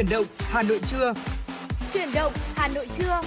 [0.00, 1.14] Chuyển động Hà Nội trưa.
[1.92, 3.20] Chuyển động Hà Nội trưa.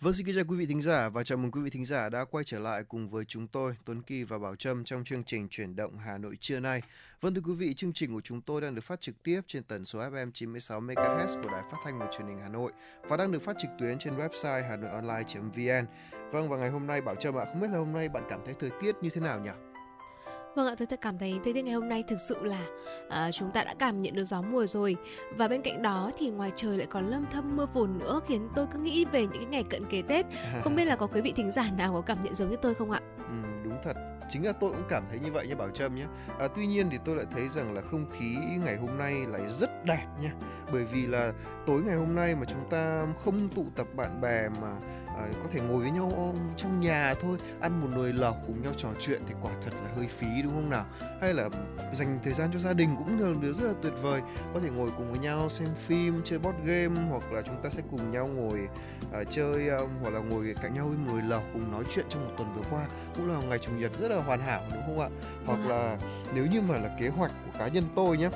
[0.00, 2.08] Vâng xin kính chào quý vị thính giả và chào mừng quý vị thính giả
[2.08, 5.24] đã quay trở lại cùng với chúng tôi Tuấn Kỳ và Bảo Trâm trong chương
[5.24, 6.82] trình chuyển động Hà Nội trưa nay.
[7.20, 9.62] Vâng thưa quý vị, chương trình của chúng tôi đang được phát trực tiếp trên
[9.62, 12.72] tần số FM 96 MHz của Đài Phát thanh và Truyền hình Hà Nội
[13.08, 15.86] và đang được phát trực tuyến trên website hanoionline.vn.
[16.32, 18.40] Vâng và ngày hôm nay Bảo Trâm ạ, không biết là hôm nay bạn cảm
[18.44, 19.67] thấy thời tiết như thế nào nhỉ?
[20.58, 22.66] Vâng ạ, tôi cảm thấy thời tiết ngày hôm nay thực sự là
[23.08, 24.96] à, chúng ta đã cảm nhận được gió mùa rồi
[25.36, 28.48] và bên cạnh đó thì ngoài trời lại còn lâm thâm mưa phùn nữa khiến
[28.54, 30.26] tôi cứ nghĩ về những cái ngày cận kề Tết.
[30.62, 32.74] Không biết là có quý vị thính giả nào có cảm nhận giống như tôi
[32.74, 33.00] không ạ?
[33.18, 33.96] Ừ, đúng thật
[34.30, 36.04] chính là tôi cũng cảm thấy như vậy nha Bảo Trâm nhé
[36.38, 39.42] à, Tuy nhiên thì tôi lại thấy rằng là không khí ngày hôm nay lại
[39.48, 40.32] rất đẹp nha
[40.72, 41.32] Bởi vì là
[41.66, 44.76] tối ngày hôm nay mà chúng ta không tụ tập bạn bè mà
[45.18, 48.72] à, có thể ngồi với nhau trong nhà thôi ăn một nồi lẩu cùng nhau
[48.76, 50.84] trò chuyện thì quả thật là hơi phí đúng không nào?
[51.20, 51.48] Hay là
[51.92, 54.20] dành thời gian cho gia đình cũng là điều rất là tuyệt vời.
[54.54, 57.70] Có thể ngồi cùng với nhau xem phim chơi board game hoặc là chúng ta
[57.70, 58.68] sẽ cùng nhau ngồi
[59.20, 62.06] uh, chơi um, hoặc là ngồi cạnh nhau với một nồi lẩu cùng nói chuyện
[62.08, 62.86] trong một tuần vừa qua.
[63.16, 65.08] Cũng là một ngày chủ nhật rất là hoàn hảo đúng không ạ?
[65.46, 65.98] Hoặc vâng là
[66.34, 68.28] nếu như mà là kế hoạch của cá nhân tôi nhé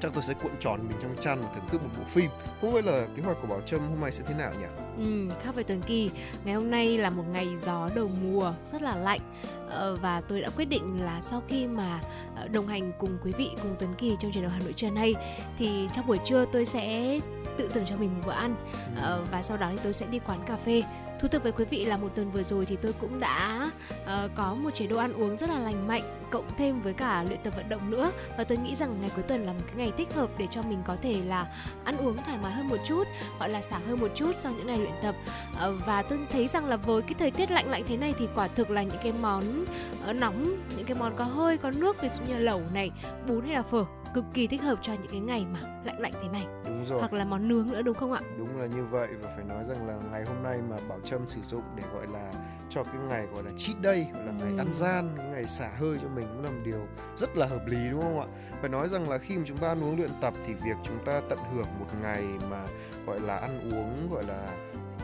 [0.00, 2.30] chắc tôi sẽ cuộn tròn mình trong chăn và thưởng thức một bộ phim.
[2.60, 4.66] Không biết là kế hoạch của bảo trâm hôm nay sẽ thế nào nhỉ?
[4.98, 6.10] Ừ, khác với tuần kỳ
[6.44, 9.20] ngày hôm nay là một ngày gió đầu mùa rất là lạnh.
[9.68, 12.00] Ờ, và tôi đã quyết định là sau khi mà
[12.36, 14.90] ờ, đồng hành cùng quý vị cùng tuấn kỳ trong truyền động hà nội trưa
[14.90, 15.14] nay
[15.58, 17.18] thì trong buổi trưa tôi sẽ
[17.58, 18.54] tự thưởng cho mình một bữa ăn.
[18.72, 19.02] Ừ.
[19.02, 20.82] Ờ, và sau đó thì tôi sẽ đi quán cà phê
[21.20, 23.70] thú thực với quý vị là một tuần vừa rồi thì tôi cũng đã
[24.02, 27.24] uh, có một chế độ ăn uống rất là lành mạnh cộng thêm với cả
[27.28, 28.12] luyện tập vận động nữa.
[28.38, 30.62] Và tôi nghĩ rằng ngày cuối tuần là một cái ngày thích hợp để cho
[30.62, 31.46] mình có thể là
[31.84, 33.04] ăn uống thoải mái hơn một chút
[33.38, 35.14] gọi là xả hơi một chút sau những ngày luyện tập.
[35.52, 38.28] Uh, và tôi thấy rằng là với cái thời tiết lạnh lạnh thế này thì
[38.34, 39.64] quả thực là những cái món
[40.10, 40.44] uh, nóng
[40.76, 42.90] những cái món có hơi có nước ví dụ như là lẩu này
[43.28, 43.84] bún hay là phở
[44.16, 46.46] cực kỳ thích hợp cho những cái ngày mà lạnh lạnh thế này.
[46.64, 47.00] Đúng rồi.
[47.00, 48.20] Hoặc là món nướng nữa đúng không ạ?
[48.38, 51.28] Đúng là như vậy và phải nói rằng là ngày hôm nay mà bảo trâm
[51.28, 52.32] sử dụng để gọi là
[52.70, 54.58] cho cái ngày gọi là cheat day gọi là ngày ừ.
[54.58, 57.66] ăn gian cái ngày xả hơi cho mình cũng là một điều rất là hợp
[57.66, 58.26] lý đúng không ạ?
[58.60, 61.04] Phải nói rằng là khi mà chúng ta ăn uống luyện tập thì việc chúng
[61.04, 62.66] ta tận hưởng một ngày mà
[63.06, 64.48] gọi là ăn uống gọi là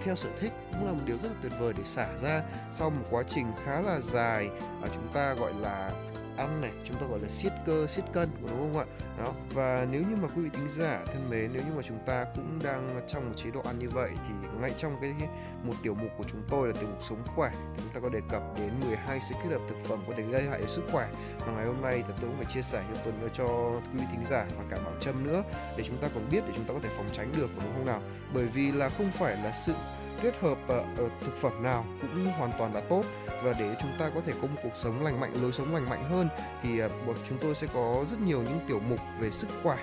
[0.04, 2.90] theo sở thích cũng là một điều rất là tuyệt vời để xả ra sau
[2.90, 4.50] một quá trình khá là dài
[4.82, 5.90] à, chúng ta gọi là
[6.36, 8.84] ăn này, chúng ta gọi là siết cơ, siết cân, đúng không ạ?
[9.18, 11.98] Đó, và nếu như mà quý vị tính giả thân mến, nếu như mà chúng
[12.06, 15.14] ta cũng đang trong một chế độ ăn như vậy thì ngay trong cái
[15.62, 18.08] một tiểu mục của chúng tôi là tiểu mục sống khỏe, thì chúng ta có
[18.08, 20.84] đề cập đến 12 sự kết hợp thực phẩm có thể gây hại đến sức
[20.92, 21.08] khỏe.
[21.46, 23.46] Và ngày hôm nay thì tôi cũng phải chia sẻ cho tuần cho
[23.92, 25.42] quý vị thính giả và cả bảo trâm nữa,
[25.76, 27.86] để chúng ta còn biết, để chúng ta có thể phòng tránh được, đúng không
[27.86, 28.02] nào?
[28.34, 29.74] Bởi vì là không phải là sự
[30.22, 33.02] kết hợp ở thực phẩm nào cũng hoàn toàn là tốt.
[33.42, 35.90] Và để chúng ta có thể có một cuộc sống lành mạnh lối sống lành
[35.90, 36.28] mạnh hơn
[36.62, 39.76] thì ờ, bọn chúng tôi sẽ có rất nhiều những tiểu mục về sức khỏe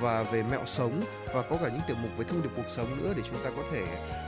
[0.00, 1.02] và về mẹo sống
[1.34, 3.50] và có cả những tiểu mục về thông điệp cuộc sống nữa để chúng ta
[3.56, 3.84] có thể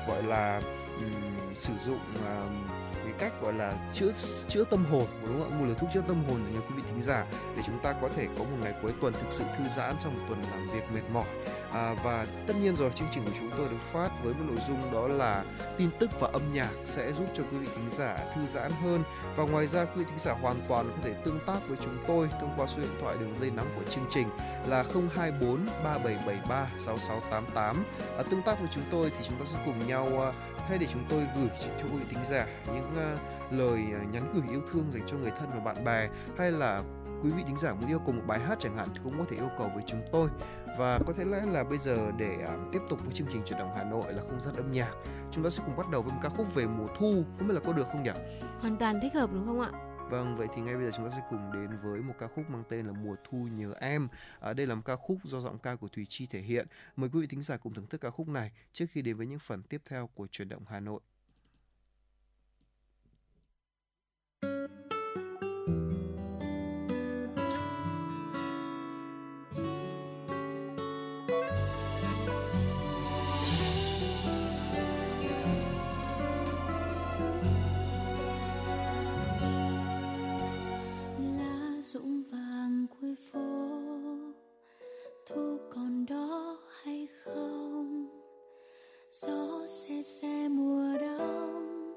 [0.09, 0.61] gọi là
[1.01, 2.76] um, sử dụng um,
[3.19, 4.13] cách gọi là chữa
[4.49, 5.57] chữa tâm hồn đúng không ạ?
[5.59, 7.93] Một liều thuốc chữa tâm hồn dành cho quý vị thính giả để chúng ta
[7.93, 10.69] có thể có một ngày cuối tuần thực sự thư giãn sau một tuần làm
[10.69, 11.27] việc mệt mỏi.
[11.73, 14.59] À, và tất nhiên rồi chương trình của chúng tôi được phát với một nội
[14.69, 15.45] dung đó là
[15.79, 19.03] tin tức và âm nhạc sẽ giúp cho quý vị thính giả thư giãn hơn.
[19.37, 21.99] Và ngoài ra quý vị thính giả hoàn toàn có thể tương tác với chúng
[22.07, 24.29] tôi thông qua số điện thoại đường dây nóng của chương trình
[24.69, 24.85] là
[25.15, 27.85] 024 3773 6688
[28.19, 30.33] à, tương tác với chúng tôi thì chúng ta sẽ cùng nhau à,
[30.69, 34.33] hay để chúng tôi gửi cho quý vị thính giả những uh, lời ờ, nhắn
[34.35, 36.83] gửi yêu thương dành cho người thân và bạn bè hay là
[37.23, 39.25] quý vị thính giả muốn yêu cầu một bài hát chẳng hạn thì cũng có
[39.31, 40.29] thể yêu cầu với chúng tôi
[40.79, 43.59] và có thể lẽ là bây giờ để uh, tiếp tục với chương trình chuyển
[43.59, 44.93] động Hà Nội là không gian âm nhạc
[45.31, 47.55] chúng ta sẽ cùng bắt đầu với một ca khúc về mùa thu không biết
[47.55, 48.11] là có được không nhỉ?
[48.61, 49.71] Hoàn toàn thích hợp đúng không ạ?
[50.11, 52.51] Vâng, vậy thì ngay bây giờ chúng ta sẽ cùng đến với một ca khúc
[52.51, 54.09] mang tên là Mùa Thu Nhớ Em.
[54.41, 56.67] À, đây là một ca khúc do giọng ca của Thùy Chi thể hiện.
[56.97, 59.27] Mời quý vị thính giả cùng thưởng thức ca khúc này trước khi đến với
[59.27, 61.01] những phần tiếp theo của chuyển động Hà Nội.
[83.01, 83.41] Ngôi phố.
[85.27, 88.09] Thu còn đó hay không?
[89.13, 91.95] Gió xe xe mùa đông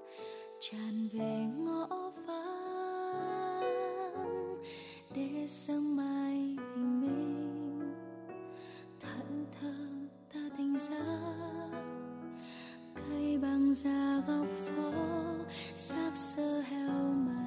[0.59, 3.63] tràn về ngõ vắng.
[5.15, 7.93] Để sương mai hình mình
[8.99, 9.73] thẫn thờ
[10.33, 11.69] ta tỉnh giấc
[12.95, 14.91] cây bằng già góc phố,
[15.75, 17.39] sắp sơ heo mây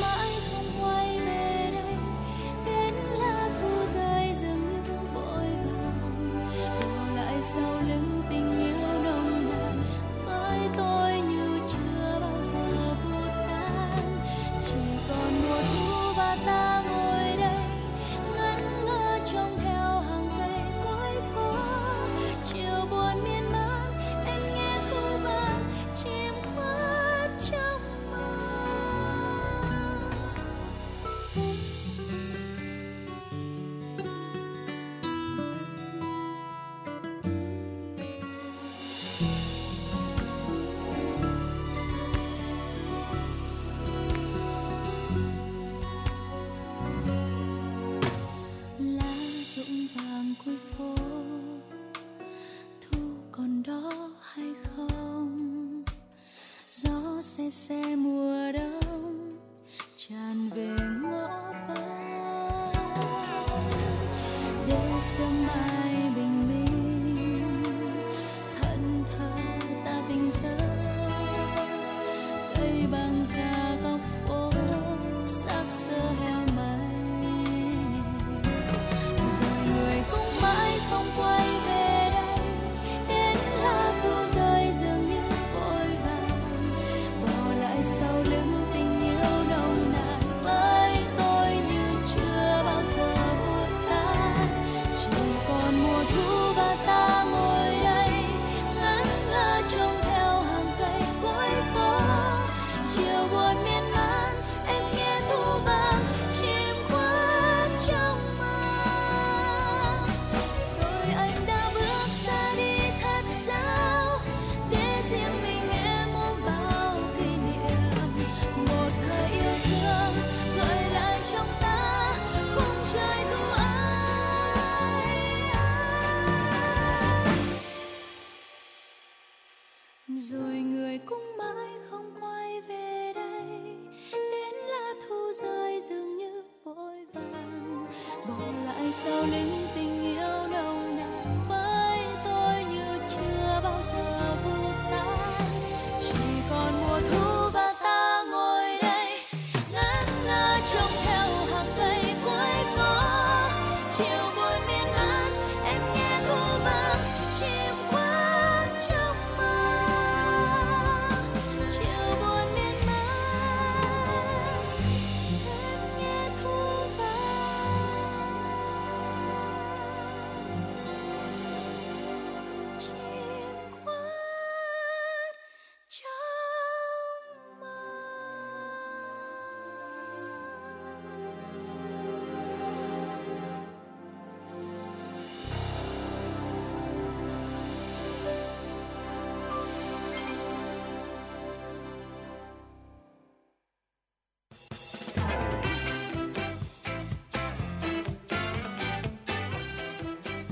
[0.00, 1.03] mãi không ngoan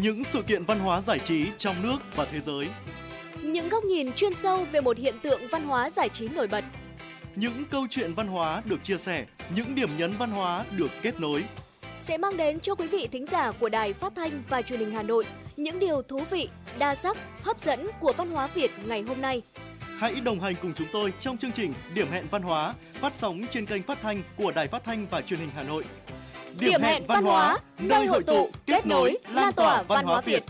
[0.03, 2.69] những sự kiện văn hóa giải trí trong nước và thế giới.
[3.43, 6.65] Những góc nhìn chuyên sâu về một hiện tượng văn hóa giải trí nổi bật.
[7.37, 9.25] Những câu chuyện văn hóa được chia sẻ,
[9.57, 11.45] những điểm nhấn văn hóa được kết nối.
[12.05, 14.93] Sẽ mang đến cho quý vị thính giả của Đài Phát thanh và Truyền hình
[14.93, 15.25] Hà Nội
[15.57, 16.49] những điều thú vị,
[16.79, 19.43] đa sắc, hấp dẫn của văn hóa Việt ngày hôm nay.
[19.99, 23.41] Hãy đồng hành cùng chúng tôi trong chương trình Điểm hẹn văn hóa phát sóng
[23.51, 25.85] trên kênh phát thanh của Đài Phát thanh và Truyền hình Hà Nội
[26.59, 30.45] Điểm hẹn văn hóa, nơi hội tụ, kết nối, lan tỏa văn hóa Việt.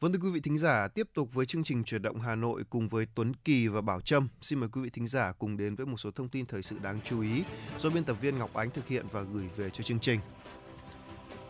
[0.00, 2.62] Vâng thưa quý vị thính giả, tiếp tục với chương trình chuyển động Hà Nội
[2.70, 4.28] cùng với Tuấn Kỳ và Bảo Trâm.
[4.40, 6.76] Xin mời quý vị thính giả cùng đến với một số thông tin thời sự
[6.82, 7.42] đáng chú ý
[7.78, 10.20] do biên tập viên Ngọc Ánh thực hiện và gửi về cho chương trình.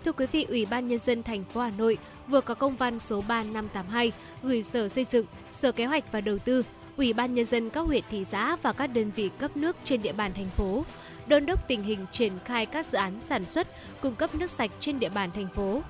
[0.06, 1.98] Thưa quý vị, Ủy ban Nhân dân thành phố Hà Nội
[2.28, 6.38] vừa có công văn số 3582 gửi Sở Xây dựng, Sở Kế hoạch và Đầu
[6.38, 6.62] tư,
[6.96, 10.02] Ủy ban Nhân dân các huyện thị xã và các đơn vị cấp nước trên
[10.02, 10.84] địa bàn thành phố,
[11.26, 13.68] đôn đốc tình hình triển khai các dự án sản xuất,
[14.00, 15.82] cung cấp nước sạch trên địa bàn thành phố.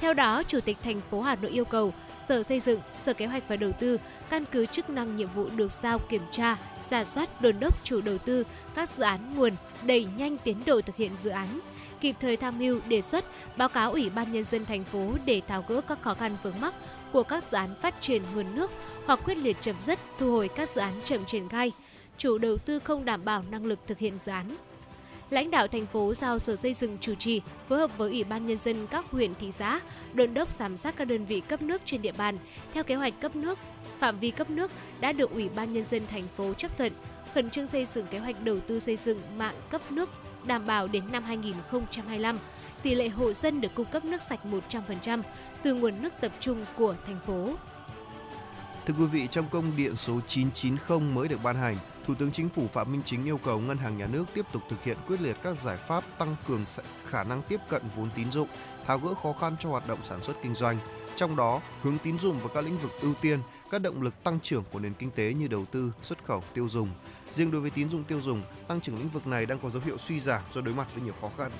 [0.00, 1.92] Theo đó, Chủ tịch thành phố Hà Nội yêu cầu
[2.28, 3.98] Sở Xây dựng, Sở Kế hoạch và Đầu tư
[4.30, 8.00] căn cứ chức năng nhiệm vụ được giao kiểm tra, giả soát đồn đốc chủ
[8.00, 9.52] đầu tư các dự án nguồn,
[9.86, 11.60] đẩy nhanh tiến độ thực hiện dự án,
[12.02, 13.24] kịp thời tham mưu đề xuất
[13.56, 16.60] báo cáo Ủy ban nhân dân thành phố để tháo gỡ các khó khăn vướng
[16.60, 16.74] mắc
[17.12, 18.70] của các dự án phát triển nguồn nước
[19.06, 21.72] hoặc quyết liệt chấm dứt thu hồi các dự án chậm triển khai,
[22.18, 24.56] chủ đầu tư không đảm bảo năng lực thực hiện dự án.
[25.30, 28.46] lãnh đạo thành phố giao Sở Xây dựng chủ trì phối hợp với Ủy ban
[28.46, 29.80] nhân dân các huyện thị xã
[30.14, 32.38] đôn đốc giám sát các đơn vị cấp nước trên địa bàn
[32.74, 33.58] theo kế hoạch cấp nước,
[33.98, 36.92] phạm vi cấp nước đã được Ủy ban nhân dân thành phố chấp thuận,
[37.34, 40.08] khẩn trương xây dựng kế hoạch đầu tư xây dựng mạng cấp nước
[40.46, 42.38] đảm bảo đến năm 2025
[42.82, 45.22] tỷ lệ hộ dân được cung cấp nước sạch 100%
[45.62, 47.54] từ nguồn nước tập trung của thành phố.
[48.86, 52.48] Thưa quý vị, trong công điện số 990 mới được ban hành, Thủ tướng Chính
[52.48, 55.20] phủ Phạm Minh Chính yêu cầu Ngân hàng Nhà nước tiếp tục thực hiện quyết
[55.20, 56.64] liệt các giải pháp tăng cường
[57.06, 58.48] khả năng tiếp cận vốn tín dụng,
[58.86, 60.78] tháo gỡ khó khăn cho hoạt động sản xuất kinh doanh.
[61.16, 63.40] Trong đó, hướng tín dụng vào các lĩnh vực ưu tiên,
[63.72, 66.68] các động lực tăng trưởng của nền kinh tế như đầu tư, xuất khẩu, tiêu
[66.68, 66.90] dùng.
[67.30, 69.82] Riêng đối với tín dụng tiêu dùng, tăng trưởng lĩnh vực này đang có dấu
[69.84, 71.50] hiệu suy giảm do đối mặt với nhiều khó khăn.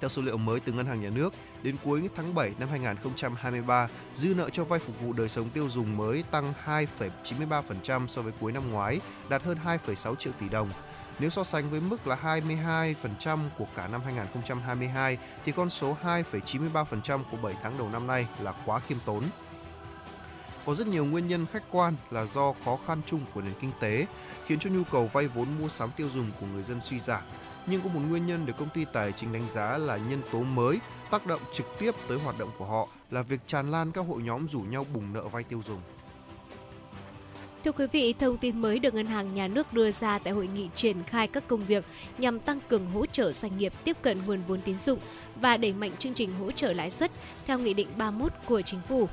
[0.00, 3.88] Theo số liệu mới từ Ngân hàng Nhà nước, đến cuối tháng 7 năm 2023,
[4.14, 8.32] dư nợ cho vay phục vụ đời sống tiêu dùng mới tăng 2,93% so với
[8.40, 10.70] cuối năm ngoái, đạt hơn 2,6 triệu tỷ đồng.
[11.18, 17.22] Nếu so sánh với mức là 22% của cả năm 2022 thì con số 2,93%
[17.30, 19.22] của 7 tháng đầu năm nay là quá khiêm tốn.
[20.68, 23.70] Có rất nhiều nguyên nhân khách quan là do khó khăn chung của nền kinh
[23.80, 24.06] tế
[24.46, 27.22] khiến cho nhu cầu vay vốn mua sắm tiêu dùng của người dân suy giảm
[27.66, 30.42] nhưng có một nguyên nhân được công ty tài chính đánh giá là nhân tố
[30.42, 30.78] mới
[31.10, 34.22] tác động trực tiếp tới hoạt động của họ là việc tràn lan các hội
[34.22, 35.80] nhóm rủ nhau bùng nợ vay tiêu dùng.
[37.64, 40.48] Thưa quý vị, thông tin mới được Ngân hàng Nhà nước đưa ra tại hội
[40.54, 41.84] nghị triển khai các công việc
[42.18, 44.98] nhằm tăng cường hỗ trợ doanh nghiệp tiếp cận nguồn vốn tín dụng
[45.40, 47.10] và đẩy mạnh chương trình hỗ trợ lãi suất
[47.46, 49.08] theo Nghị định 31 của Chính phủ.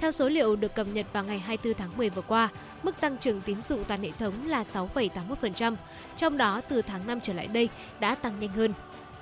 [0.00, 2.48] Theo số liệu được cập nhật vào ngày 24 tháng 10 vừa qua,
[2.82, 5.74] mức tăng trưởng tín dụng toàn hệ thống là 6,81%,
[6.16, 7.68] trong đó từ tháng 5 trở lại đây
[8.00, 8.72] đã tăng nhanh hơn.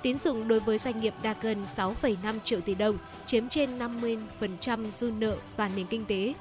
[0.01, 4.89] Tín dụng đối với doanh nghiệp đạt gần 6,5 triệu tỷ đồng, chiếm trên 50%
[4.89, 6.33] dư nợ toàn nền kinh tế.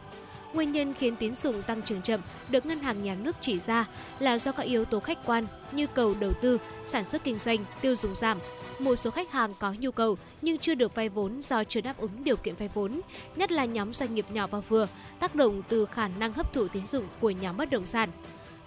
[0.55, 3.87] Nguyên nhân khiến tín dụng tăng trưởng chậm được Ngân hàng Nhà nước chỉ ra
[4.19, 7.59] là do các yếu tố khách quan như cầu đầu tư, sản xuất kinh doanh,
[7.81, 8.39] tiêu dùng giảm,
[8.79, 11.99] một số khách hàng có nhu cầu nhưng chưa được vay vốn do chưa đáp
[11.99, 13.01] ứng điều kiện vay vốn,
[13.37, 16.69] nhất là nhóm doanh nghiệp nhỏ và vừa, tác động từ khả năng hấp thụ
[16.69, 18.11] tín dụng của nhóm bất động sản.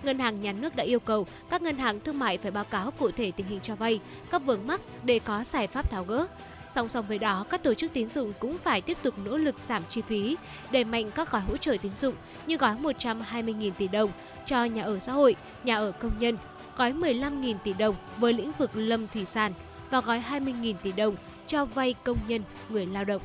[0.03, 2.91] Ngân hàng Nhà nước đã yêu cầu các ngân hàng thương mại phải báo cáo
[2.91, 3.99] cụ thể tình hình cho vay,
[4.31, 6.27] các vướng mắc để có giải pháp tháo gỡ.
[6.75, 9.55] Song song với đó, các tổ chức tín dụng cũng phải tiếp tục nỗ lực
[9.67, 10.37] giảm chi phí,
[10.71, 12.15] đẩy mạnh các gói hỗ trợ tín dụng
[12.47, 14.09] như gói 120.000 tỷ đồng
[14.45, 16.37] cho nhà ở xã hội, nhà ở công nhân,
[16.77, 19.53] gói 15.000 tỷ đồng với lĩnh vực lâm thủy sản,
[19.91, 21.15] và gói 20.000 tỷ đồng
[21.47, 23.21] cho vay công nhân, người lao động.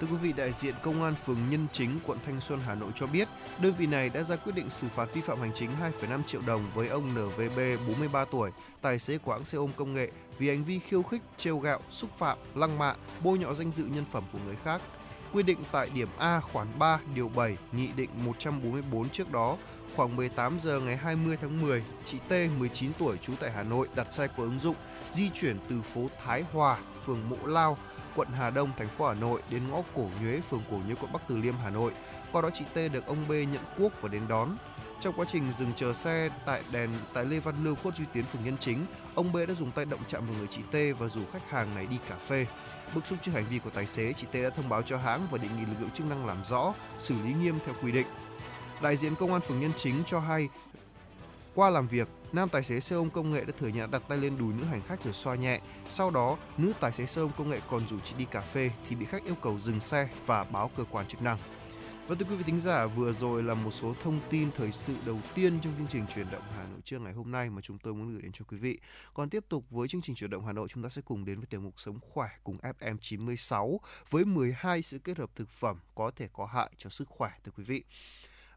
[0.00, 2.90] Thưa quý vị, đại diện Công an phường Nhân Chính, quận Thanh Xuân, Hà Nội
[2.94, 3.28] cho biết,
[3.62, 5.70] đơn vị này đã ra quyết định xử phạt vi phạm hành chính
[6.02, 7.58] 2,5 triệu đồng với ông NVB
[7.88, 8.50] 43 tuổi,
[8.82, 12.10] tài xế quãng xe ôm công nghệ vì hành vi khiêu khích, trêu gạo, xúc
[12.18, 14.82] phạm, lăng mạ, bôi nhọ danh dự nhân phẩm của người khác.
[15.32, 19.56] Quy định tại điểm A khoản 3 điều 7 Nghị định 144 trước đó,
[19.96, 23.88] khoảng 18 giờ ngày 20 tháng 10, chị T 19 tuổi trú tại Hà Nội
[23.94, 24.76] đặt xe qua ứng dụng
[25.12, 27.78] di chuyển từ phố Thái Hòa, phường Mộ Lao,
[28.16, 31.12] quận Hà Đông, thành phố Hà Nội đến ngõ Cổ Nhuế, phường Cổ Nhuế, quận
[31.12, 31.92] Bắc Từ Liêm, Hà Nội.
[32.32, 34.56] Qua đó chị T được ông B nhận cuốc và đến đón.
[35.00, 38.24] Trong quá trình dừng chờ xe tại đèn tại Lê Văn Lương, Khuất Duy Tiến,
[38.24, 41.08] phường Nhân Chính, ông B đã dùng tay động chạm vào người chị T và
[41.08, 42.46] rủ khách hàng này đi cà phê.
[42.94, 45.20] Bức xúc trước hành vi của tài xế, chị T đã thông báo cho hãng
[45.30, 48.06] và đề nghị lực lượng chức năng làm rõ, xử lý nghiêm theo quy định.
[48.82, 50.48] Đại diện công an phường Nhân Chính cho hay
[51.58, 54.18] qua làm việc, nam tài xế xe ôm công nghệ đã thừa nhận đặt tay
[54.18, 55.60] lên đùi nữ hành khách rồi xoa nhẹ.
[55.90, 58.70] Sau đó, nữ tài xế xe ôm công nghệ còn rủ chị đi cà phê
[58.88, 61.38] thì bị khách yêu cầu dừng xe và báo cơ quan chức năng.
[62.08, 64.94] Và thưa quý vị thính giả, vừa rồi là một số thông tin thời sự
[65.06, 67.78] đầu tiên trong chương trình chuyển động Hà Nội trưa ngày hôm nay mà chúng
[67.78, 68.78] tôi muốn gửi đến cho quý vị.
[69.14, 71.38] Còn tiếp tục với chương trình chuyển động Hà Nội, chúng ta sẽ cùng đến
[71.38, 75.78] với tiểu mục Sống khỏe cùng FM 96 với 12 sự kết hợp thực phẩm
[75.94, 77.84] có thể có hại cho sức khỏe thưa quý vị.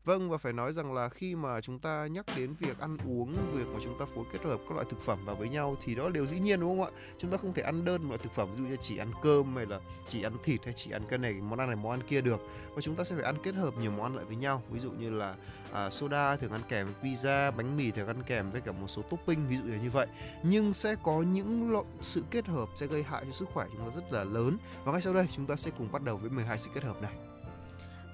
[0.06, 3.36] Vâng và phải nói rằng là khi mà chúng ta nhắc đến việc ăn uống,
[3.54, 5.96] việc mà chúng ta phối kết hợp các loại thực phẩm vào với nhau thì
[5.96, 7.02] đó là điều dĩ nhiên đúng không ạ?
[7.18, 9.12] Chúng ta không thể ăn đơn một loại thực phẩm ví dụ như chỉ ăn
[9.22, 11.92] cơm hay là chỉ ăn thịt hay chỉ ăn cái này món ăn này món
[11.92, 12.40] ăn kia được.
[12.76, 14.64] Và chúng ta sẽ phải ăn kết hợp nhiều món ăn lại với nhau.
[14.72, 15.36] Ví dụ như là
[15.72, 18.88] à, soda thường ăn kèm với pizza, bánh mì thường ăn kèm với cả một
[18.88, 20.08] số topping ví dụ như vậy.
[20.44, 23.86] Nhưng sẽ có những loại sự kết hợp sẽ gây hại cho sức khỏe chúng
[23.86, 24.58] ta rất là lớn.
[24.84, 27.02] Và ngay sau đây chúng ta sẽ cùng bắt đầu với 12 sự kết hợp
[27.02, 27.31] này.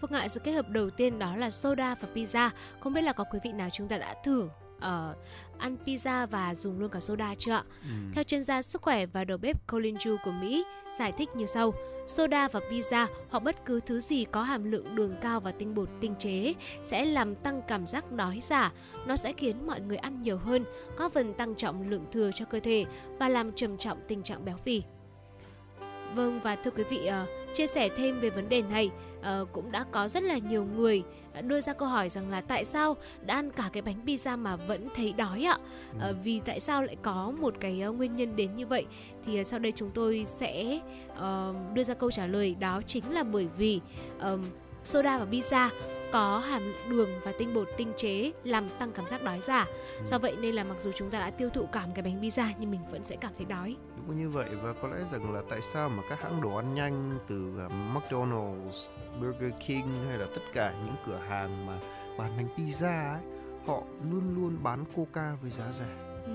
[0.01, 2.49] Vâng ạ, sự kết hợp đầu tiên đó là soda và pizza.
[2.79, 4.43] Không biết là có quý vị nào chúng ta đã thử
[4.77, 5.17] uh,
[5.57, 7.63] ăn pizza và dùng luôn cả soda chưa ạ?
[7.81, 7.89] Ừ.
[8.15, 10.63] Theo chuyên gia sức khỏe và đầu bếp Colin Chu của Mỹ
[10.99, 11.73] giải thích như sau.
[12.07, 15.75] Soda và pizza hoặc bất cứ thứ gì có hàm lượng đường cao và tinh
[15.75, 18.71] bột tinh chế sẽ làm tăng cảm giác đói giả.
[19.05, 20.65] Nó sẽ khiến mọi người ăn nhiều hơn,
[20.97, 22.85] có phần tăng trọng lượng thừa cho cơ thể
[23.19, 24.83] và làm trầm trọng tình trạng béo phì.
[26.15, 28.89] Vâng và thưa quý vị, uh, chia sẻ thêm về vấn đề này,
[29.27, 31.03] uh, uh, cũng đã có rất là nhiều người
[31.41, 34.55] đưa ra câu hỏi rằng là tại sao đã ăn cả cái bánh pizza mà
[34.55, 35.57] vẫn thấy đói ạ?
[36.01, 36.09] Ừ.
[36.09, 38.85] Uh, vì tại sao lại có một cái uh, nguyên nhân đến như vậy?
[39.25, 40.79] Thì uh, sau đây chúng tôi sẽ
[41.11, 43.81] uh, đưa ra câu trả lời đó chính là bởi vì
[44.83, 45.69] soda và pizza
[46.11, 49.65] có hàm lượng đường và tinh bột tinh chế làm tăng cảm giác đói giả.
[49.99, 50.05] Ừ.
[50.05, 52.21] Do vậy nên là mặc dù chúng ta đã tiêu thụ cả một cái bánh
[52.21, 53.75] pizza nhưng mình vẫn sẽ cảm thấy đói.
[54.07, 56.75] Đúng như vậy và có lẽ rằng là tại sao mà các hãng đồ ăn
[56.75, 61.79] nhanh từ à, McDonald's, Burger King hay là tất cả những cửa hàng mà
[62.17, 63.21] bán bánh pizza ấy,
[63.65, 65.95] họ luôn luôn bán Coca với giá rẻ
[66.25, 66.31] ừ,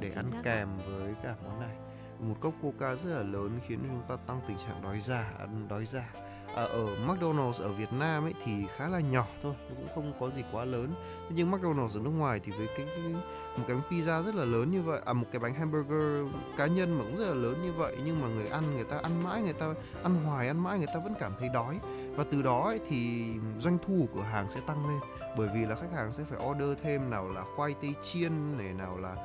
[0.00, 1.76] để ăn kèm với cả món này.
[2.20, 5.66] Một cốc Coca rất là lớn khiến chúng ta tăng tình trạng đói giả, ăn
[5.68, 6.12] đói giả
[6.54, 10.12] à, ở McDonald's ở Việt Nam ấy thì khá là nhỏ thôi nó cũng không
[10.20, 10.94] có gì quá lớn.
[11.30, 13.12] Nhưng McDonald's ở nước ngoài thì với cái, cái
[13.56, 16.66] một cái bánh pizza rất là lớn như vậy à một cái bánh hamburger cá
[16.66, 19.22] nhân mà cũng rất là lớn như vậy nhưng mà người ăn người ta ăn
[19.24, 21.78] mãi người ta ăn hoài ăn mãi người ta vẫn cảm thấy đói.
[22.16, 23.24] Và từ đó ấy, thì
[23.58, 25.00] doanh thu của cửa hàng sẽ tăng lên
[25.36, 28.72] bởi vì là khách hàng sẽ phải order thêm nào là khoai tây chiên này
[28.72, 29.16] nào là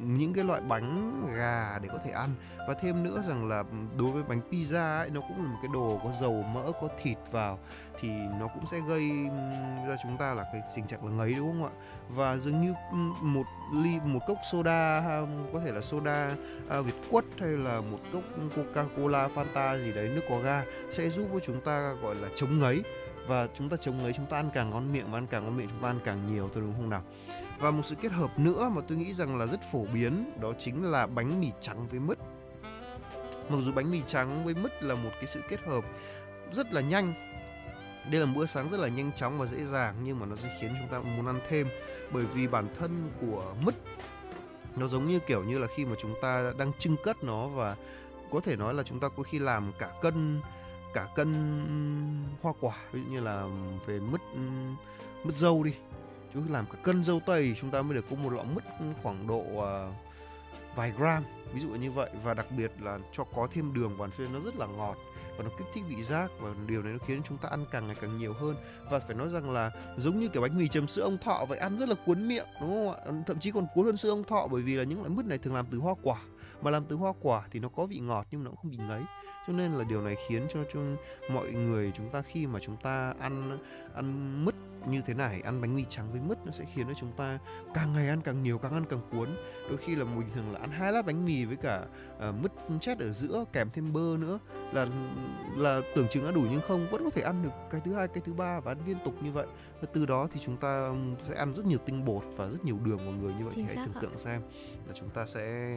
[0.00, 2.30] những cái loại bánh gà để có thể ăn.
[2.68, 5.58] Và thêm nữa rằng là ừ, đối với bánh pizza ấy nó cũng là một
[5.62, 7.58] cái đồ có dầu mỡ có thịt vào
[8.00, 8.08] thì
[8.40, 11.48] nó cũng sẽ gây ừ, ra chúng ta là cái tình trạng là ngấy đúng
[11.48, 11.70] không ạ?
[12.08, 15.02] Và dường như ừ, một ly một cốc soda
[15.52, 16.30] có thể là soda
[16.68, 18.22] à, Việt quất hay là một cốc
[18.56, 22.28] Coca Cola Fanta gì đấy nước có ga sẽ giúp cho chúng ta gọi là
[22.36, 22.82] chống ngấy.
[23.28, 25.56] Và chúng ta chống ngấy chúng ta ăn càng ngon miệng và ăn càng ngon
[25.56, 27.02] miệng chúng ta ăn càng nhiều thôi đúng không nào?
[27.58, 30.52] Và một sự kết hợp nữa mà tôi nghĩ rằng là rất phổ biến, đó
[30.58, 32.18] chính là bánh mì trắng với mứt.
[33.48, 35.84] Mặc dù bánh mì trắng với mứt là một cái sự kết hợp
[36.52, 37.14] rất là nhanh.
[38.10, 40.56] Đây là bữa sáng rất là nhanh chóng và dễ dàng, nhưng mà nó sẽ
[40.60, 41.68] khiến chúng ta muốn ăn thêm
[42.12, 43.74] bởi vì bản thân của mứt,
[44.76, 47.76] nó giống như kiểu như là khi mà chúng ta đang trưng cất nó và
[48.30, 50.40] có thể nói là chúng ta có khi làm cả cân
[50.94, 51.28] cả cân
[52.42, 53.48] hoa quả, ví dụ như là
[53.86, 54.20] về mứt
[55.24, 55.72] mứt dâu đi
[56.34, 58.64] chứ làm cả cân dâu tây chúng ta mới được có một lọ mứt
[59.02, 59.94] khoảng độ uh,
[60.76, 62.10] vài gram ví dụ như vậy.
[62.24, 64.96] Và đặc biệt là cho có thêm đường vào cho nó rất là ngọt
[65.36, 67.86] và nó kích thích vị giác và điều này nó khiến chúng ta ăn càng
[67.86, 68.56] ngày càng nhiều hơn.
[68.90, 71.58] Và phải nói rằng là giống như kiểu bánh mì chấm sữa ông thọ vậy
[71.58, 73.22] ăn rất là cuốn miệng đúng không ạ?
[73.26, 75.38] Thậm chí còn cuốn hơn sữa ông thọ bởi vì là những loại mứt này
[75.38, 76.20] thường làm từ hoa quả.
[76.62, 78.78] Mà làm từ hoa quả thì nó có vị ngọt nhưng nó cũng không bị
[78.88, 79.02] ngấy.
[79.46, 80.80] Cho nên là điều này khiến cho, cho
[81.32, 83.58] mọi người chúng ta khi mà chúng ta ăn
[83.94, 84.54] ăn mứt
[84.86, 87.38] như thế này ăn bánh mì trắng với mứt nó sẽ khiến cho chúng ta
[87.74, 89.28] càng ngày ăn càng nhiều càng ăn càng cuốn.
[89.68, 91.86] Đôi khi là bình thường là ăn hai lát bánh mì với cả
[92.28, 94.38] uh, mứt chết ở giữa kèm thêm bơ nữa
[94.72, 94.86] là
[95.56, 98.08] là tưởng chừng ăn đủ nhưng không vẫn có thể ăn được cái thứ hai
[98.08, 99.46] cái thứ ba và ăn liên tục như vậy.
[99.80, 100.90] Và từ đó thì chúng ta
[101.28, 103.66] sẽ ăn rất nhiều tinh bột và rất nhiều đường vào người như vậy Chính
[103.66, 104.42] thì hãy tưởng tượng xem
[104.86, 105.76] là chúng ta sẽ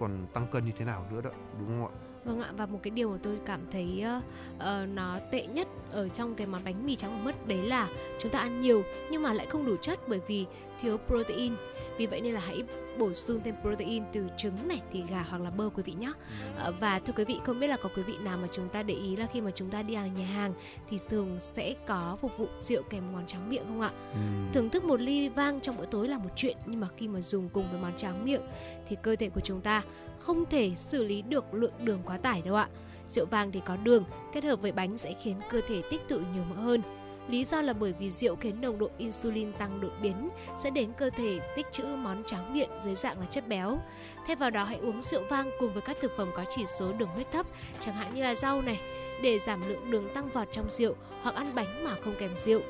[0.00, 2.78] còn tăng cân như thế nào nữa đó đúng không ạ Vâng ạ và một
[2.82, 4.22] cái điều mà tôi cảm thấy uh,
[4.56, 7.88] uh, nó tệ nhất ở trong cái món bánh mì trắng và mứt đấy là
[8.20, 10.46] chúng ta ăn nhiều nhưng mà lại không đủ chất bởi vì
[10.80, 11.52] thiếu protein.
[11.98, 12.62] Vì vậy nên là hãy
[12.98, 16.12] bổ sung thêm protein từ trứng này thì gà hoặc là bơ quý vị nhé
[16.58, 18.82] à, và thưa quý vị không biết là có quý vị nào mà chúng ta
[18.82, 20.52] để ý là khi mà chúng ta đi ăn nhà hàng
[20.90, 23.90] thì thường sẽ có phục vụ rượu kèm món tráng miệng không ạ?
[24.12, 24.18] Ừ.
[24.52, 27.20] thưởng thức một ly vang trong bữa tối là một chuyện nhưng mà khi mà
[27.20, 28.42] dùng cùng với món tráng miệng
[28.88, 29.82] thì cơ thể của chúng ta
[30.26, 32.68] không thể xử lý được lượng đường quá tải đâu ạ
[33.08, 36.16] rượu vang thì có đường kết hợp với bánh sẽ khiến cơ thể tích tụ
[36.16, 36.82] nhiều mỡ hơn
[37.28, 40.92] Lý do là bởi vì rượu khiến nồng độ insulin tăng đột biến sẽ đến
[40.98, 43.78] cơ thể tích trữ món tráng miệng dưới dạng là chất béo.
[44.26, 46.92] Thay vào đó hãy uống rượu vang cùng với các thực phẩm có chỉ số
[46.92, 47.46] đường huyết thấp,
[47.80, 48.80] chẳng hạn như là rau này,
[49.22, 52.60] để giảm lượng đường tăng vọt trong rượu hoặc ăn bánh mà không kèm rượu.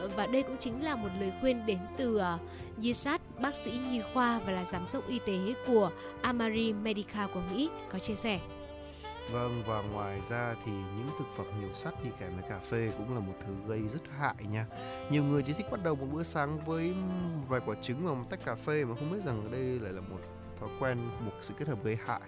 [0.00, 2.38] Ờ, và đây cũng chính là một lời khuyên đến từ ờ,
[2.82, 5.90] Yisat, bác sĩ nhi khoa và là giám đốc y tế của
[6.22, 8.40] Amari Medical của Mỹ có chia sẻ.
[9.32, 12.90] Vâng và ngoài ra thì những thực phẩm nhiều sắt đi kèm với cà phê
[12.98, 14.66] cũng là một thứ gây rất hại nha.
[15.10, 16.94] Nhiều người chỉ thích bắt đầu một bữa sáng với
[17.48, 20.00] vài quả trứng và một tách cà phê mà không biết rằng đây lại là
[20.00, 20.18] một
[20.60, 22.20] thói quen một sự kết hợp gây hại.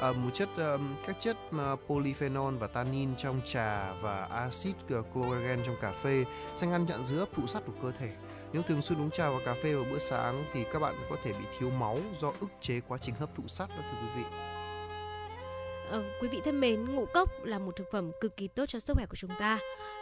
[0.00, 5.06] À, một chất um, các chất uh, polyphenol và tannin trong trà và axit uh,
[5.66, 8.10] trong cà phê sẽ ngăn chặn dưới hấp thụ sắt của cơ thể.
[8.54, 11.16] Nếu thường xuyên uống trà và cà phê vào bữa sáng thì các bạn có
[11.24, 14.08] thể bị thiếu máu do ức chế quá trình hấp thụ sắt đó thưa quý
[14.16, 14.24] vị.
[15.90, 18.78] Ờ, quý vị thân mến, ngũ cốc là một thực phẩm cực kỳ tốt cho
[18.78, 19.58] sức khỏe của chúng ta.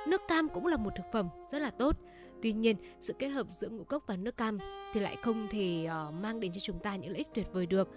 [0.07, 1.97] Nước cam cũng là một thực phẩm rất là tốt.
[2.43, 4.59] Tuy nhiên, sự kết hợp giữa ngũ cốc và nước cam
[4.95, 7.67] thì lại không thể uh, mang đến cho chúng ta những lợi ích tuyệt vời
[7.67, 7.89] được.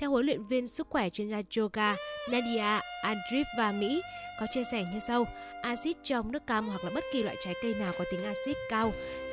[0.00, 1.96] Theo huấn luyện viên sức khỏe chuyên gia yoga
[2.30, 4.02] Nadia Andreeva Mỹ
[4.40, 5.24] có chia sẻ như sau:
[5.62, 8.56] axit trong nước cam hoặc là bất kỳ loại trái cây nào có tính axit
[8.70, 8.92] cao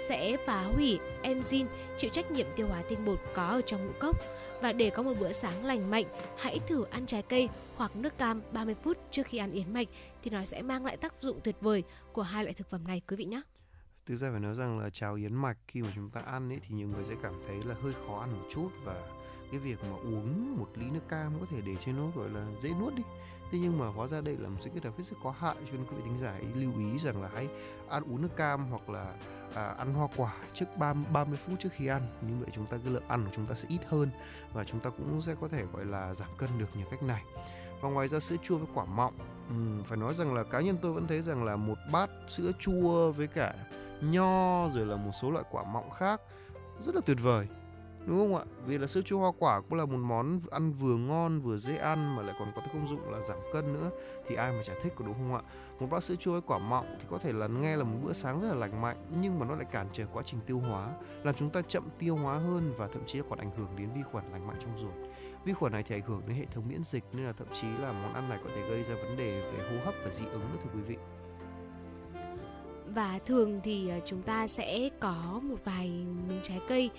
[0.09, 1.65] sẽ phá hủy enzyme
[1.97, 4.17] chịu trách nhiệm tiêu hóa tinh bột có ở trong ngũ cốc.
[4.61, 6.05] Và để có một bữa sáng lành mạnh,
[6.37, 9.87] hãy thử ăn trái cây hoặc nước cam 30 phút trước khi ăn yến mạch
[10.23, 13.01] thì nó sẽ mang lại tác dụng tuyệt vời của hai loại thực phẩm này
[13.07, 13.41] quý vị nhé.
[14.05, 16.59] Thực ra phải nói rằng là cháo yến mạch khi mà chúng ta ăn ấy
[16.67, 18.95] thì nhiều người sẽ cảm thấy là hơi khó ăn một chút và
[19.51, 22.45] cái việc mà uống một ly nước cam có thể để cho nó gọi là
[22.59, 23.03] dễ nuốt đi
[23.51, 25.55] thế nhưng mà hóa ra đây là một sự kết hợp hết sức có hại
[25.59, 27.47] cho nên quý vị thính giả hãy lưu ý rằng là hãy
[27.89, 29.15] ăn uống nước cam hoặc là
[29.53, 32.01] à, ăn hoa quả trước 30, 30 phút trước khi ăn.
[32.21, 34.09] Như vậy chúng ta cái lượng ăn của chúng ta sẽ ít hơn
[34.53, 37.23] và chúng ta cũng sẽ có thể gọi là giảm cân được nhờ cách này.
[37.81, 39.13] Và ngoài ra sữa chua với quả mọng
[39.49, 42.51] ừ, phải nói rằng là cá nhân tôi vẫn thấy rằng là một bát sữa
[42.59, 43.53] chua với cả
[44.01, 46.21] nho rồi là một số loại quả mọng khác
[46.85, 47.47] rất là tuyệt vời
[48.05, 48.43] đúng không ạ?
[48.65, 51.77] Vì là sữa chua hoa quả cũng là một món ăn vừa ngon, vừa dễ
[51.77, 53.89] ăn mà lại còn có cái công dụng là giảm cân nữa.
[54.27, 55.41] Thì ai mà chả thích có đúng không ạ?
[55.79, 58.13] Một bát sữa chua với quả mọng thì có thể là nghe là một bữa
[58.13, 60.89] sáng rất là lành mạnh, nhưng mà nó lại cản trở quá trình tiêu hóa,
[61.23, 64.01] làm chúng ta chậm tiêu hóa hơn và thậm chí còn ảnh hưởng đến vi
[64.11, 64.93] khuẩn lành mạnh trong ruột.
[65.45, 67.67] Vi khuẩn này thì ảnh hưởng đến hệ thống miễn dịch nên là thậm chí
[67.81, 70.25] là món ăn này có thể gây ra vấn đề về hô hấp và dị
[70.25, 70.95] ứng nữa, thưa quý vị.
[72.95, 76.89] Và thường thì à, chúng ta sẽ có một vài miếng trái cây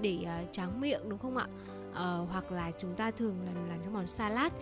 [0.00, 1.46] để uh, tráng miệng đúng không ạ?
[1.90, 4.52] Uh, hoặc là chúng ta thường làm làm những món salad.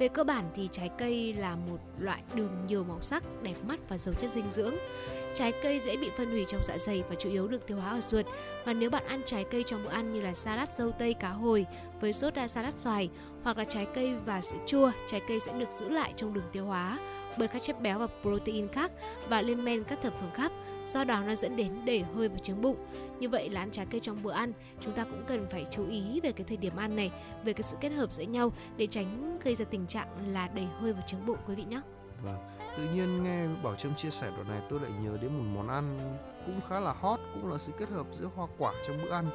[0.00, 3.80] Về cơ bản thì trái cây là một loại đường nhiều màu sắc, đẹp mắt
[3.88, 4.74] và giàu chất dinh dưỡng.
[5.34, 7.90] Trái cây dễ bị phân hủy trong dạ dày và chủ yếu được tiêu hóa
[7.90, 8.26] ở ruột.
[8.64, 11.28] Và nếu bạn ăn trái cây trong bữa ăn như là salad dâu tây cá
[11.28, 11.66] hồi
[12.00, 13.10] với sốt đa salad xoài
[13.42, 16.48] hoặc là trái cây và sữa chua, trái cây sẽ được giữ lại trong đường
[16.52, 16.98] tiêu hóa
[17.38, 18.92] bởi các chất béo và protein khác
[19.28, 20.52] và lên men các thực phẩm khác
[20.86, 22.76] do đó nó dẫn đến để hơi và trướng bụng
[23.22, 25.88] như vậy là ăn trái cây trong bữa ăn chúng ta cũng cần phải chú
[25.88, 27.10] ý về cái thời điểm ăn này
[27.44, 30.66] về cái sự kết hợp giữa nhau để tránh gây ra tình trạng là đầy
[30.80, 31.80] hơi và trướng bụng quý vị nhé
[32.22, 32.38] vâng
[32.76, 35.68] tự nhiên nghe bảo trâm chia sẻ đoạn này tôi lại nhớ đến một món
[35.68, 35.98] ăn
[36.46, 39.26] cũng khá là hot cũng là sự kết hợp giữa hoa quả trong bữa ăn.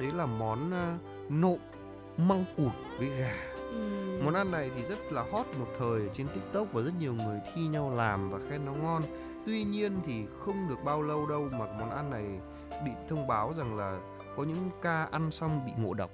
[0.00, 1.58] Đấy là món uh, nộm
[2.16, 3.34] măng cụt với gà
[4.24, 7.40] Món ăn này thì rất là hot một thời trên TikTok và rất nhiều người
[7.54, 9.02] thi nhau làm và khen nó ngon.
[9.46, 12.24] Tuy nhiên thì không được bao lâu đâu mà món ăn này
[12.84, 13.98] bị thông báo rằng là
[14.36, 16.10] có những ca ăn xong bị ngộ độc.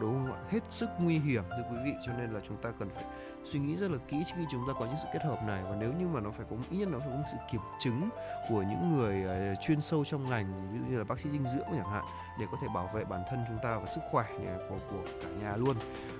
[0.00, 0.38] Đúng không ạ?
[0.48, 3.04] Hết sức nguy hiểm thưa quý vị cho nên là chúng ta cần phải
[3.44, 5.62] suy nghĩ rất là kỹ trước khi chúng ta có những sự kết hợp này.
[5.62, 8.08] Và nếu như mà nó phải có ít nhất nó phải có sự kiểm chứng
[8.48, 11.46] của những người uh, chuyên sâu trong ngành ví dụ như là bác sĩ dinh
[11.46, 12.04] dưỡng chẳng hạn
[12.40, 14.24] để có thể bảo vệ bản thân chúng ta và sức khỏe
[14.68, 15.76] của của cả nhà luôn.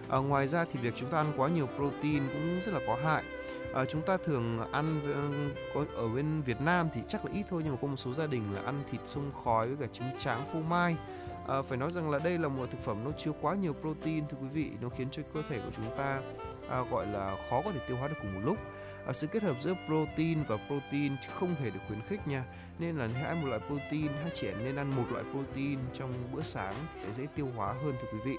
[0.09, 2.97] À, ngoài ra thì việc chúng ta ăn quá nhiều protein cũng rất là có
[3.05, 3.25] hại
[3.77, 7.45] à, chúng ta thường ăn ờ, có ở bên Việt Nam thì chắc là ít
[7.51, 9.93] thôi nhưng mà có một số gia đình là ăn thịt sông khói với cả
[9.93, 10.97] trứng tráng phô mai.
[11.49, 14.29] À, phải nói rằng là đây là một thực phẩm nó chứa quá nhiều protein
[14.29, 14.71] thưa quý vị.
[14.81, 16.21] Nó khiến cho cơ thể của chúng ta
[16.69, 18.57] à, gọi là khó có thể tiêu hóa được cùng một lúc.
[19.07, 22.45] À, sự kết hợp giữa protein và protein không thể được khuyến khích nha.
[22.79, 26.13] Nên là hãy ăn một loại protein hãy trẻ nên ăn một loại protein trong
[26.33, 28.37] bữa sáng thì sẽ dễ tiêu hóa hơn thưa quý vị.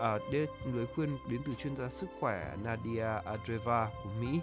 [0.00, 4.40] À, đây lời khuyên đến từ chuyên gia sức khỏe Nadia Adreva của Mỹ.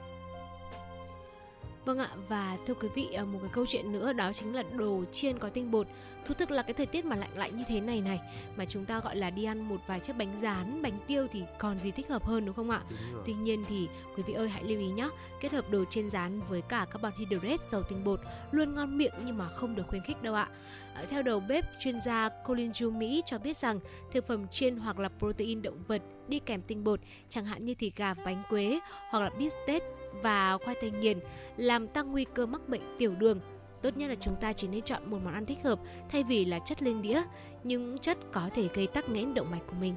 [1.86, 5.04] Vâng ạ và thưa quý vị một cái câu chuyện nữa đó chính là đồ
[5.12, 5.88] chiên có tinh bột
[6.26, 8.20] Thú thực là cái thời tiết mà lạnh lạnh như thế này này
[8.56, 11.44] mà chúng ta gọi là đi ăn một vài chiếc bánh rán, bánh tiêu thì
[11.60, 12.82] còn gì thích hợp hơn đúng không ạ?
[12.90, 15.10] Đúng Tuy nhiên thì quý vị ơi hãy lưu ý nhé,
[15.42, 18.20] kết hợp đồ chiên rán với cả carbon hydrate dầu tinh bột
[18.52, 20.50] luôn ngon miệng nhưng mà không được khuyến khích đâu ạ.
[20.96, 23.80] Ờ, theo đầu bếp chuyên gia Colin Ju Mỹ cho biết rằng
[24.12, 27.76] thực phẩm chiên hoặc là protein động vật đi kèm tinh bột chẳng hạn như
[27.76, 29.84] thịt gà bánh quế hoặc là bít tết
[30.22, 31.20] và khoai tây nghiền
[31.58, 33.40] làm tăng nguy cơ mắc bệnh tiểu đường.
[33.82, 36.46] Tốt nhất là chúng ta chỉ nên chọn một món ăn thích hợp thay vì
[36.46, 37.22] là chất lên đĩa
[37.64, 39.96] những chất có thể gây tắc nghẽn động mạch của mình.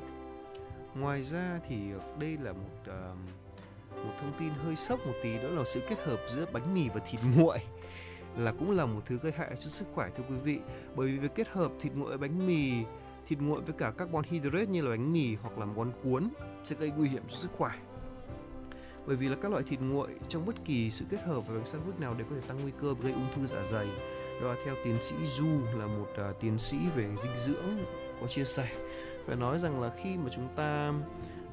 [0.95, 1.77] Ngoài ra thì
[2.21, 3.19] đây là một uh,
[4.05, 6.89] một thông tin hơi sốc một tí đó là sự kết hợp giữa bánh mì
[6.89, 7.59] và thịt nguội
[8.37, 10.59] là cũng là một thứ gây hại cho sức khỏe thưa quý vị.
[10.97, 12.73] Bởi vì việc kết hợp thịt nguội bánh mì
[13.29, 16.29] thịt nguội với cả carbon hydrate như là bánh mì hoặc là món cuốn
[16.65, 17.71] sẽ gây nguy hiểm cho sức khỏe
[19.07, 21.67] bởi vì là các loại thịt nguội trong bất kỳ sự kết hợp với bánh
[21.67, 23.87] sandwich nào đều có thể tăng nguy cơ gây ung thư dạ dày.
[24.43, 25.47] Đó là theo tiến sĩ Du
[25.79, 27.79] là một uh, tiến sĩ về dinh dưỡng
[28.21, 28.69] có chia sẻ.
[29.27, 30.93] Phải nói rằng là khi mà chúng ta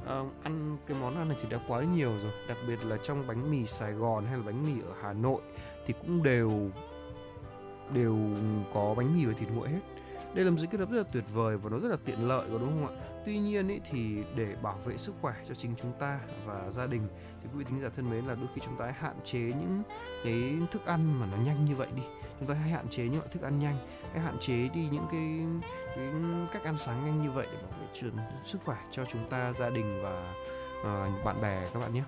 [0.04, 3.28] uh, ăn cái món ăn này thì đã quá nhiều rồi đặc biệt là trong
[3.28, 5.42] bánh mì Sài Gòn hay là bánh mì ở Hà Nội
[5.86, 6.70] thì cũng đều
[7.94, 8.18] đều
[8.74, 9.80] có bánh mì và thịt nguội hết.
[10.34, 12.28] Đây là một sự kết hợp rất là tuyệt vời và nó rất là tiện
[12.28, 13.04] lợi có đúng không ạ?
[13.26, 16.88] Tuy nhiên ý, thì để bảo vệ sức khỏe cho chính chúng ta và gia
[16.88, 17.08] đình
[17.44, 19.40] thì quý vị thính giả thân mến là đôi khi chúng ta hãy hạn chế
[19.40, 19.84] những
[20.24, 22.04] cái thức ăn mà nó nhanh như vậy đi
[22.40, 23.78] chúng ta hãy hạn chế những loại thức ăn nhanh
[24.12, 25.40] hãy hạn chế đi những cái,
[25.96, 26.06] cái
[26.54, 28.14] cách ăn sáng nhanh như vậy để bảo vệ trường
[28.46, 30.34] sức khỏe cho chúng ta gia đình và
[30.82, 32.04] uh, bạn bè các bạn nhé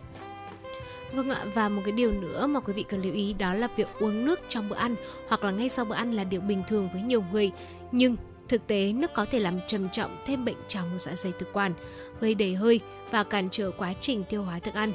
[1.13, 3.67] Vâng ạ, và một cái điều nữa mà quý vị cần lưu ý đó là
[3.75, 4.95] việc uống nước trong bữa ăn
[5.27, 7.51] hoặc là ngay sau bữa ăn là điều bình thường với nhiều người.
[7.91, 8.15] Nhưng
[8.47, 11.53] Thực tế, nước có thể làm trầm trọng thêm bệnh trào ngược dạ dày thực
[11.53, 11.73] quản,
[12.19, 12.79] gây đầy hơi
[13.11, 14.91] và cản trở quá trình tiêu hóa thức ăn.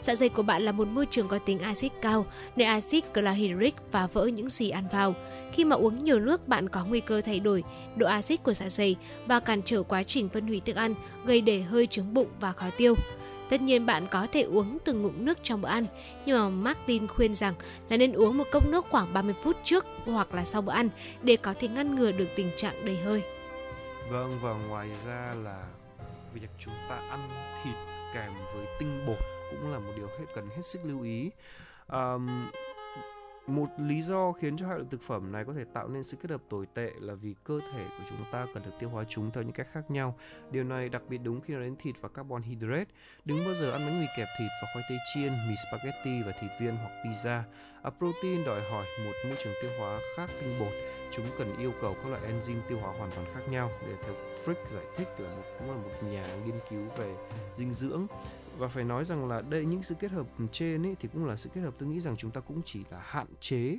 [0.00, 3.74] Dạ dày của bạn là một môi trường có tính axit cao, nơi axit chlorhydric
[3.90, 5.14] phá vỡ những gì ăn vào.
[5.52, 7.64] Khi mà uống nhiều nước, bạn có nguy cơ thay đổi
[7.96, 11.40] độ axit của dạ dày và cản trở quá trình phân hủy thức ăn, gây
[11.40, 12.94] để hơi trướng bụng và khó tiêu.
[13.50, 15.86] Tất nhiên bạn có thể uống từng ngụm nước trong bữa ăn,
[16.26, 17.54] nhưng mà Martin khuyên rằng
[17.88, 20.88] là nên uống một cốc nước khoảng 30 phút trước hoặc là sau bữa ăn
[21.22, 23.22] để có thể ngăn ngừa được tình trạng đầy hơi.
[24.10, 25.64] Vâng và ngoài ra là
[26.34, 27.20] việc chúng ta ăn
[27.64, 27.74] thịt
[28.14, 31.30] kèm với tinh bột cũng là một điều hết cần hết sức lưu ý.
[31.88, 32.50] Um,
[33.46, 36.16] một lý do khiến cho hai loại thực phẩm này có thể tạo nên sự
[36.22, 39.04] kết hợp tồi tệ là vì cơ thể của chúng ta cần được tiêu hóa
[39.08, 40.18] chúng theo những cách khác nhau.
[40.50, 42.90] Điều này đặc biệt đúng khi nói đến thịt và carbon hydrate.
[43.24, 46.32] Đừng bao giờ ăn bánh mì kẹp thịt và khoai tây chiên, mì spaghetti và
[46.40, 47.42] thịt viên hoặc pizza.
[47.82, 50.72] À, protein đòi hỏi một môi trường tiêu hóa khác tinh bột.
[51.12, 54.14] Chúng cần yêu cầu các loại enzyme tiêu hóa hoàn toàn khác nhau để theo
[54.44, 57.14] Frick giải thích là một cũng là một nhà nghiên cứu về
[57.56, 58.06] dinh dưỡng
[58.60, 61.36] và phải nói rằng là đây, những sự kết hợp trên ấy thì cũng là
[61.36, 63.78] sự kết hợp tôi nghĩ rằng chúng ta cũng chỉ là hạn chế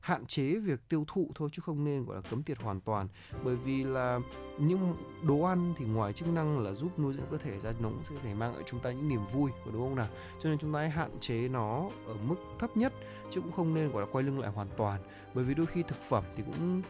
[0.00, 3.08] hạn chế việc tiêu thụ thôi chứ không nên, gọi là, cấm tiệt hoàn toàn.
[3.44, 4.20] Bởi vì là
[4.58, 4.94] những
[5.28, 8.04] đồ ăn thì ngoài chức năng là giúp nuôi dưỡng cơ thể ra, nó cũng
[8.04, 10.08] sẽ thể mang lại chúng ta những niềm vui của đúng không nào?
[10.42, 12.92] Cho nên chúng ta hãy hạn chế nó ở mức thấp nhất,
[13.30, 15.00] chứ cũng không nên, gọi là, quay lưng lại hoàn toàn.
[15.34, 16.82] Bởi vì đôi khi thực phẩm thì cũng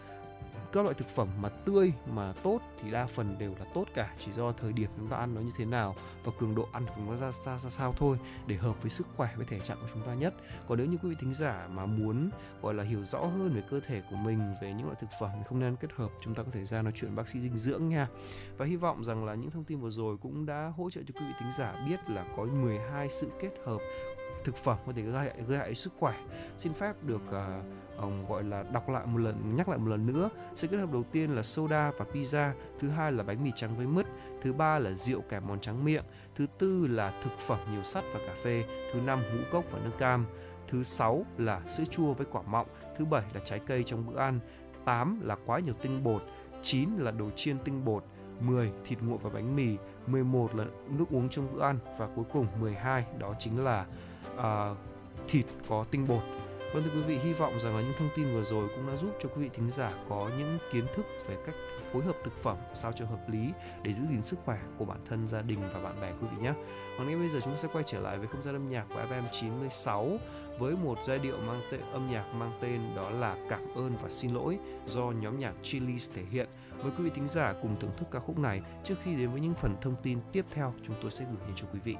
[0.74, 4.14] các loại thực phẩm mà tươi mà tốt thì đa phần đều là tốt cả
[4.18, 6.86] chỉ do thời điểm chúng ta ăn nó như thế nào và cường độ ăn
[6.86, 9.60] của chúng ta ra, ra, ra sao thôi để hợp với sức khỏe với thể
[9.60, 10.34] trạng của chúng ta nhất.
[10.68, 12.30] Còn nếu như quý vị thính giả mà muốn
[12.62, 15.30] gọi là hiểu rõ hơn về cơ thể của mình về những loại thực phẩm
[15.48, 17.88] không nên kết hợp chúng ta có thể ra nói chuyện bác sĩ dinh dưỡng
[17.88, 18.08] nha.
[18.56, 21.20] Và hy vọng rằng là những thông tin vừa rồi cũng đã hỗ trợ cho
[21.20, 23.78] quý vị thính giả biết là có 12 sự kết hợp
[24.44, 26.14] thực phẩm có thể gây hại, gây hại sức khỏe.
[26.58, 29.88] Xin phép được à, uh, ông gọi là đọc lại một lần nhắc lại một
[29.88, 30.30] lần nữa.
[30.54, 33.76] Sự kết hợp đầu tiên là soda và pizza thứ hai là bánh mì trắng
[33.76, 34.06] với mứt
[34.42, 36.04] thứ ba là rượu kèm món trắng miệng
[36.36, 39.78] thứ tư là thực phẩm nhiều sắt và cà phê thứ năm ngũ cốc và
[39.84, 40.26] nước cam
[40.68, 42.66] thứ sáu là sữa chua với quả mọng
[42.98, 44.40] thứ bảy là trái cây trong bữa ăn
[44.84, 46.22] 8 là quá nhiều tinh bột
[46.62, 48.04] 9 là đồ chiên tinh bột
[48.40, 52.24] 10 thịt nguội và bánh mì 11 là nước uống trong bữa ăn và cuối
[52.32, 53.86] cùng 12 đó chính là
[54.38, 54.76] uh,
[55.28, 56.22] thịt có tinh bột
[56.74, 58.96] Vâng thưa quý vị, hy vọng rằng là những thông tin vừa rồi cũng đã
[58.96, 61.54] giúp cho quý vị thính giả có những kiến thức về cách
[61.92, 63.50] phối hợp thực phẩm sao cho hợp lý
[63.82, 66.42] để giữ gìn sức khỏe của bản thân, gia đình và bạn bè quý vị
[66.42, 66.52] nhé.
[66.98, 68.84] Còn ngay bây giờ chúng ta sẽ quay trở lại với không gian âm nhạc
[68.88, 70.18] của FM 96
[70.58, 74.10] với một giai điệu mang tên âm nhạc mang tên đó là Cảm ơn và
[74.10, 76.48] xin lỗi do nhóm nhạc Chili's thể hiện.
[76.82, 79.40] Mời quý vị thính giả cùng thưởng thức ca khúc này trước khi đến với
[79.40, 81.96] những phần thông tin tiếp theo chúng tôi sẽ gửi đến cho quý vị.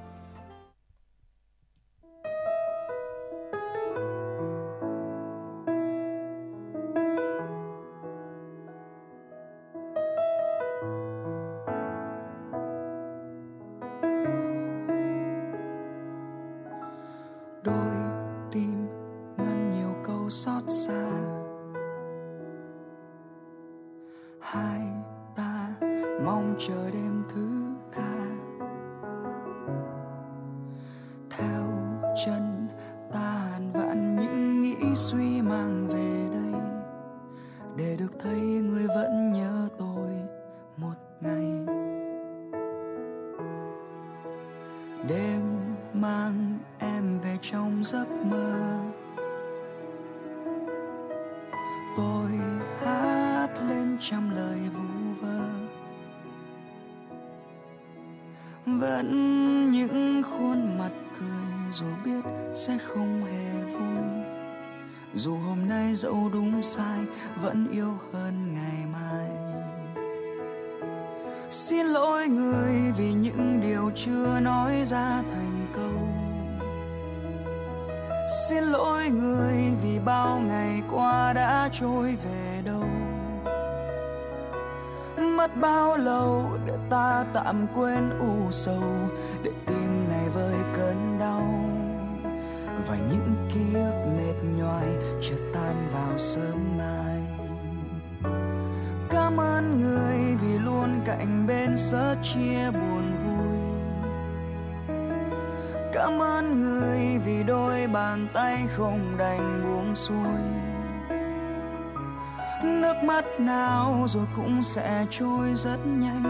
[114.75, 116.24] Sẽ trôi rất nhanh.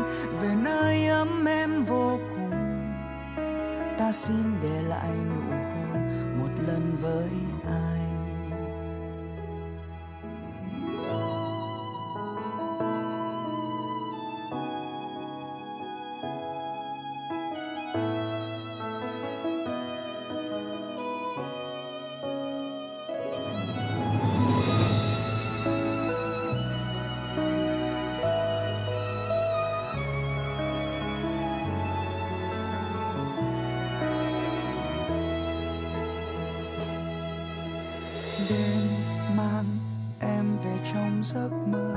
[41.26, 41.96] giấc mơ.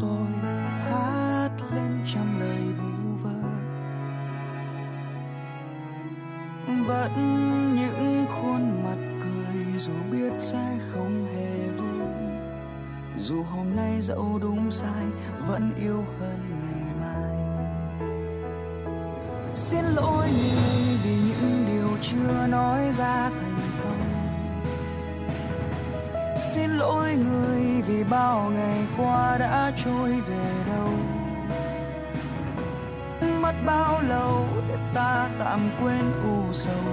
[0.00, 0.26] Tôi
[0.82, 3.40] hát lên trăm lời vu vơ.
[6.86, 7.14] Vẫn
[7.76, 12.08] những khuôn mặt cười dù biết sẽ không hề vui.
[13.16, 15.04] Dù hôm nay dẫu đúng sai,
[15.46, 17.36] vẫn yêu hơn ngày mai.
[19.54, 22.67] Xin lỗi người vì những điều chưa nói.
[28.10, 30.90] Bao ngày qua đã trôi về đâu.
[33.40, 36.84] Mất bao lâu để ta tạm quên u sầu,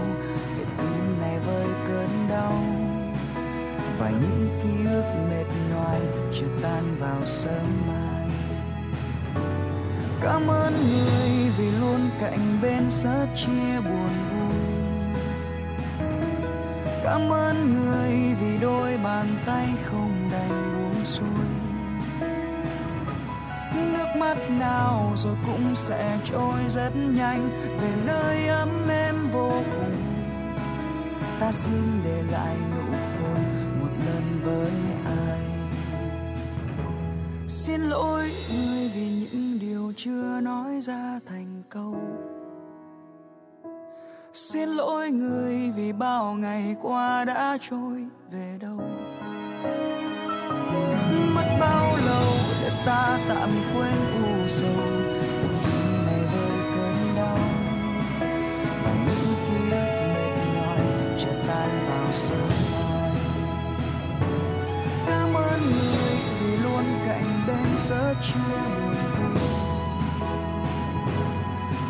[0.58, 2.64] để tim này vơi cơn đau.
[4.00, 6.02] Và những ký ức mệt nhoài
[6.34, 8.30] chưa tan vào sớm mai.
[10.22, 14.76] Cảm ơn người vì luôn cạnh bên sớt chia buồn vui.
[17.04, 20.75] Cảm ơn người vì đôi bàn tay không đành
[21.06, 21.30] xuôi
[23.94, 27.50] nước mắt nào rồi cũng sẽ trôi rất nhanh,
[27.82, 29.96] về nơi ấm êm vô cùng.
[31.40, 33.44] Ta xin để lại nụ hôn
[33.82, 34.72] một lần với
[35.06, 35.40] ai.
[37.48, 41.96] Xin lỗi người vì những điều chưa nói ra thành câu.
[44.34, 48.80] Xin lỗi người vì bao ngày qua đã trôi về đâu
[51.34, 54.70] mất bao lâu để ta tạm quên u sầu?
[55.64, 57.40] Tim này với cơn đau
[58.84, 60.80] và những ký ức mệt nhòi
[61.20, 63.12] chưa tan vào sớm mai.
[65.08, 69.42] Cảm ơn người vì luôn cạnh bên sớt chia buồn vui.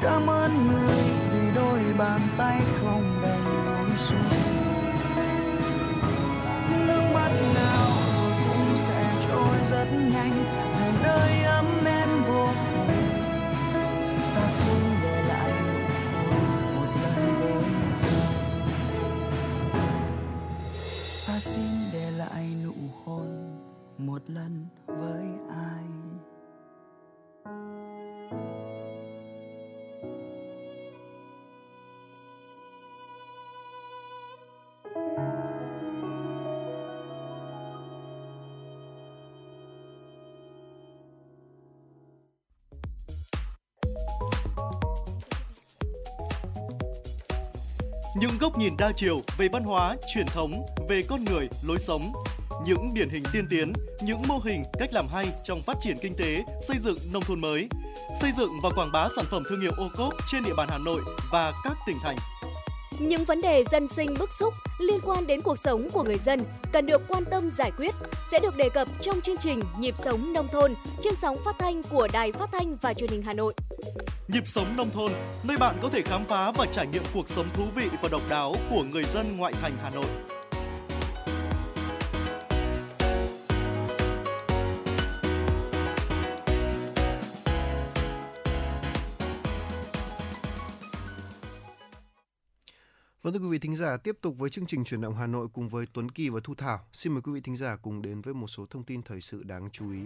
[0.01, 4.39] Cảm ơn người vì đôi bàn tay không đành buông xuôi
[6.87, 7.87] nước mắt nào
[9.35, 10.45] Tôi rất nhanh,
[10.79, 12.87] về nơi ấm em vô cùng
[14.35, 15.79] ta xin để lại nụ
[16.25, 16.45] hôn
[16.75, 18.23] một lần với ai.
[21.27, 22.73] Ta xin để lại nụ
[23.05, 23.57] hôn,
[23.97, 25.94] một lần với ai.
[48.25, 52.13] Những góc nhìn đa chiều về văn hóa, truyền thống, về con người, lối sống.
[52.65, 56.15] Những điển hình tiên tiến, những mô hình, cách làm hay trong phát triển kinh
[56.15, 57.67] tế, xây dựng nông thôn mới.
[58.21, 60.77] Xây dựng và quảng bá sản phẩm thương hiệu ô cốp trên địa bàn Hà
[60.77, 62.15] Nội và các tỉnh thành.
[62.99, 66.39] Những vấn đề dân sinh bức xúc liên quan đến cuộc sống của người dân
[66.71, 67.95] cần được quan tâm giải quyết
[68.31, 71.83] sẽ được đề cập trong chương trình Nhịp sống nông thôn trên sóng phát thanh
[71.83, 73.53] của Đài Phát thanh và Truyền hình Hà Nội.
[74.27, 75.11] Nhịp sống nông thôn,
[75.43, 78.21] nơi bạn có thể khám phá và trải nghiệm cuộc sống thú vị và độc
[78.29, 80.05] đáo của người dân ngoại thành Hà Nội.
[93.25, 95.47] Vâng thưa quý vị thính giả, tiếp tục với chương trình chuyển động Hà Nội
[95.53, 96.79] cùng với Tuấn Kỳ và Thu Thảo.
[96.93, 99.43] Xin mời quý vị thính giả cùng đến với một số thông tin thời sự
[99.43, 99.99] đáng chú ý.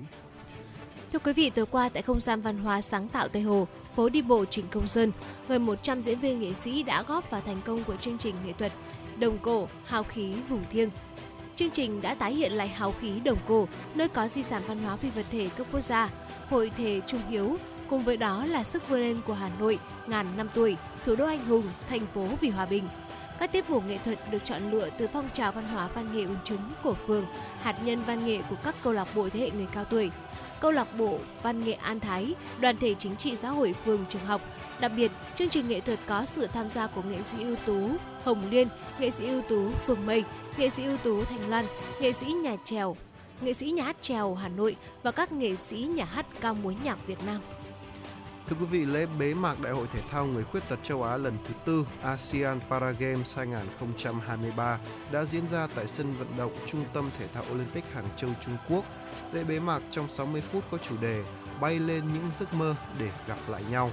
[1.13, 4.09] Thưa quý vị, tối qua tại không gian văn hóa sáng tạo Tây Hồ, phố
[4.09, 5.11] đi bộ Trịnh Công Sơn,
[5.47, 8.53] gần 100 diễn viên nghệ sĩ đã góp vào thành công của chương trình nghệ
[8.53, 8.71] thuật
[9.19, 10.89] Đồng cổ, hào khí, hùng thiêng.
[11.55, 14.77] Chương trình đã tái hiện lại hào khí Đồng cổ, nơi có di sản văn
[14.77, 16.09] hóa phi vật thể cấp quốc gia,
[16.49, 17.57] hội thể trung hiếu,
[17.89, 21.25] cùng với đó là sức vươn lên của Hà Nội ngàn năm tuổi, thủ đô
[21.25, 22.87] anh hùng, thành phố vì hòa bình.
[23.39, 26.25] Các tiết mục nghệ thuật được chọn lựa từ phong trào văn hóa văn nghệ
[26.25, 27.25] quần chúng của phường,
[27.61, 30.11] hạt nhân văn nghệ của các câu lạc bộ thế hệ người cao tuổi,
[30.59, 34.25] câu lạc bộ văn nghệ An Thái, đoàn thể chính trị xã hội phường trường
[34.25, 34.41] học.
[34.79, 37.89] Đặc biệt, chương trình nghệ thuật có sự tham gia của nghệ sĩ ưu tú
[38.23, 38.67] Hồng Liên,
[38.99, 40.23] nghệ sĩ ưu tú Phương Mây,
[40.57, 41.65] nghệ sĩ ưu tú Thành Lan,
[42.01, 42.95] nghệ sĩ nhà trèo,
[43.41, 46.73] nghệ sĩ nhà hát trèo Hà Nội và các nghệ sĩ nhà hát cao múa
[46.83, 47.41] nhạc Việt Nam.
[48.49, 51.17] Thưa quý vị, lễ bế mạc Đại hội Thể thao Người Khuyết tật châu Á
[51.17, 54.79] lần thứ tư ASEAN Paragames 2023
[55.11, 58.57] đã diễn ra tại sân vận động Trung tâm Thể thao Olympic Hàng Châu Trung
[58.69, 58.85] Quốc.
[59.31, 61.23] Lễ bế mạc trong 60 phút có chủ đề
[61.61, 63.91] Bay lên những giấc mơ để gặp lại nhau.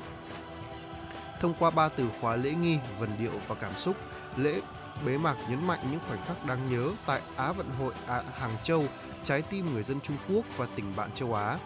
[1.41, 3.97] Thông qua ba từ khóa lễ nghi, vần điệu và cảm xúc,
[4.37, 4.61] lễ
[5.07, 8.57] bế mạc nhấn mạnh những khoảnh khắc đáng nhớ tại Á vận hội à, Hàng
[8.65, 8.85] Châu,
[9.25, 11.59] trái tim người dân Trung Quốc và tình bạn châu Á.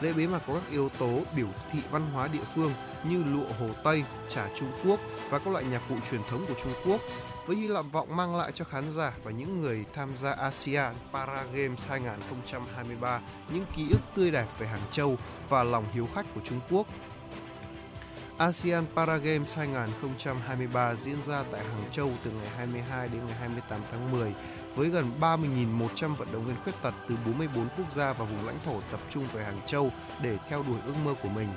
[0.00, 2.72] Lễ bế mạc có các yếu tố biểu thị văn hóa địa phương
[3.04, 6.54] như lụa Hồ Tây, trà Trung Quốc và các loại nhạc cụ truyền thống của
[6.62, 7.00] Trung Quốc
[7.46, 11.44] với hy vọng mang lại cho khán giả và những người tham gia ASEAN Para
[11.52, 15.16] Games 2023 những ký ức tươi đẹp về Hàng Châu
[15.48, 16.86] và lòng hiếu khách của Trung Quốc.
[18.38, 23.80] ASEAN Para Games 2023 diễn ra tại Hàng Châu từ ngày 22 đến ngày 28
[23.92, 24.34] tháng 10
[24.78, 28.58] với gần 30.100 vận động viên khuyết tật từ 44 quốc gia và vùng lãnh
[28.64, 31.48] thổ tập trung về Hàng Châu để theo đuổi ước mơ của mình.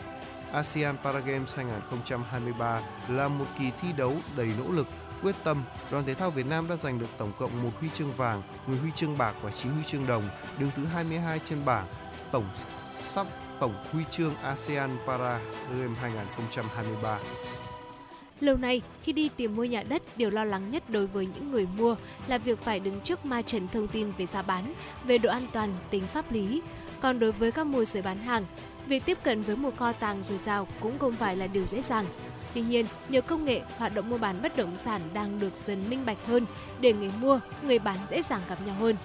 [0.52, 4.88] ASEAN Paragames 2023 là một kỳ thi đấu đầy nỗ lực,
[5.22, 8.14] quyết tâm, đoàn thể thao Việt Nam đã giành được tổng cộng một huy chương
[8.14, 10.24] vàng, 10 huy chương bạc và 9 huy chương đồng,
[10.60, 11.88] đứng thứ 22 trên bảng.
[12.32, 12.46] Tổng
[13.02, 13.28] sắp
[13.60, 17.20] tổng huy chương ASEAN Para Games 2023.
[18.42, 21.52] Lâu nay, khi đi tìm mua nhà đất, điều lo lắng nhất đối với những
[21.52, 21.96] người mua
[22.28, 24.74] là việc phải đứng trước ma trận thông tin về giá bán,
[25.04, 26.62] về độ an toàn, tính pháp lý.
[27.02, 28.46] Còn đối với các môi giới bán hàng,
[28.88, 31.82] việc tiếp cận với một kho tàng dồi dào cũng không phải là điều dễ
[31.82, 32.06] dàng.
[32.54, 35.90] Tuy nhiên, nhờ công nghệ, hoạt động mua bán bất động sản đang được dần
[35.90, 36.46] minh bạch hơn
[36.80, 38.96] để người mua, người bán dễ dàng gặp nhau hơn.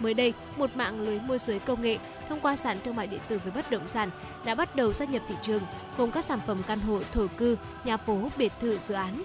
[0.00, 3.20] Mới đây, một mạng lưới môi giới công nghệ thông qua sàn thương mại điện
[3.28, 4.10] tử về bất động sản
[4.44, 5.62] đã bắt đầu gia nhập thị trường,
[5.96, 9.22] gồm các sản phẩm căn hộ, thổ cư, nhà phố, biệt thự, dự án.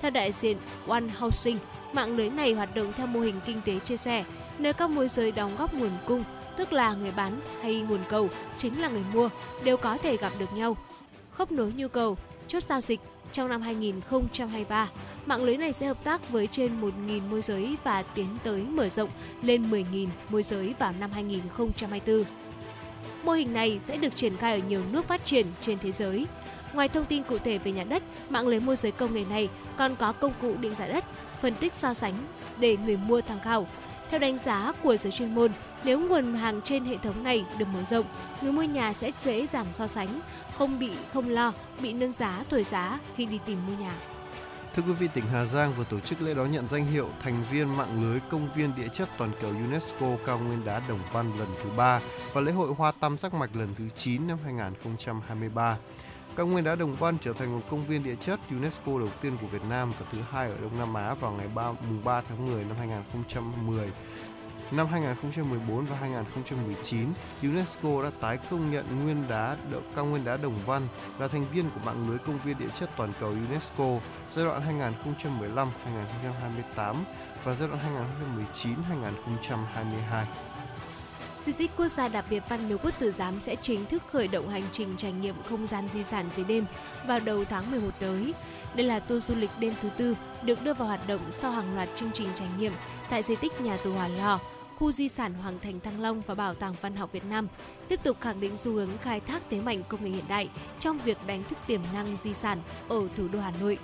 [0.00, 0.56] Theo đại diện
[0.86, 1.58] One Housing,
[1.92, 4.24] mạng lưới này hoạt động theo mô hình kinh tế chia sẻ,
[4.58, 6.24] nơi các môi giới đóng góp nguồn cung,
[6.56, 9.28] tức là người bán hay nguồn cầu chính là người mua
[9.64, 10.76] đều có thể gặp được nhau.
[11.30, 12.16] Khớp nối nhu cầu,
[12.48, 13.00] chốt giao dịch
[13.32, 14.88] trong năm 2023,
[15.26, 18.88] mạng lưới này sẽ hợp tác với trên 1.000 môi giới và tiến tới mở
[18.88, 19.10] rộng
[19.42, 22.24] lên 10.000 môi giới vào năm 2024.
[23.24, 26.26] Mô hình này sẽ được triển khai ở nhiều nước phát triển trên thế giới.
[26.72, 29.48] Ngoài thông tin cụ thể về nhà đất, mạng lưới môi giới công nghệ này
[29.76, 31.04] còn có công cụ định giá đất,
[31.40, 32.14] phân tích so sánh
[32.58, 33.66] để người mua tham khảo.
[34.10, 35.52] Theo đánh giá của giới chuyên môn,
[35.84, 38.06] nếu nguồn hàng trên hệ thống này được mở rộng,
[38.42, 40.20] người mua nhà sẽ dễ dàng so sánh,
[40.58, 41.52] không bị không lo
[41.82, 43.92] bị nâng giá thổi giá khi đi tìm mua nhà.
[44.76, 47.44] Thưa quý vị, tỉnh Hà Giang vừa tổ chức lễ đón nhận danh hiệu thành
[47.50, 51.32] viên mạng lưới công viên địa chất toàn cầu UNESCO cao nguyên đá Đồng Văn
[51.38, 52.00] lần thứ 3
[52.32, 55.78] và lễ hội hoa tam sắc mạch lần thứ 9 năm 2023.
[56.36, 59.36] Cao nguyên đá Đồng Văn trở thành một công viên địa chất UNESCO đầu tiên
[59.40, 62.22] của Việt Nam và thứ hai ở Đông Nam Á vào ngày 3, mùng 3
[62.28, 63.90] tháng 10 năm 2010
[64.76, 67.08] Năm 2014 và 2019,
[67.42, 69.56] UNESCO đã tái công nhận nguyên đá
[69.96, 70.82] cao nguyên đá Đồng Văn
[71.18, 73.86] là thành viên của mạng lưới công viên địa chất toàn cầu UNESCO
[74.30, 74.80] giai đoạn
[76.76, 76.94] 2015-2028
[77.44, 77.80] và giai đoạn
[78.54, 80.24] 2019-2022.
[81.46, 84.28] Di tích quốc gia đặc biệt Văn Miếu Quốc Tử Giám sẽ chính thức khởi
[84.28, 86.66] động hành trình trải nghiệm không gian di sản về đêm
[87.06, 88.34] vào đầu tháng 11 tới.
[88.74, 91.74] Đây là tour du lịch đêm thứ tư được đưa vào hoạt động sau hàng
[91.74, 92.72] loạt chương trình trải nghiệm
[93.10, 94.38] tại di tích nhà tù Hỏa Lò,
[94.82, 97.48] khu di sản Hoàng thành Thăng Long và Bảo tàng Văn học Việt Nam,
[97.88, 100.98] tiếp tục khẳng định xu hướng khai thác thế mạnh công nghệ hiện đại trong
[100.98, 102.58] việc đánh thức tiềm năng di sản
[102.88, 103.78] ở thủ đô Hà Nội.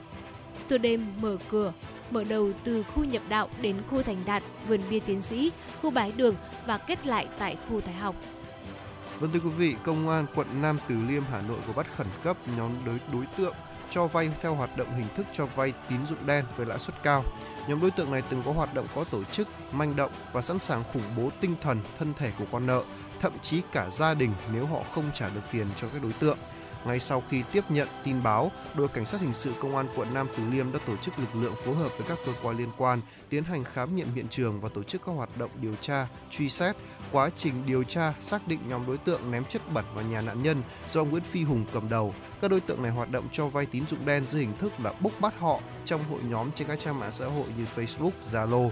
[0.68, 1.72] Tour đêm mở cửa,
[2.10, 5.90] mở đầu từ khu nhập đạo đến khu thành đạt, vườn bia tiến sĩ, khu
[5.90, 6.34] bái đường
[6.66, 8.14] và kết lại tại khu thái học.
[9.20, 12.06] Vâng thưa quý vị, Công an quận Nam Từ Liêm Hà Nội vừa bắt khẩn
[12.24, 13.54] cấp nhóm đối đối tượng
[13.90, 17.02] cho vay theo hoạt động hình thức cho vay tín dụng đen với lãi suất
[17.02, 17.24] cao.
[17.68, 20.58] Nhóm đối tượng này từng có hoạt động có tổ chức, manh động và sẵn
[20.58, 22.82] sàng khủng bố tinh thần, thân thể của con nợ,
[23.20, 26.38] thậm chí cả gia đình nếu họ không trả được tiền cho các đối tượng.
[26.86, 30.08] Ngay sau khi tiếp nhận tin báo, đội cảnh sát hình sự công an quận
[30.14, 32.68] Nam Từ Liêm đã tổ chức lực lượng phối hợp với các cơ quan liên
[32.76, 36.08] quan tiến hành khám nghiệm hiện trường và tổ chức các hoạt động điều tra,
[36.30, 36.76] truy xét.
[37.12, 40.42] Quá trình điều tra xác định nhóm đối tượng ném chất bẩn vào nhà nạn
[40.42, 42.14] nhân do Nguyễn Phi Hùng cầm đầu.
[42.40, 44.92] Các đối tượng này hoạt động cho vay tín dụng đen dưới hình thức là
[45.00, 48.70] bốc bắt họ trong hội nhóm trên các trang mạng xã hội như Facebook, Zalo.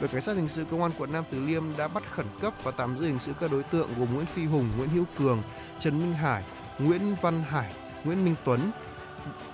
[0.00, 2.54] Đội cảnh sát hình sự công an quận Nam Từ Liêm đã bắt khẩn cấp
[2.62, 5.42] và tạm giữ hình sự các đối tượng gồm Nguyễn Phi Hùng, Nguyễn Hữu Cường,
[5.78, 6.44] Trần Minh Hải,
[6.78, 7.72] Nguyễn Văn Hải,
[8.04, 8.70] Nguyễn Minh Tuấn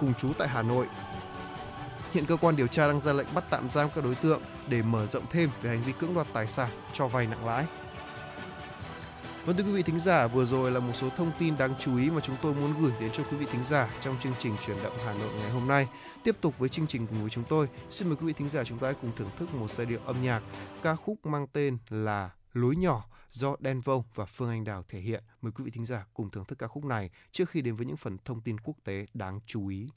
[0.00, 0.86] cùng chú tại Hà Nội.
[2.12, 4.82] Hiện cơ quan điều tra đang ra lệnh bắt tạm giam các đối tượng để
[4.82, 7.64] mở rộng thêm về hành vi cưỡng đoạt tài sản cho vay nặng lãi.
[9.46, 11.96] Vâng thưa quý vị thính giả, vừa rồi là một số thông tin đáng chú
[11.96, 14.54] ý mà chúng tôi muốn gửi đến cho quý vị thính giả trong chương trình
[14.66, 15.88] chuyển động Hà Nội ngày hôm nay.
[16.22, 18.64] Tiếp tục với chương trình cùng với chúng tôi, xin mời quý vị thính giả
[18.64, 20.42] chúng ta hãy cùng thưởng thức một giai điệu âm nhạc
[20.82, 25.00] ca khúc mang tên là Lối nhỏ do Đen Vâu và Phương Anh Đào thể
[25.00, 25.24] hiện.
[25.42, 27.86] Mời quý vị thính giả cùng thưởng thức ca khúc này trước khi đến với
[27.86, 29.88] những phần thông tin quốc tế đáng chú ý.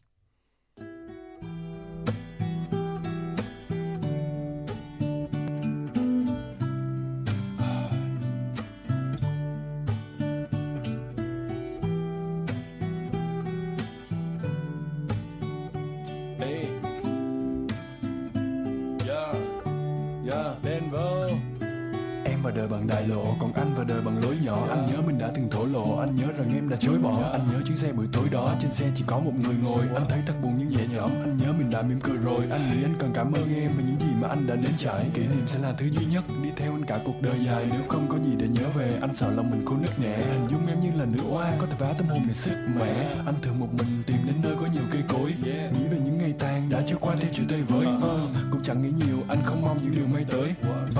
[22.88, 24.68] Bằng đại lộ còn anh và đời bằng lối nhỏ.
[24.70, 27.30] Anh nhớ mình đã từng thổ lộ anh nhớ rằng em đã chối bỏ.
[27.32, 29.86] Anh nhớ chuyến xe buổi tối đó trên xe chỉ có một người ngồi.
[29.96, 32.46] Anh thấy thật buồn nhưng nhẹ nhõm anh nhớ mình đã mỉm cười rồi.
[32.50, 35.10] Anh nghĩ anh cần cảm ơn em và những gì mà anh đã nếm trải.
[35.14, 37.68] Kỷ niệm sẽ là thứ duy nhất đi theo anh cả cuộc đời dài.
[37.72, 40.18] Nếu không có gì để nhớ về anh sợ lòng mình khô nứt nẻ.
[40.18, 43.10] Hình dung em như là nữ oa có thể phá tâm hồn này sức mẻ.
[43.26, 45.34] Anh thường một mình tìm đến nơi có nhiều cây cối.
[45.46, 48.04] Nghĩ về những ngày tàn đã trôi qua theo chiều tây với uh,
[48.52, 50.54] cũng chẳng nghĩ nhiều anh không mong những điều may tới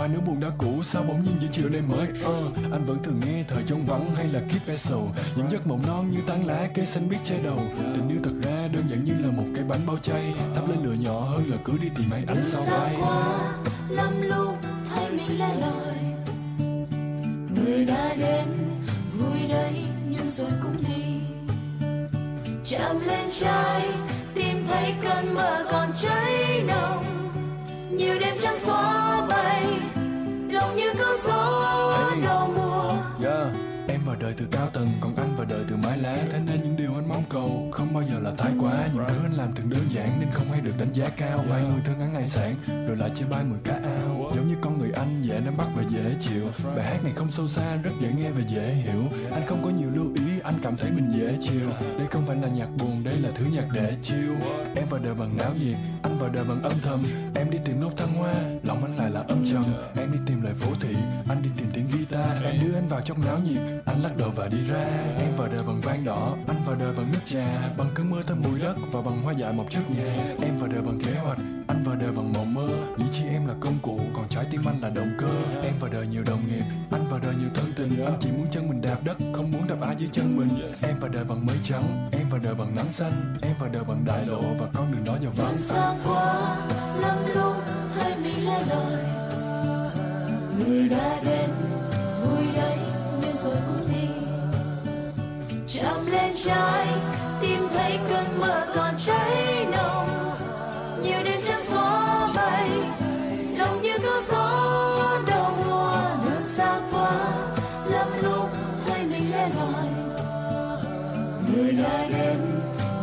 [0.08, 2.08] và nếu buồn đã cũ sao bỗng nhiên giữa chiều đêm mới?
[2.08, 4.98] Uh, anh vẫn thường nghe thời trong vắng hay là keep vessel
[5.36, 7.60] những giấc mộng non như tán lá cây xanh biết che đầu.
[7.96, 10.34] Tình yêu thật ra đơn giản như là một cái bánh bao chay.
[10.56, 12.96] Thắp lên lửa nhỏ hơn là cứ đi tìm ai ánh sao bay.
[13.90, 14.56] lắm lúc
[14.90, 15.98] thấy mình lẻ loi.
[17.56, 18.46] Người đã đến
[19.20, 19.74] vui đấy
[20.10, 21.04] nhưng rồi cũng đi.
[22.64, 23.88] Chạm lên trái
[24.36, 27.06] tìm thấy cơn mơ còn cháy nồng.
[27.92, 29.66] Nhiều đêm trắng xóa bay
[30.52, 32.92] lòng như cơn gió đầu mùa
[33.28, 33.67] yeah.
[34.28, 36.18] Đời từ cao tầng, Còn anh và đời từ mái lá.
[36.32, 38.88] Thế nên những điều anh mong cầu Không bao giờ là thái quá.
[38.94, 41.46] Những thứ anh làm thường đơn giản Nên không hay được đánh giá cao.
[41.50, 42.56] Vài người thương ngắn ngày sáng
[42.88, 44.32] Rồi lại chơi bay mười cá ao.
[44.36, 46.46] Giống như con người anh, dễ nắm bắt và dễ chịu.
[46.76, 49.04] Bài hát này không sâu xa Rất dễ nghe và dễ hiểu.
[49.32, 51.70] Anh không có nhiều lưu ý, Anh cảm thấy mình dễ chịu.
[51.98, 54.36] Đây không phải là nhạc buồn, Đây là thứ nhạc để chiêu
[54.76, 57.04] Em vào đời bằng náo nhiệt, Anh vào đời bằng âm thầm.
[57.36, 59.66] Em đi tìm nốt thăng hoa, Lòng anh lại là âm trầm.
[59.98, 60.96] Em đi tìm lời phố thị
[62.98, 64.86] vào trong náo nhiệt anh lắc đầu và đi ra
[65.18, 66.36] em vào đời bằng vang đỏ.
[66.48, 69.34] Anh vào đời bằng nước trà bằng cơn mưa thơm mùi đất và bằng hoa
[69.34, 70.36] dại mọc trước nhà.
[70.42, 71.38] Em vào đời bằng kế hoạch
[71.68, 72.68] anh vào đời bằng mộng mơ.
[72.98, 75.62] Lý trí em là công cụ còn trái tim anh là động cơ.
[75.64, 78.06] Em vào đời nhiều đồng nghiệp anh vào đời nhiều thân tình.
[78.06, 80.50] Anh chỉ muốn chân mình đạp đất không muốn đạp ai dưới chân mình.
[80.82, 83.38] Em vào đời bằng mây trắng em vào đời bằng nắng xanh.
[83.42, 86.58] Em vào đời bằng đại lộ và con đường đó giờ vắng xa quá
[87.02, 87.54] lắm lúc
[87.96, 89.04] thấy mình loi.
[90.60, 91.50] Người đã đến
[95.82, 96.88] chạm lên trái
[97.42, 100.36] tim thấy cơn mưa còn cháy nồng.
[101.04, 102.70] Nhiều đêm trắng xóa bay,
[103.58, 107.12] lòng như có gió đầu mùa đường xa quá
[107.86, 108.50] lắm lúc
[108.88, 109.88] thấy mình lẻ loi.
[111.54, 112.40] Người đã đến,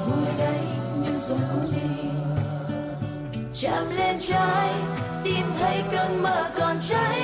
[0.07, 0.61] vui đấy
[1.05, 2.09] nhưng rồi cũng đi.
[3.61, 4.75] Chạm lên trái
[5.25, 7.24] tim thấy cơn mưa còn cháy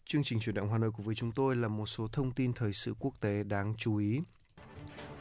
[0.11, 2.53] chương trình chuyển động Hà Nội của với chúng tôi là một số thông tin
[2.53, 4.19] thời sự quốc tế đáng chú ý.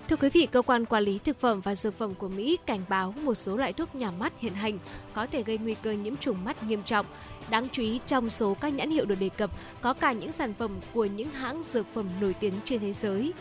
[0.09, 2.81] Thưa quý vị, cơ quan quản lý thực phẩm và dược phẩm của Mỹ cảnh
[2.89, 4.79] báo một số loại thuốc nhỏ mắt hiện hành
[5.13, 7.07] có thể gây nguy cơ nhiễm trùng mắt nghiêm trọng.
[7.51, 10.55] Đáng chú ý, trong số các nhãn hiệu được đề cập có cả những sản
[10.55, 13.33] phẩm của những hãng dược phẩm nổi tiếng trên thế giới.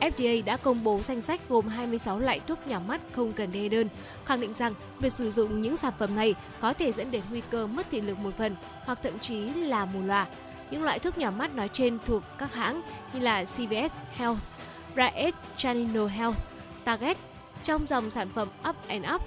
[0.00, 3.68] FDA đã công bố danh sách gồm 26 loại thuốc nhỏ mắt không cần kê
[3.68, 3.88] đơn,
[4.24, 7.42] khẳng định rằng việc sử dụng những sản phẩm này có thể dẫn đến nguy
[7.50, 10.26] cơ mất thị lực một phần hoặc thậm chí là mù lòa.
[10.70, 14.38] Những loại thuốc nhỏ mắt nói trên thuộc các hãng như là CVS Health,
[14.94, 16.36] Bright Chanino Health,
[16.84, 17.16] Target
[17.64, 19.22] trong dòng sản phẩm Up and Up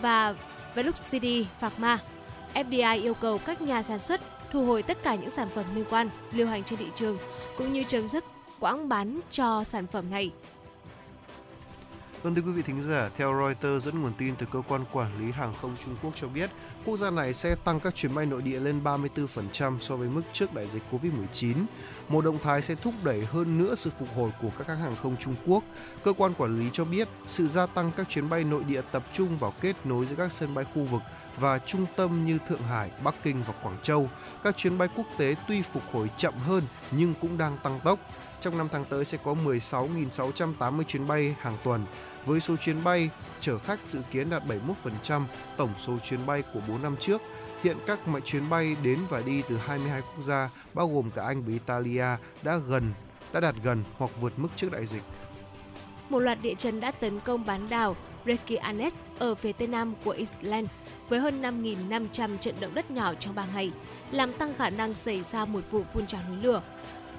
[0.00, 0.34] và
[0.74, 1.98] Veluxity Pharma.
[2.54, 4.20] FDI yêu cầu các nhà sản xuất
[4.52, 7.18] thu hồi tất cả những sản phẩm liên quan lưu hành trên thị trường
[7.58, 8.24] cũng như chấm dứt
[8.60, 10.30] quãng bán cho sản phẩm này.
[12.24, 15.18] Vâng thưa quý vị thính giả, theo Reuters dẫn nguồn tin từ cơ quan quản
[15.18, 16.50] lý hàng không Trung Quốc cho biết,
[16.84, 20.22] quốc gia này sẽ tăng các chuyến bay nội địa lên 34% so với mức
[20.32, 21.54] trước đại dịch Covid-19.
[22.08, 24.96] Một động thái sẽ thúc đẩy hơn nữa sự phục hồi của các hãng hàng
[25.02, 25.64] không Trung Quốc.
[26.04, 29.04] Cơ quan quản lý cho biết, sự gia tăng các chuyến bay nội địa tập
[29.12, 31.02] trung vào kết nối giữa các sân bay khu vực
[31.36, 34.10] và trung tâm như Thượng Hải, Bắc Kinh và Quảng Châu.
[34.44, 37.98] Các chuyến bay quốc tế tuy phục hồi chậm hơn nhưng cũng đang tăng tốc.
[38.40, 41.86] Trong năm tháng tới sẽ có 16.680 chuyến bay hàng tuần,
[42.26, 43.10] với số chuyến bay
[43.40, 44.42] chở khách dự kiến đạt
[45.06, 45.22] 71%
[45.56, 47.22] tổng số chuyến bay của 4 năm trước.
[47.62, 51.22] Hiện các mọi chuyến bay đến và đi từ 22 quốc gia, bao gồm cả
[51.22, 52.06] Anh và Italia,
[52.42, 52.92] đã gần
[53.34, 55.02] đã đạt gần hoặc vượt mức trước đại dịch.
[56.08, 60.10] Một loạt địa chấn đã tấn công bán đảo Reykjanes ở phía tây nam của
[60.10, 60.68] Iceland
[61.08, 63.72] với hơn 5.500 trận động đất nhỏ trong 3 ngày,
[64.10, 66.62] làm tăng khả năng xảy ra một vụ phun trào núi lửa.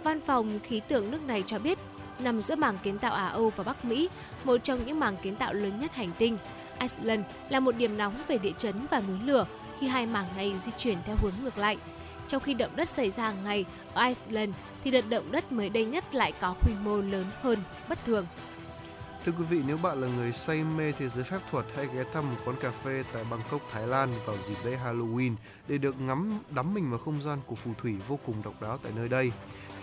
[0.03, 1.77] Văn phòng khí tượng nước này cho biết,
[2.19, 4.09] nằm giữa mảng kiến tạo Á Âu và Bắc Mỹ,
[4.43, 6.37] một trong những mảng kiến tạo lớn nhất hành tinh,
[6.79, 9.45] Iceland là một điểm nóng về địa chấn và núi lửa
[9.79, 11.77] khi hai mảng này di chuyển theo hướng ngược lại.
[12.27, 14.53] Trong khi động đất xảy ra hàng ngày ở Iceland,
[14.83, 17.59] thì đợt động đất mới đây nhất lại có quy mô lớn hơn
[17.89, 18.25] bất thường.
[19.25, 22.03] Thưa quý vị, nếu bạn là người say mê thế giới phép thuật hãy ghé
[22.13, 25.35] thăm một quán cà phê tại Bangkok, Thái Lan vào dịp lễ Halloween
[25.67, 28.79] để được ngắm đắm mình vào không gian của phù thủy vô cùng độc đáo
[28.83, 29.31] tại nơi đây.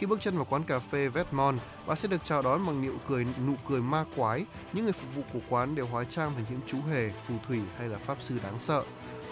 [0.03, 2.92] Khi bước chân vào quán cà phê Vetmon, bạn sẽ được chào đón bằng nụ
[3.09, 4.44] cười nụ cười ma quái.
[4.72, 7.61] Những người phục vụ của quán đều hóa trang thành những chú hề, phù thủy
[7.78, 8.84] hay là pháp sư đáng sợ.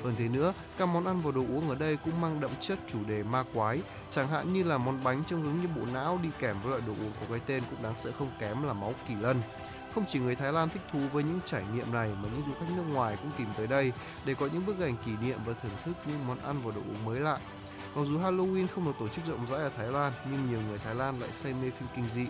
[0.05, 2.79] Hơn thế nữa, các món ăn và đồ uống ở đây cũng mang đậm chất
[2.93, 6.19] chủ đề ma quái, chẳng hạn như là món bánh trông giống như bộ não
[6.23, 8.73] đi kèm với loại đồ uống có cái tên cũng đáng sợ không kém là
[8.73, 9.43] máu kỳ lân.
[9.95, 12.53] Không chỉ người Thái Lan thích thú với những trải nghiệm này mà những du
[12.61, 13.93] khách nước ngoài cũng tìm tới đây
[14.25, 16.81] để có những bức ảnh kỷ niệm và thưởng thức những món ăn và đồ
[16.81, 17.39] uống mới lạ.
[17.95, 20.79] Mặc dù Halloween không được tổ chức rộng rãi ở Thái Lan, nhưng nhiều người
[20.79, 22.27] Thái Lan lại say mê phim kinh dị.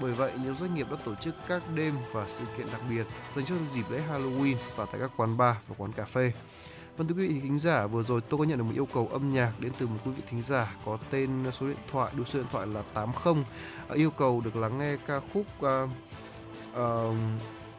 [0.00, 3.06] Bởi vậy, nhiều doanh nghiệp đã tổ chức các đêm và sự kiện đặc biệt
[3.34, 6.32] dành cho dịp lễ Halloween và tại các quán bar và quán cà phê.
[6.96, 9.08] Vâng thưa quý vị thính giả, vừa rồi tôi có nhận được một yêu cầu
[9.12, 12.12] âm nhạc đến từ một quý vị thính giả có tên ờ, số điện thoại,
[12.16, 13.34] đủ số điện thoại là 80
[13.88, 15.90] ờ, yêu cầu được lắng nghe ca khúc uh,
[16.72, 17.14] uh,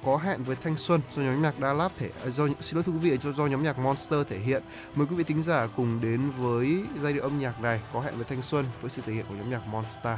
[0.05, 2.83] có hẹn với thanh xuân do nhóm nhạc Đa Lab thể à, do xin lỗi
[2.83, 4.63] thưa quý vị do, do nhóm nhạc Monster thể hiện.
[4.95, 8.15] Mời quý vị thính giả cùng đến với giai điệu âm nhạc này có hẹn
[8.15, 10.17] với thanh xuân với sự thể hiện của nhóm nhạc Monster.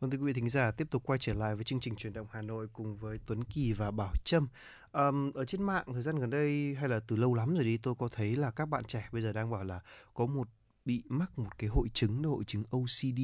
[0.00, 2.12] Vâng thưa quý vị thính giả, tiếp tục quay trở lại với chương trình truyền
[2.12, 4.48] động Hà Nội cùng với Tuấn Kỳ và Bảo Trâm.
[4.92, 7.76] Um, ở trên mạng thời gian gần đây hay là từ lâu lắm rồi đi
[7.76, 9.80] tôi có thấy là các bạn trẻ bây giờ đang bảo là
[10.14, 10.48] có một
[10.84, 13.20] bị mắc một cái hội chứng hội chứng OCD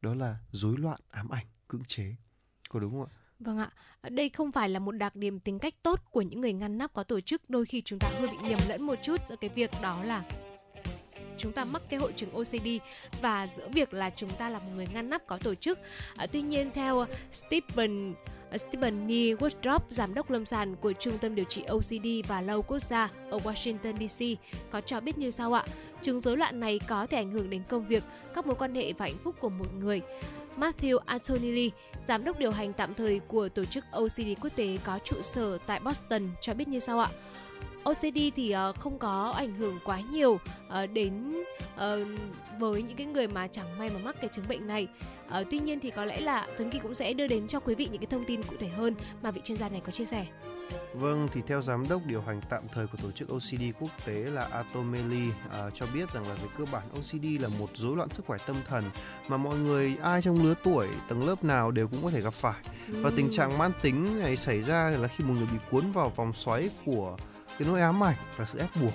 [0.00, 2.14] đó là rối loạn ám ảnh cưỡng chế
[2.68, 5.58] có đúng không ạ Vâng ạ, ờ, đây không phải là một đặc điểm tính
[5.58, 7.50] cách tốt của những người ngăn nắp có tổ chức.
[7.50, 10.24] Đôi khi chúng ta hơi bị nhầm lẫn một chút giữa cái việc đó là
[11.38, 12.68] chúng ta mắc cái hội chứng OCD
[13.20, 15.78] và giữa việc là chúng ta là một người ngăn nắp có tổ chức.
[16.16, 18.14] À, tuy nhiên theo à, Stephen
[18.50, 22.40] à, Stephen Neil Woodrop, giám đốc lâm sàng của Trung tâm điều trị OCD và
[22.40, 24.24] Lâu Quốc gia ở Washington DC,
[24.70, 25.64] có cho biết như sau ạ.
[26.02, 28.02] Chứng rối loạn này có thể ảnh hưởng đến công việc,
[28.34, 30.00] các mối quan hệ và hạnh phúc của một người.
[30.56, 31.70] Matthew Antonelli,
[32.08, 35.58] giám đốc điều hành tạm thời của tổ chức OCD quốc tế có trụ sở
[35.66, 37.08] tại Boston cho biết như sau ạ.
[37.90, 41.42] OCD thì uh, không có ảnh hưởng quá nhiều uh, đến
[41.74, 41.80] uh,
[42.58, 44.88] với những cái người mà chẳng may mà mắc cái chứng bệnh này.
[45.28, 47.74] Uh, tuy nhiên thì có lẽ là Tuấn Kỳ cũng sẽ đưa đến cho quý
[47.74, 50.04] vị những cái thông tin cụ thể hơn mà vị chuyên gia này có chia
[50.04, 50.26] sẻ.
[50.94, 54.14] Vâng, thì theo giám đốc điều hành tạm thời của tổ chức OCD quốc tế
[54.14, 58.08] là Atomeli uh, cho biết rằng là về cơ bản OCD là một rối loạn
[58.08, 58.84] sức khỏe tâm thần
[59.28, 62.34] mà mọi người ai trong lứa tuổi, tầng lớp nào đều cũng có thể gặp
[62.34, 62.62] phải.
[62.88, 66.12] Và tình trạng mãn tính này xảy ra là khi một người bị cuốn vào
[66.16, 67.16] vòng xoáy của
[67.58, 68.92] cái nỗi ám ảnh và sự ép buộc.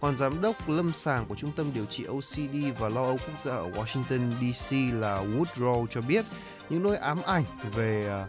[0.00, 3.44] Còn giám đốc lâm sàng của Trung tâm điều trị OCD và lo âu quốc
[3.44, 6.24] gia ở Washington DC là Woodrow cho biết
[6.70, 7.44] những nỗi ám ảnh
[7.74, 8.26] về à,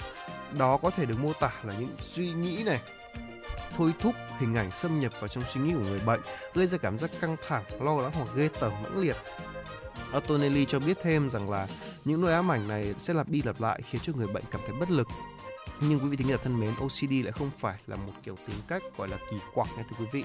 [0.57, 2.81] đó có thể được mô tả là những suy nghĩ này,
[3.77, 6.21] thôi thúc hình ảnh xâm nhập vào trong suy nghĩ của người bệnh,
[6.53, 9.15] gây ra cảm giác căng thẳng, lo lắng hoặc ghê tởm mãnh liệt.
[10.11, 11.67] Antonelli cho biết thêm rằng là
[12.05, 14.61] những nỗi ám ảnh này sẽ lặp đi lặp lại khiến cho người bệnh cảm
[14.67, 15.07] thấy bất lực
[15.81, 18.57] nhưng quý vị thính giả thân mến OCD lại không phải là một kiểu tính
[18.67, 20.23] cách gọi là kỳ quặc nha thưa quý vị.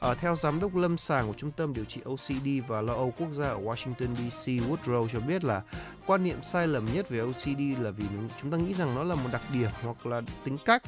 [0.00, 3.12] À, theo giám đốc lâm sàng của trung tâm điều trị OCD và lo âu
[3.18, 5.62] quốc gia ở Washington DC Woodrow cho biết là
[6.06, 8.04] quan niệm sai lầm nhất về OCD là vì
[8.42, 10.82] chúng ta nghĩ rằng nó là một đặc điểm hoặc là tính cách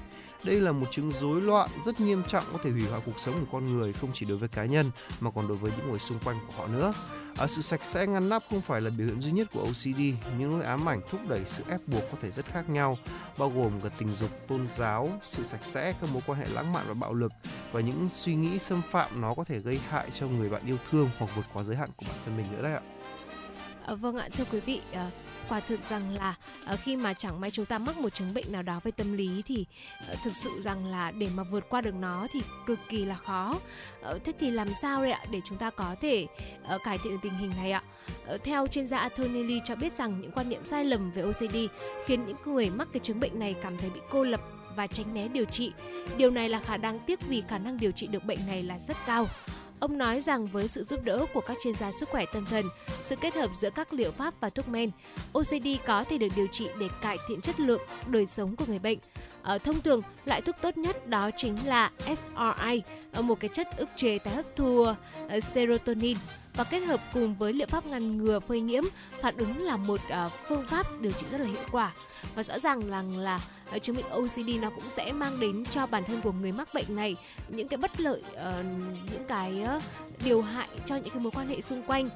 [0.45, 3.35] đây là một chứng rối loạn rất nghiêm trọng có thể hủy hoại cuộc sống
[3.41, 4.91] của con người không chỉ đối với cá nhân
[5.21, 6.93] mà còn đối với những người xung quanh của họ nữa
[7.37, 10.01] À, sự sạch sẽ ngăn nắp không phải là biểu hiện duy nhất của OCD,
[10.39, 12.99] những nỗi ám ảnh thúc đẩy sự ép buộc có thể rất khác nhau,
[13.39, 16.73] bao gồm cả tình dục, tôn giáo, sự sạch sẽ, các mối quan hệ lãng
[16.73, 17.33] mạn và bạo lực
[17.73, 20.77] và những suy nghĩ xâm phạm nó có thể gây hại cho người bạn yêu
[20.91, 22.81] thương hoặc vượt quá giới hạn của bản thân mình nữa đấy ạ.
[23.87, 25.11] À, vâng ạ, thưa quý vị, à,
[25.53, 26.35] quả thực rằng là
[26.65, 29.13] ờ, khi mà chẳng may chúng ta mắc một chứng bệnh nào đó về tâm
[29.13, 29.67] lý thì
[30.09, 33.15] ờ, thực sự rằng là để mà vượt qua được nó thì cực kỳ là
[33.15, 33.59] khó
[34.03, 36.27] ờ, thế thì làm sao đấy ạ để chúng ta có thể
[36.85, 37.83] cải thiện được tình hình này ạ
[38.45, 41.57] theo chuyên gia Anthony Lee cho biết rằng những quan niệm sai lầm về OCD
[42.07, 44.41] khiến những người mắc cái chứng bệnh này cảm thấy bị cô lập
[44.77, 45.73] và tránh né điều trị.
[46.17, 48.79] Điều này là khả năng tiếc vì khả năng điều trị được bệnh này là
[48.79, 49.27] rất cao.
[49.83, 52.65] Ông nói rằng với sự giúp đỡ của các chuyên gia sức khỏe tâm thần,
[53.03, 54.91] sự kết hợp giữa các liệu pháp và thuốc men,
[55.33, 58.79] OCD có thể được điều trị để cải thiện chất lượng đời sống của người
[58.79, 58.99] bệnh.
[59.43, 62.83] Ở thông thường, loại thuốc tốt nhất đó chính là SRI,
[63.23, 64.85] một cái chất ức chế tái hấp thu
[65.29, 66.17] ờ, serotonin
[66.55, 68.85] và kết hợp cùng với liệu pháp ngăn ngừa phơi nhiễm
[69.21, 71.93] phản ứng là một ờ, phương pháp điều trị rất là hiệu quả
[72.35, 73.41] và rõ ràng rằng là,
[73.79, 76.97] chứng bệnh OCD nó cũng sẽ mang đến cho bản thân của người mắc bệnh
[76.97, 77.17] này
[77.49, 78.65] những cái bất lợi uh,
[79.13, 79.83] những cái uh,
[80.25, 82.09] điều hại cho những cái mối quan hệ xung quanh.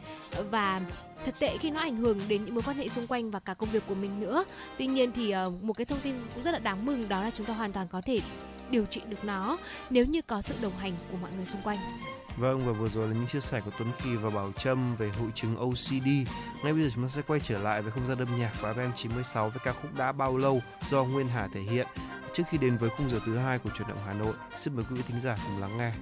[0.50, 0.80] Và
[1.24, 3.54] thật tệ khi nó ảnh hưởng đến những mối quan hệ xung quanh và cả
[3.54, 4.44] công việc của mình nữa.
[4.78, 7.30] Tuy nhiên thì uh, một cái thông tin cũng rất là đáng mừng đó là
[7.30, 8.20] chúng ta hoàn toàn có thể
[8.70, 9.58] điều trị được nó
[9.90, 11.78] nếu như có sự đồng hành của mọi người xung quanh.
[12.36, 15.10] Vâng và vừa rồi là những chia sẻ của Tuấn Kỳ và Bảo Trâm về
[15.20, 16.06] hội chứng OCD.
[16.62, 18.68] Ngay bây giờ chúng ta sẽ quay trở lại với không gian âm nhạc của
[18.68, 21.86] FM 96 với ca khúc đã bao lâu do Nguyên Hà thể hiện.
[22.34, 24.84] Trước khi đến với khung giờ thứ hai của chuyển động Hà Nội, xin mời
[24.90, 25.92] quý vị thính giả cùng lắng nghe.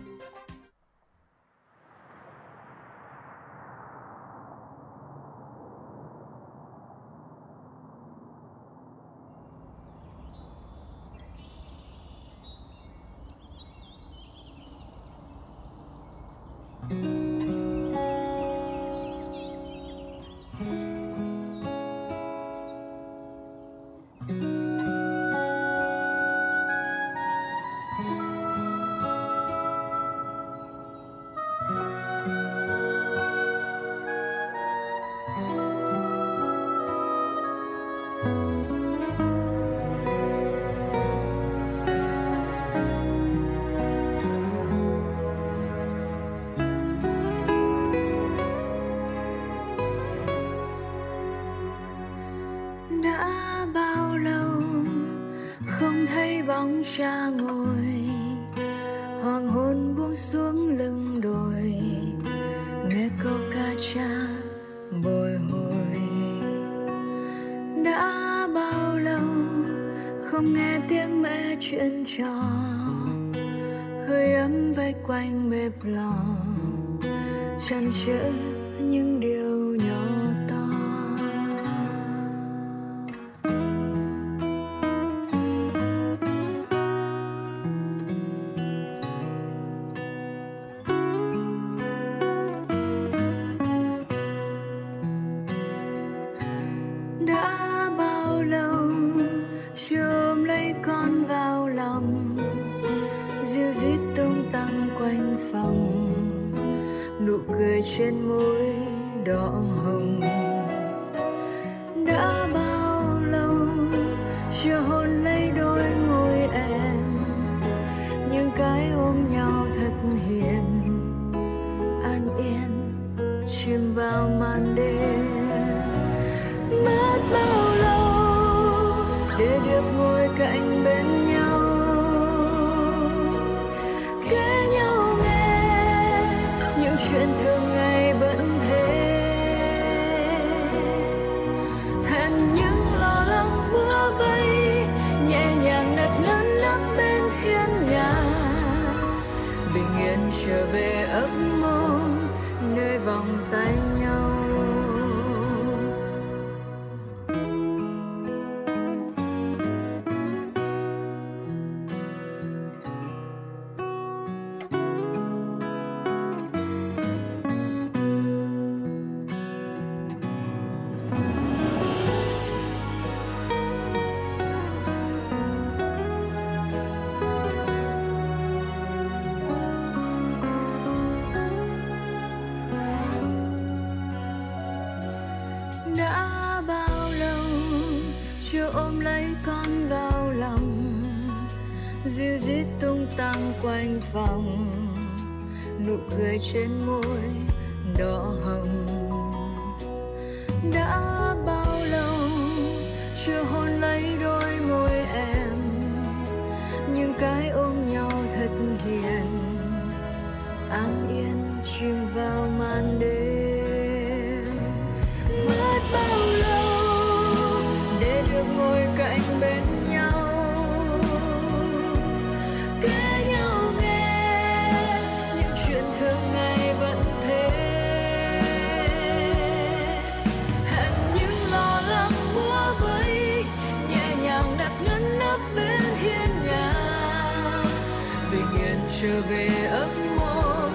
[239.14, 240.70] Trở về ấp mơ,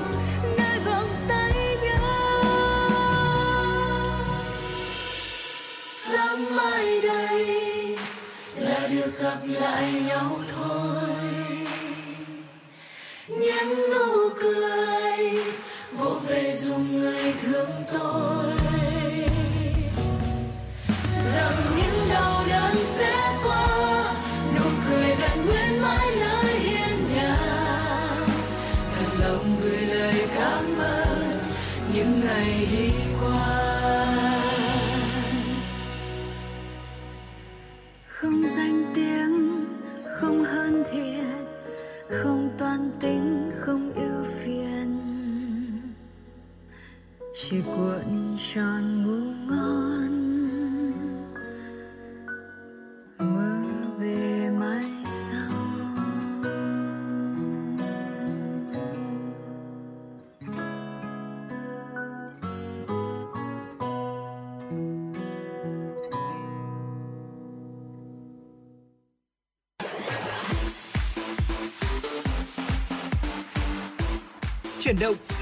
[0.57, 2.43] nơi vòng tay nhau.
[5.89, 7.97] Sáng mai đây
[8.55, 10.58] là được gặp lại nhau thôi.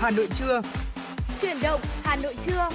[0.07, 0.61] Hà Nội trưa.
[1.41, 2.69] Chuyển động Hà Nội trưa.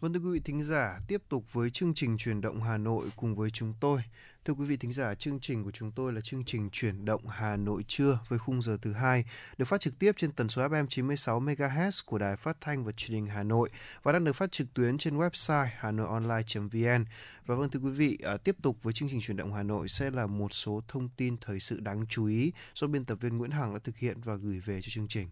[0.00, 3.08] Vâng thưa quý vị thính giả, tiếp tục với chương trình chuyển động Hà Nội
[3.16, 4.00] cùng với chúng tôi.
[4.44, 7.28] Thưa quý vị thính giả, chương trình của chúng tôi là chương trình chuyển động
[7.28, 9.24] Hà Nội trưa với khung giờ thứ hai,
[9.58, 12.92] được phát trực tiếp trên tần số FM 96 MHz của Đài Phát thanh và
[12.92, 13.70] Truyền hình Hà Nội
[14.02, 17.04] và đang được phát trực tuyến trên website hanoionline.vn.
[17.46, 19.88] Và vâng thưa quý vị, à, tiếp tục với chương trình chuyển động Hà Nội
[19.88, 23.38] sẽ là một số thông tin thời sự đáng chú ý do biên tập viên
[23.38, 25.28] Nguyễn Hằng đã thực hiện và gửi về cho chương trình.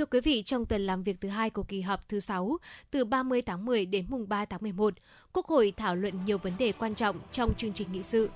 [0.00, 2.58] Thưa quý vị, trong tuần làm việc thứ hai của kỳ họp thứ 6,
[2.90, 4.94] từ 30 tháng 10 đến mùng 3 tháng 11,
[5.32, 8.30] Quốc hội thảo luận nhiều vấn đề quan trọng trong chương trình nghị sự.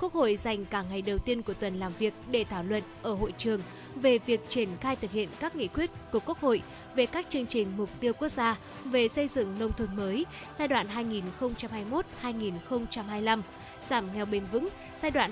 [0.00, 3.14] Quốc hội dành cả ngày đầu tiên của tuần làm việc để thảo luận ở
[3.14, 3.60] hội trường
[3.94, 6.62] về việc triển khai thực hiện các nghị quyết của Quốc hội
[6.94, 10.26] về các chương trình mục tiêu quốc gia về xây dựng nông thôn mới
[10.58, 10.86] giai đoạn
[12.22, 13.40] 2021-2025,
[13.80, 14.68] giảm nghèo bền vững
[15.02, 15.30] giai đoạn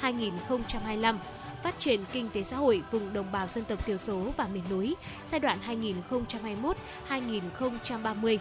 [0.00, 1.16] 2021-2025,
[1.62, 4.64] phát triển kinh tế xã hội vùng đồng bào dân tộc thiểu số và miền
[4.70, 4.94] núi
[5.30, 5.58] giai đoạn
[7.08, 8.38] 2021-2030.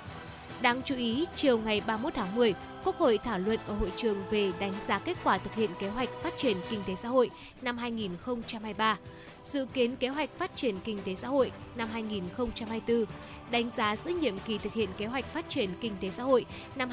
[0.62, 2.54] Đáng chú ý, chiều ngày 31 tháng 10,
[2.84, 5.90] Quốc hội thảo luận ở hội trường về đánh giá kết quả thực hiện kế
[5.90, 7.30] hoạch phát triển kinh tế xã hội
[7.62, 8.98] năm 2023,
[9.42, 13.06] dự kiến kế hoạch phát triển kinh tế xã hội năm 2024,
[13.52, 16.46] đánh giá giữa nhiệm kỳ thực hiện kế hoạch phát triển kinh tế xã hội
[16.76, 16.90] năm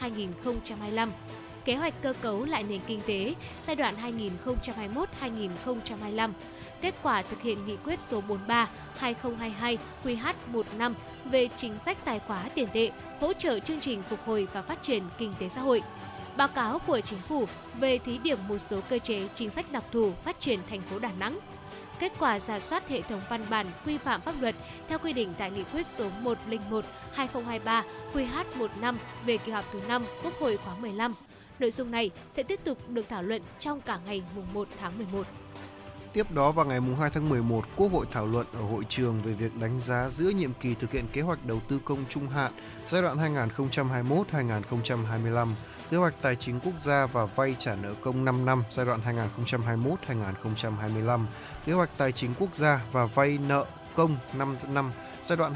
[0.00, 1.08] 2021-2025,
[1.64, 3.94] kế hoạch cơ cấu lại nền kinh tế giai đoạn
[5.20, 6.30] 2021-2025,
[6.80, 8.22] kết quả thực hiện nghị quyết số
[9.00, 10.94] 43/2022 QH15
[11.24, 12.90] về chính sách tài khóa tiền tệ,
[13.20, 15.82] hỗ trợ chương trình phục hồi và phát triển kinh tế xã hội.
[16.36, 19.84] Báo cáo của chính phủ về thí điểm một số cơ chế chính sách đặc
[19.92, 21.38] thù phát triển thành phố Đà Nẵng.
[21.98, 24.54] Kết quả giả soát hệ thống văn bản quy phạm pháp luật
[24.88, 27.82] theo quy định tại nghị quyết số 101/2023
[28.14, 28.94] QH15
[29.26, 31.14] về kỳ họp thứ 5 Quốc hội khóa 15.
[31.58, 34.98] Nội dung này sẽ tiếp tục được thảo luận trong cả ngày mùng 1 tháng
[34.98, 35.26] 11.
[36.12, 39.32] Tiếp đó vào ngày 2 tháng 11, Quốc hội thảo luận ở hội trường về
[39.32, 42.52] việc đánh giá giữa nhiệm kỳ thực hiện kế hoạch đầu tư công trung hạn
[42.88, 45.48] giai đoạn 2021-2025,
[45.90, 49.00] kế hoạch tài chính quốc gia và vay trả nợ công 5 năm giai đoạn
[50.06, 51.24] 2021-2025,
[51.66, 54.92] kế hoạch tài chính quốc gia và vay nợ công 5 năm
[55.22, 55.54] giai đoạn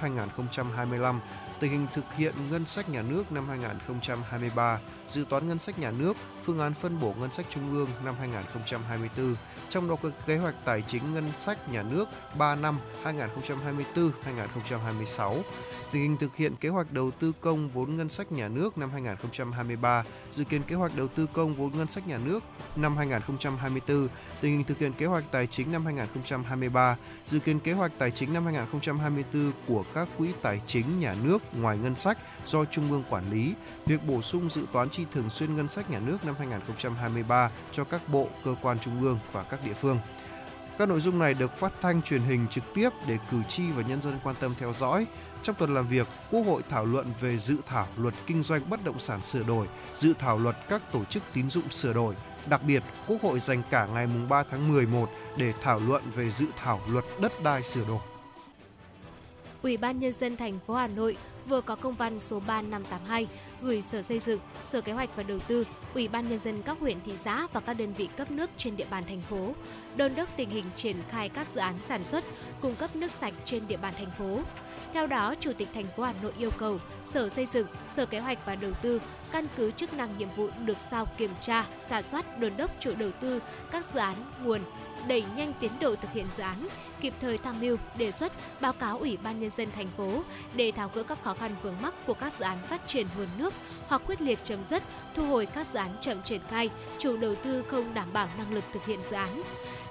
[0.00, 1.18] 2021-2025,
[1.60, 5.90] tình hình thực hiện ngân sách nhà nước năm 2023, dự toán ngân sách nhà
[5.90, 9.34] nước, phương án phân bổ ngân sách trung ương năm 2024,
[9.68, 15.42] trong đó có kế hoạch tài chính ngân sách nhà nước 3 năm 2024-2026,
[15.92, 18.90] tình hình thực hiện kế hoạch đầu tư công vốn ngân sách nhà nước năm
[18.90, 22.44] 2023, dự kiến kế hoạch đầu tư công vốn ngân sách nhà nước
[22.76, 24.08] năm 2024,
[24.40, 26.96] tình hình thực hiện kế hoạch tài chính năm 2023,
[27.26, 31.42] dự kiến kế hoạch tài chính năm 2024 của các quỹ tài chính nhà nước
[31.52, 33.54] ngoài ngân sách do Trung ương quản lý,
[33.86, 37.84] việc bổ sung dự toán chi thường xuyên ngân sách nhà nước năm 2023 cho
[37.84, 39.98] các bộ, cơ quan trung ương và các địa phương.
[40.78, 43.82] Các nội dung này được phát thanh truyền hình trực tiếp để cử tri và
[43.82, 45.06] nhân dân quan tâm theo dõi.
[45.42, 48.84] Trong tuần làm việc, Quốc hội thảo luận về dự thảo luật kinh doanh bất
[48.84, 52.14] động sản sửa đổi, dự thảo luật các tổ chức tín dụng sửa đổi.
[52.46, 56.46] Đặc biệt, Quốc hội dành cả ngày 3 tháng 11 để thảo luận về dự
[56.56, 58.00] thảo luật đất đai sửa đổi.
[59.62, 61.16] Ủy ban nhân dân thành phố Hà Nội
[61.48, 63.26] vừa có công văn số 3582
[63.62, 66.78] gửi Sở Xây dựng, Sở Kế hoạch và Đầu tư, Ủy ban nhân dân các
[66.80, 69.54] huyện thị xã và các đơn vị cấp nước trên địa bàn thành phố,
[69.96, 72.24] đôn đốc tình hình triển khai các dự án sản xuất,
[72.60, 74.40] cung cấp nước sạch trên địa bàn thành phố.
[74.92, 78.20] Theo đó, Chủ tịch thành phố Hà Nội yêu cầu Sở Xây dựng, Sở Kế
[78.20, 79.00] hoạch và Đầu tư
[79.32, 82.92] căn cứ chức năng nhiệm vụ được giao kiểm tra, giả soát, đôn đốc chủ
[82.98, 83.40] đầu tư
[83.70, 84.60] các dự án nguồn,
[85.08, 86.68] đẩy nhanh tiến độ thực hiện dự án,
[87.00, 90.22] kịp thời tham mưu, đề xuất, báo cáo Ủy ban nhân dân thành phố
[90.54, 93.28] để tháo gỡ các khó khăn vướng mắc của các dự án phát triển nguồn
[93.38, 93.54] nước
[93.86, 94.82] hoặc quyết liệt chấm dứt,
[95.14, 98.54] thu hồi các dự án chậm triển khai, chủ đầu tư không đảm bảo năng
[98.54, 99.42] lực thực hiện dự án.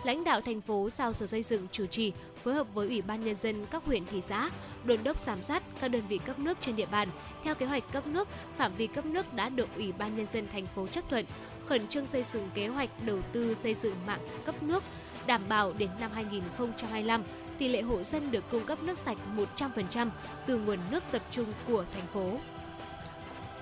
[0.04, 2.14] Lãnh đạo thành phố giao Sở Xây dựng chủ trì
[2.44, 4.50] phối hợp với Ủy ban nhân dân các huyện thị xã,
[4.84, 7.10] đồn đốc giám sát các đơn vị cấp nước trên địa bàn
[7.44, 10.48] theo kế hoạch cấp nước, phạm vi cấp nước đã được Ủy ban nhân dân
[10.52, 11.26] thành phố chấp thuận,
[11.66, 14.84] khẩn trương xây dựng kế hoạch đầu tư xây dựng mạng cấp nước
[15.28, 17.24] đảm bảo đến năm 2025
[17.58, 19.18] tỷ lệ hộ dân được cung cấp nước sạch
[19.58, 20.10] 100%
[20.46, 22.40] từ nguồn nước tập trung của thành phố.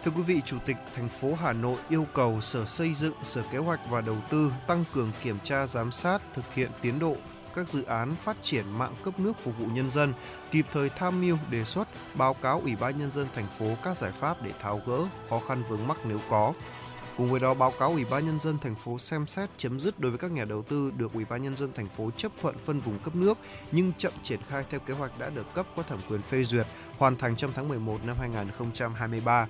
[0.04, 3.44] Thưa quý vị, Chủ tịch thành phố Hà Nội yêu cầu Sở Xây dựng, Sở
[3.52, 7.16] Kế hoạch và Đầu tư tăng cường kiểm tra giám sát thực hiện tiến độ
[7.56, 10.14] các dự án phát triển mạng cấp nước phục vụ nhân dân,
[10.52, 13.98] kịp thời tham mưu đề xuất báo cáo Ủy ban nhân dân thành phố các
[13.98, 15.00] giải pháp để tháo gỡ
[15.30, 16.54] khó khăn vướng mắc nếu có.
[17.18, 20.00] Cùng với đó báo cáo Ủy ban nhân dân thành phố xem xét chấm dứt
[20.00, 22.56] đối với các nhà đầu tư được Ủy ban nhân dân thành phố chấp thuận
[22.66, 23.38] phân vùng cấp nước
[23.72, 26.68] nhưng chậm triển khai theo kế hoạch đã được cấp có thẩm quyền phê duyệt,
[26.98, 29.48] hoàn thành trong tháng 11 năm 2023.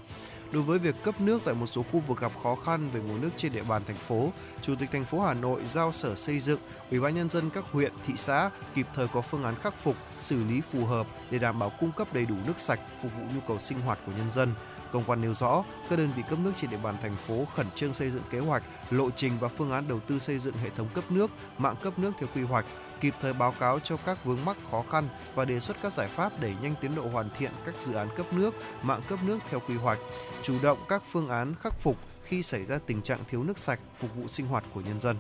[0.52, 3.22] Đối với việc cấp nước tại một số khu vực gặp khó khăn về nguồn
[3.22, 6.40] nước trên địa bàn thành phố, Chủ tịch thành phố Hà Nội giao Sở Xây
[6.40, 6.60] dựng,
[6.92, 9.96] Ủy ban nhân dân các huyện, thị xã kịp thời có phương án khắc phục,
[10.22, 13.24] xử lý phù hợp để đảm bảo cung cấp đầy đủ nước sạch phục vụ
[13.36, 14.54] nhu cầu sinh hoạt của nhân dân.
[14.96, 17.66] Công văn nêu rõ, các đơn vị cấp nước trên địa bàn thành phố khẩn
[17.76, 20.70] trương xây dựng kế hoạch, lộ trình và phương án đầu tư xây dựng hệ
[20.70, 22.66] thống cấp nước, mạng cấp nước theo quy hoạch,
[23.02, 26.08] kịp thời báo cáo cho các vướng mắc khó khăn và đề xuất các giải
[26.08, 29.40] pháp đẩy nhanh tiến độ hoàn thiện các dự án cấp nước, mạng cấp nước
[29.50, 30.00] theo quy hoạch,
[30.44, 33.80] chủ động các phương án khắc phục khi xảy ra tình trạng thiếu nước sạch
[33.98, 35.18] phục vụ sinh hoạt của nhân dân.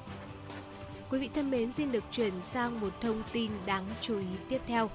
[1.10, 4.62] Quý vị thân mến, xin được chuyển sang một thông tin đáng chú ý tiếp
[4.68, 4.90] theo.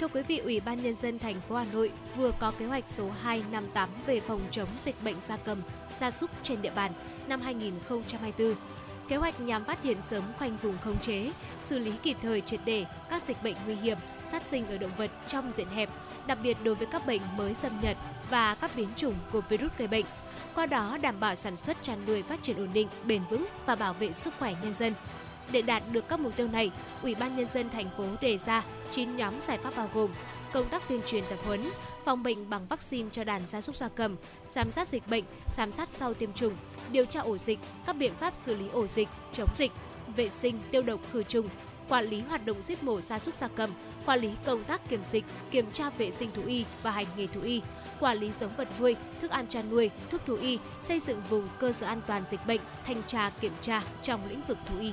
[0.00, 2.88] Thưa quý vị, Ủy ban nhân dân thành phố Hà Nội vừa có kế hoạch
[2.88, 5.62] số 258 về phòng chống dịch bệnh gia cầm,
[6.00, 6.92] gia súc trên địa bàn
[7.26, 8.54] năm 2024.
[9.08, 11.30] Kế hoạch nhằm phát hiện sớm khoanh vùng khống chế,
[11.62, 14.90] xử lý kịp thời triệt để các dịch bệnh nguy hiểm phát sinh ở động
[14.98, 15.90] vật trong diện hẹp,
[16.26, 17.96] đặc biệt đối với các bệnh mới xâm nhập
[18.30, 20.04] và các biến chủng của virus gây bệnh.
[20.54, 23.76] Qua đó đảm bảo sản xuất chăn nuôi phát triển ổn định, bền vững và
[23.76, 24.92] bảo vệ sức khỏe nhân dân.
[25.52, 26.70] Để đạt được các mục tiêu này,
[27.02, 30.10] Ủy ban nhân dân thành phố đề ra 9 nhóm giải pháp bao gồm
[30.52, 31.60] công tác tuyên truyền tập huấn,
[32.04, 34.16] phòng bệnh bằng vaccine cho đàn gia súc gia cầm,
[34.48, 35.24] giám sát dịch bệnh,
[35.56, 36.56] giám sát sau tiêm chủng,
[36.92, 39.72] điều tra ổ dịch, các biện pháp xử lý ổ dịch, chống dịch,
[40.16, 41.48] vệ sinh, tiêu độc khử trùng,
[41.88, 43.70] quản lý hoạt động giết mổ gia súc gia cầm,
[44.06, 47.26] quản lý công tác kiểm dịch, kiểm tra vệ sinh thú y và hành nghề
[47.26, 47.62] thú y,
[48.00, 51.48] quản lý giống vật nuôi, thức ăn chăn nuôi, thuốc thú y, xây dựng vùng
[51.58, 54.92] cơ sở an toàn dịch bệnh, thanh tra kiểm tra trong lĩnh vực thú y.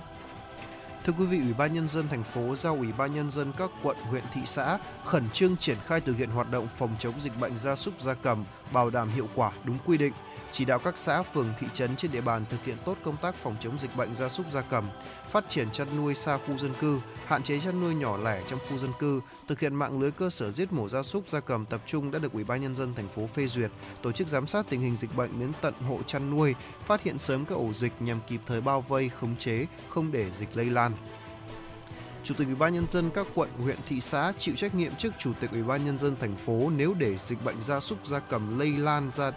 [1.06, 3.72] Thưa quý vị, Ủy ban nhân dân thành phố giao Ủy ban nhân dân các
[3.84, 7.40] quận, huyện, thị xã khẩn trương triển khai thực hiện hoạt động phòng chống dịch
[7.40, 10.14] bệnh gia súc gia cầm, bảo đảm hiệu quả đúng quy định
[10.58, 13.36] chỉ đạo các xã, phường, thị trấn trên địa bàn thực hiện tốt công tác
[13.36, 14.90] phòng chống dịch bệnh gia súc gia cầm,
[15.30, 18.60] phát triển chăn nuôi xa khu dân cư, hạn chế chăn nuôi nhỏ lẻ trong
[18.70, 21.66] khu dân cư, thực hiện mạng lưới cơ sở giết mổ gia súc gia cầm
[21.66, 23.72] tập trung đã được Ủy ban nhân dân thành phố phê duyệt,
[24.02, 26.56] tổ chức giám sát tình hình dịch bệnh đến tận hộ chăn nuôi,
[26.86, 30.32] phát hiện sớm các ổ dịch nhằm kịp thời bao vây, khống chế, không để
[30.32, 30.92] dịch lây lan.
[32.24, 35.14] Chủ tịch Ủy ban nhân dân các quận, huyện, thị xã chịu trách nhiệm trước
[35.20, 38.20] Chủ tịch Ủy ban nhân dân thành phố nếu để dịch bệnh gia súc gia
[38.20, 39.32] cầm lây lan ra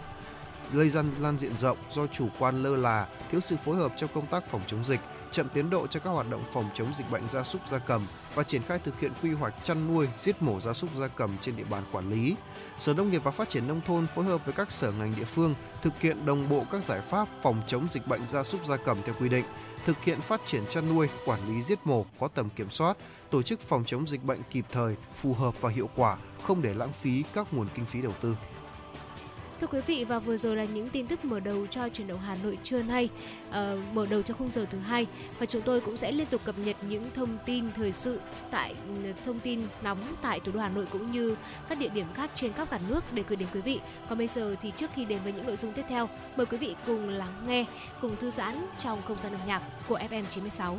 [0.73, 4.09] gây ra lan diện rộng do chủ quan lơ là, thiếu sự phối hợp trong
[4.13, 4.99] công tác phòng chống dịch,
[5.31, 8.07] chậm tiến độ cho các hoạt động phòng chống dịch bệnh gia súc gia cầm
[8.35, 11.37] và triển khai thực hiện quy hoạch chăn nuôi, giết mổ gia súc gia cầm
[11.41, 12.35] trên địa bàn quản lý.
[12.77, 15.23] Sở Nông nghiệp và Phát triển nông thôn phối hợp với các sở ngành địa
[15.23, 18.77] phương thực hiện đồng bộ các giải pháp phòng chống dịch bệnh gia súc gia
[18.77, 19.45] cầm theo quy định,
[19.85, 22.97] thực hiện phát triển chăn nuôi, quản lý giết mổ có tầm kiểm soát,
[23.29, 26.73] tổ chức phòng chống dịch bệnh kịp thời, phù hợp và hiệu quả, không để
[26.73, 28.35] lãng phí các nguồn kinh phí đầu tư.
[29.61, 32.19] Thưa quý vị và vừa rồi là những tin tức mở đầu cho truyền động
[32.19, 33.09] Hà Nội trưa nay,
[33.49, 33.55] uh,
[33.93, 35.07] mở đầu cho khung giờ thứ hai
[35.39, 38.19] và chúng tôi cũng sẽ liên tục cập nhật những thông tin thời sự
[38.51, 38.75] tại
[39.25, 41.35] thông tin nóng tại thủ đô Hà Nội cũng như
[41.69, 43.79] các địa điểm khác trên khắp cả nước để gửi đến quý vị.
[44.09, 46.57] Còn bây giờ thì trước khi đến với những nội dung tiếp theo, mời quý
[46.57, 47.65] vị cùng lắng nghe,
[48.01, 50.77] cùng thư giãn trong không gian âm nhạc của FM 96.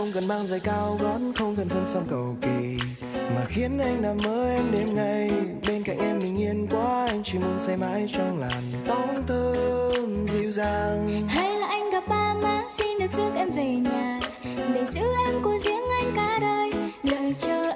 [0.00, 2.86] Không cần mang giày cao gót, không cần thân son cầu kỳ.
[3.34, 5.30] Mà khiến anh nằm mơ em đêm ngày,
[5.68, 10.26] bên cạnh em bình yên quá, anh chỉ muốn say mãi trong làn tóc thơm
[10.28, 11.28] dịu dàng.
[11.28, 14.20] Hay là anh gặp ba má, xin được rước em về nhà,
[14.74, 16.72] để giữ em cô riêng anh cả đời.
[17.02, 17.69] Đợi chờ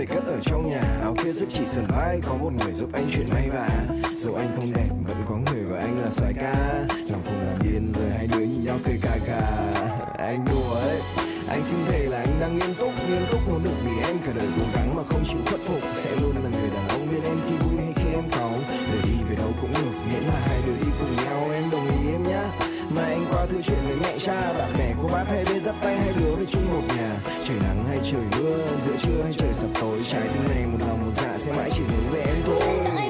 [0.00, 0.82] về cất ở trong nhà.
[1.02, 3.68] Áo kia rất chỉ sần vai, có một người giúp anh chuyện may và
[4.16, 6.54] dù anh không đẹp, vẫn có người gọi anh là soái ca.
[7.10, 9.40] Lòng không làm điên, rồi hai đứa nhìn nhau cười cà cà.
[10.18, 11.00] Anh đùa ấy,
[11.48, 14.18] anh xin thề là anh đang nghiêm túc nghiêm túc muốn được vì em.
[14.26, 17.08] Cả đời cố gắng mà không chịu khuất phục, sẽ luôn là người đàn ông
[17.12, 20.22] bên em khi vui hay khi em cáu đời đi về đâu cũng được, miễn
[20.22, 20.76] là hai đứa
[23.52, 26.34] nói chuyện với mẹ cha, bạn bè cô bác hay bên dắt tay hai đứa
[26.34, 27.16] về chung một nhà.
[27.44, 30.78] Trời nắng hay trời mưa, giữa trưa hay trời sập tối, trái tim này một
[30.88, 33.09] lòng một dạ sẽ mãi chỉ hướng về em thôi.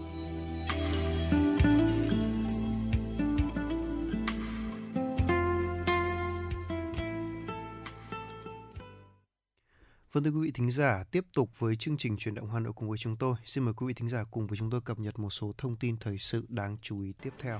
[10.13, 12.73] Vâng thưa quý vị thính giả, tiếp tục với chương trình chuyển động Hà Nội
[12.75, 13.35] cùng với chúng tôi.
[13.45, 15.75] Xin mời quý vị thính giả cùng với chúng tôi cập nhật một số thông
[15.75, 17.59] tin thời sự đáng chú ý tiếp theo.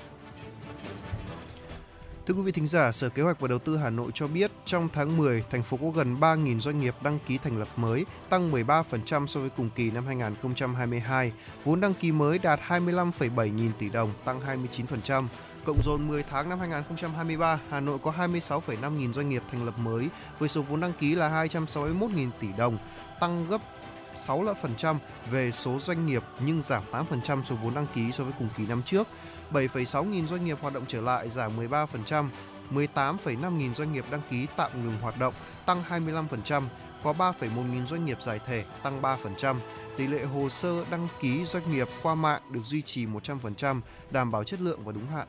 [2.26, 4.52] Thưa quý vị thính giả, Sở Kế hoạch và Đầu tư Hà Nội cho biết
[4.66, 8.06] trong tháng 10, thành phố có gần 3.000 doanh nghiệp đăng ký thành lập mới,
[8.30, 11.32] tăng 13% so với cùng kỳ năm 2022.
[11.64, 15.28] Vốn đăng ký mới đạt 25,7 nghìn tỷ đồng, tăng 29%.
[15.66, 19.74] Cộng dồn 10 tháng năm 2023, Hà Nội có 26,5 nghìn doanh nghiệp thành lập
[19.78, 20.08] mới
[20.40, 22.78] với số vốn đăng ký là 261 nghìn tỷ đồng,
[23.20, 23.62] tăng gấp
[24.16, 24.98] 6%
[25.32, 28.68] về số doanh nghiệp nhưng giảm 8% số vốn đăng ký so với cùng kỳ
[28.68, 29.08] năm trước.
[29.52, 32.30] 7,6 nghìn doanh nghiệp hoạt động trở lại giảm 13%,
[32.72, 35.34] 18,5 nghìn doanh nghiệp đăng ký tạm ngừng hoạt động
[35.66, 36.64] tăng 25%,
[37.04, 39.56] có 3,1 nghìn doanh nghiệp giải thể tăng 3%.
[39.98, 44.32] Tỷ lệ hồ sơ đăng ký doanh nghiệp qua mạng được duy trì 100%, đảm
[44.32, 45.28] bảo chất lượng và đúng hạn.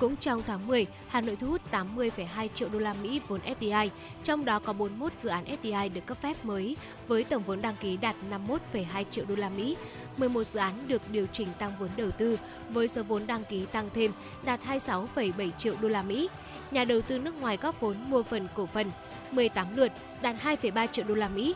[0.00, 3.88] Cũng trong tháng 10, Hà Nội thu hút 80,2 triệu đô la Mỹ vốn FDI,
[4.22, 6.76] trong đó có 41 dự án FDI được cấp phép mới
[7.08, 9.76] với tổng vốn đăng ký đạt 51,2 triệu đô la Mỹ.
[10.16, 12.38] 11 dự án được điều chỉnh tăng vốn đầu tư
[12.70, 14.12] với số vốn đăng ký tăng thêm
[14.42, 16.28] đạt 26,7 triệu đô la Mỹ.
[16.70, 18.90] Nhà đầu tư nước ngoài góp vốn mua phần cổ phần
[19.30, 21.54] 18 lượt đạt 2,3 triệu đô la Mỹ.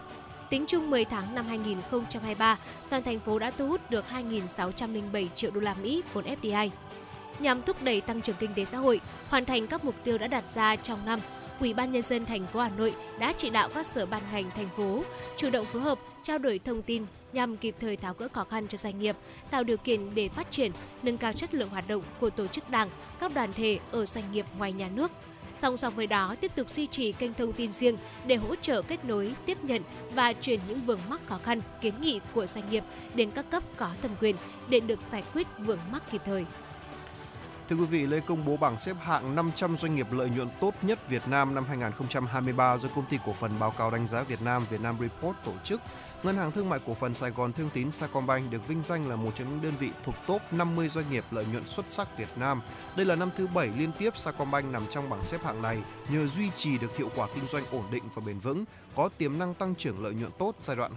[0.50, 2.58] Tính chung 10 tháng năm 2023,
[2.90, 6.70] toàn thành phố đã thu hút được 2.607 triệu đô la Mỹ vốn FDI
[7.38, 10.26] nhằm thúc đẩy tăng trưởng kinh tế xã hội, hoàn thành các mục tiêu đã
[10.26, 11.20] đặt ra trong năm.
[11.60, 14.50] Ủy ban nhân dân thành phố Hà Nội đã chỉ đạo các sở ban ngành
[14.50, 15.02] thành phố
[15.36, 17.06] chủ động phối hợp, trao đổi thông tin
[17.36, 19.16] nhằm kịp thời tháo gỡ khó khăn cho doanh nghiệp,
[19.50, 20.72] tạo điều kiện để phát triển,
[21.02, 22.88] nâng cao chất lượng hoạt động của tổ chức đảng,
[23.20, 25.10] các đoàn thể ở doanh nghiệp ngoài nhà nước.
[25.60, 27.96] Song song với đó, tiếp tục duy trì kênh thông tin riêng
[28.26, 29.82] để hỗ trợ kết nối, tiếp nhận
[30.14, 32.84] và chuyển những vướng mắc khó khăn, kiến nghị của doanh nghiệp
[33.14, 34.36] đến các cấp có thẩm quyền
[34.68, 36.46] để được giải quyết vướng mắc kịp thời.
[37.68, 40.74] Thưa quý vị, lễ công bố bảng xếp hạng 500 doanh nghiệp lợi nhuận tốt
[40.82, 44.42] nhất Việt Nam năm 2023 do công ty cổ phần báo cáo đánh giá Việt
[44.42, 45.80] Nam Vietnam Report tổ chức.
[46.26, 49.16] Ngân hàng Thương mại Cổ phần Sài Gòn Thương tín Sacombank được vinh danh là
[49.16, 52.28] một trong những đơn vị thuộc top 50 doanh nghiệp lợi nhuận xuất sắc Việt
[52.36, 52.62] Nam.
[52.96, 56.26] Đây là năm thứ 7 liên tiếp Sacombank nằm trong bảng xếp hạng này nhờ
[56.26, 58.64] duy trì được hiệu quả kinh doanh ổn định và bền vững,
[58.96, 60.92] có tiềm năng tăng trưởng lợi nhuận tốt giai đoạn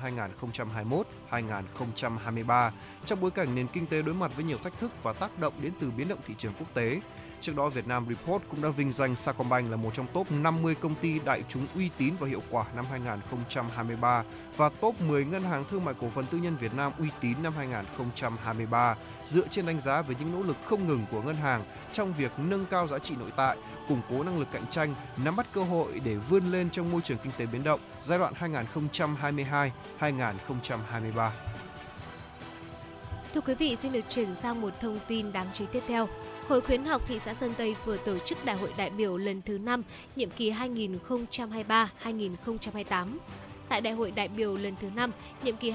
[1.31, 2.72] 2021-2023
[3.06, 5.53] trong bối cảnh nền kinh tế đối mặt với nhiều thách thức và tác động
[5.61, 7.01] đến từ biến động thị trường quốc tế.
[7.41, 10.76] Trước đó, Việt Nam Report cũng đã vinh danh Sacombank là một trong top 50
[10.76, 14.24] công ty đại chúng uy tín và hiệu quả năm 2023
[14.57, 17.44] và top 10 ngân hàng thương mại cổ phần tư nhân Việt Nam uy tín
[17.44, 18.95] năm 2023
[19.26, 22.32] dựa trên đánh giá về những nỗ lực không ngừng của ngân hàng trong việc
[22.38, 23.57] nâng cao giá trị nội tại,
[23.88, 24.95] củng cố năng lực cạnh tranh,
[25.26, 28.20] nắm bắt cơ hội để vươn lên trong môi trường kinh tế biến động giai
[28.20, 28.34] đoạn
[29.99, 31.30] 2022-2023.
[33.34, 36.07] Thưa quý vị, xin được chuyển sang một thông tin đáng chú ý tiếp theo.
[36.50, 39.42] Hội khuyến học thị xã Sơn Tây vừa tổ chức Đại hội đại biểu lần
[39.42, 39.84] thứ 5,
[40.16, 43.08] nhiệm kỳ 2023-2028.
[43.70, 45.12] Tại Đại hội đại biểu lần thứ 5,
[45.44, 45.74] nhiệm kỳ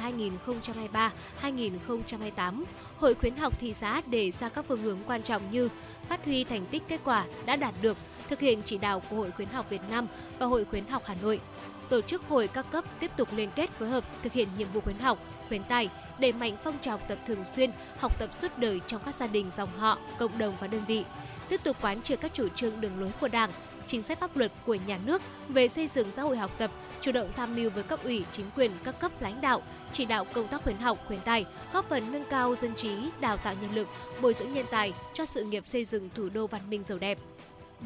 [1.42, 2.64] 2023-2028,
[2.98, 5.68] Hội khuyến học thị xã đề ra các phương hướng quan trọng như
[6.08, 7.96] phát huy thành tích kết quả đã đạt được,
[8.28, 10.06] thực hiện chỉ đạo của Hội khuyến học Việt Nam
[10.38, 11.40] và Hội khuyến học Hà Nội,
[11.88, 14.80] tổ chức hội các cấp tiếp tục liên kết phối hợp thực hiện nhiệm vụ
[14.80, 15.18] khuyến học,
[15.48, 15.88] khuyến tài,
[16.18, 19.50] đẩy mạnh phong trào tập thường xuyên, học tập suốt đời trong các gia đình
[19.56, 21.04] dòng họ, cộng đồng và đơn vị.
[21.48, 23.50] Tiếp tục quán triệt các chủ trương đường lối của Đảng,
[23.86, 26.70] chính sách pháp luật của nhà nước về xây dựng xã hội học tập,
[27.00, 29.62] chủ động tham mưu với cấp ủy, chính quyền các cấp lãnh đạo,
[29.92, 33.36] chỉ đạo công tác khuyến học, khuyến tài, góp phần nâng cao dân trí, đào
[33.36, 33.88] tạo nhân lực,
[34.20, 37.18] bồi dưỡng nhân tài cho sự nghiệp xây dựng thủ đô văn minh giàu đẹp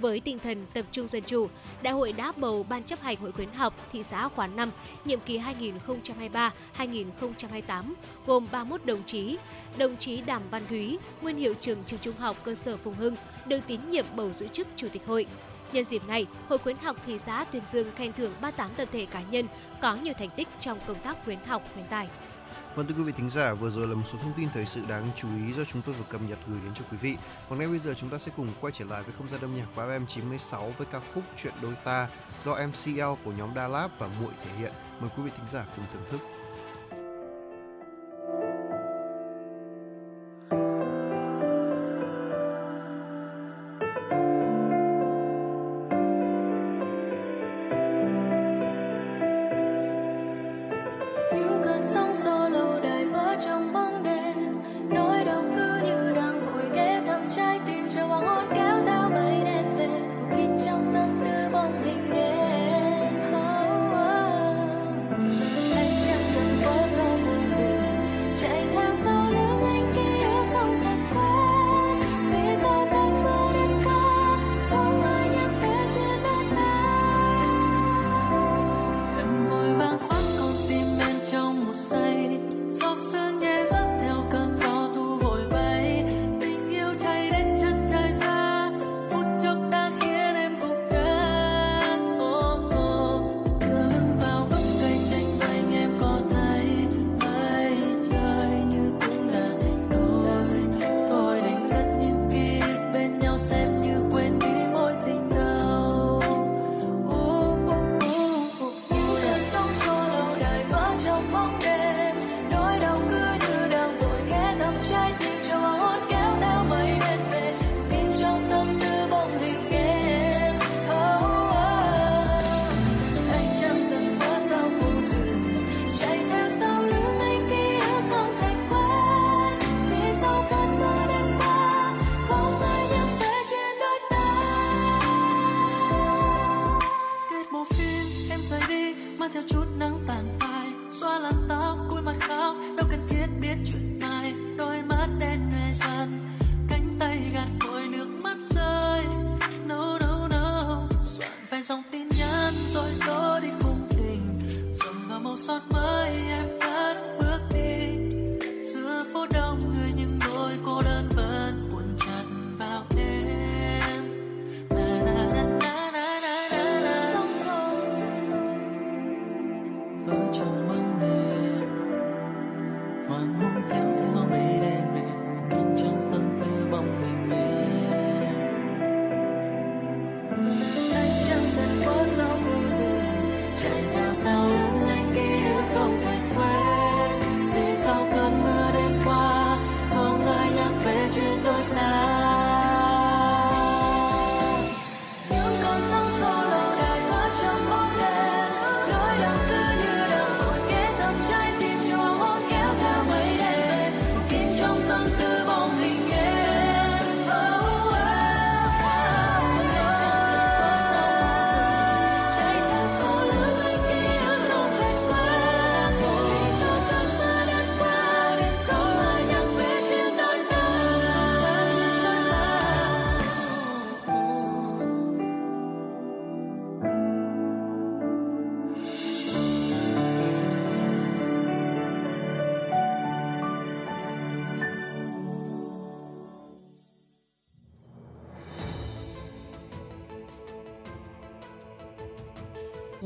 [0.01, 1.49] với tinh thần tập trung dân chủ,
[1.83, 4.71] Đại hội đã bầu Ban chấp hành Hội khuyến học thị xã khóa 5,
[5.05, 5.41] nhiệm kỳ
[6.77, 7.95] 2023-2028,
[8.27, 9.37] gồm 31 đồng chí.
[9.79, 13.17] Đồng chí Đàm Văn Thúy, nguyên hiệu trưởng trường trung học cơ sở Phùng Hưng,
[13.47, 15.27] được tín nhiệm bầu giữ chức Chủ tịch hội.
[15.73, 19.07] Nhân dịp này, Hội khuyến học thị xã tuyên dương khen thưởng 38 tập thể
[19.07, 19.47] cá nhân
[19.83, 22.09] có nhiều thành tích trong công tác khuyến học khuyến tài.
[22.75, 24.81] Vâng thưa quý vị thính giả, vừa rồi là một số thông tin thời sự
[24.89, 27.17] đáng chú ý do chúng tôi vừa cập nhật gửi đến cho quý vị.
[27.49, 29.57] Còn ngay bây giờ chúng ta sẽ cùng quay trở lại với không gian âm
[29.57, 32.09] nhạc của FM 96 với ca khúc Chuyện đôi ta
[32.43, 34.73] do MCL của nhóm Đa Lab và Muội thể hiện.
[35.01, 36.38] Mời quý vị thính giả cùng thưởng thức.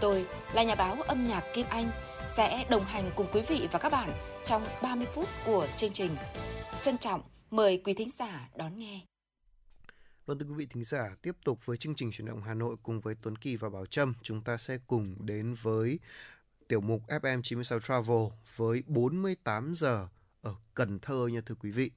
[0.00, 1.90] Tôi là nhà báo âm nhạc Kim Anh
[2.28, 4.10] sẽ đồng hành cùng quý vị và các bạn
[4.44, 6.16] trong 30 phút của chương trình.
[6.82, 9.00] Trân trọng mời quý thính giả đón nghe.
[10.26, 12.76] Vâng thưa quý vị thính giả, tiếp tục với chương trình chuyển động Hà Nội
[12.82, 15.98] cùng với Tuấn Kỳ và Bảo Trâm, chúng ta sẽ cùng đến với
[16.68, 20.08] tiểu mục FM 96 Travel với 48 giờ
[20.42, 21.90] ở Cần Thơ nha thưa quý vị.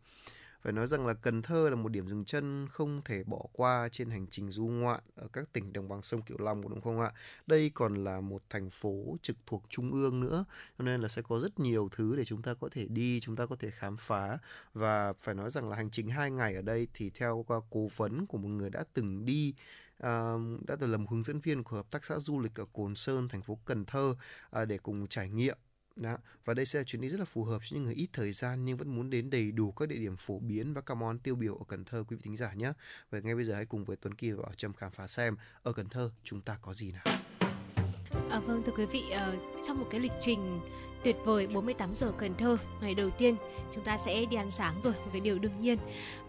[0.62, 3.90] Phải nói rằng là Cần Thơ là một điểm dừng chân không thể bỏ qua
[3.92, 7.00] trên hành trình du ngoạn ở các tỉnh đồng bằng sông Cửu Long đúng không
[7.00, 7.12] ạ?
[7.48, 10.46] Đây còn là một thành phố trực thuộc trung ương nữa,
[10.78, 13.36] cho nên là sẽ có rất nhiều thứ để chúng ta có thể đi, chúng
[13.36, 14.38] ta có thể khám phá
[14.74, 17.90] và phải nói rằng là hành trình hai ngày ở đây thì theo qua cố
[17.96, 19.54] vấn của một người đã từng đi
[20.04, 22.96] uh, đã từng làm hướng dẫn viên của hợp tác xã du lịch ở Cồn
[22.96, 24.16] Sơn, thành phố Cần Thơ
[24.62, 25.58] uh, để cùng trải nghiệm
[26.02, 26.18] đó.
[26.46, 28.32] Và đây sẽ là chuyến đi rất là phù hợp cho những người ít thời
[28.32, 31.20] gian nhưng vẫn muốn đến đầy đủ các địa điểm phổ biến và các món
[31.20, 32.74] tiêu biểu ở Cần Thơ quý vị thính giả nhé.
[33.10, 35.36] Vậy ngay bây giờ hãy cùng với Tuấn Kỳ và Bảo Trâm khám phá xem
[35.64, 37.04] ở Cần Thơ chúng ta có gì nào.
[38.30, 40.60] À, vâng thưa quý vị, uh, trong một cái lịch trình
[41.04, 43.36] tuyệt vời 48 giờ Cần Thơ, ngày đầu tiên.
[43.76, 45.78] Chúng ta sẽ đi ăn sáng rồi, một cái điều đương nhiên.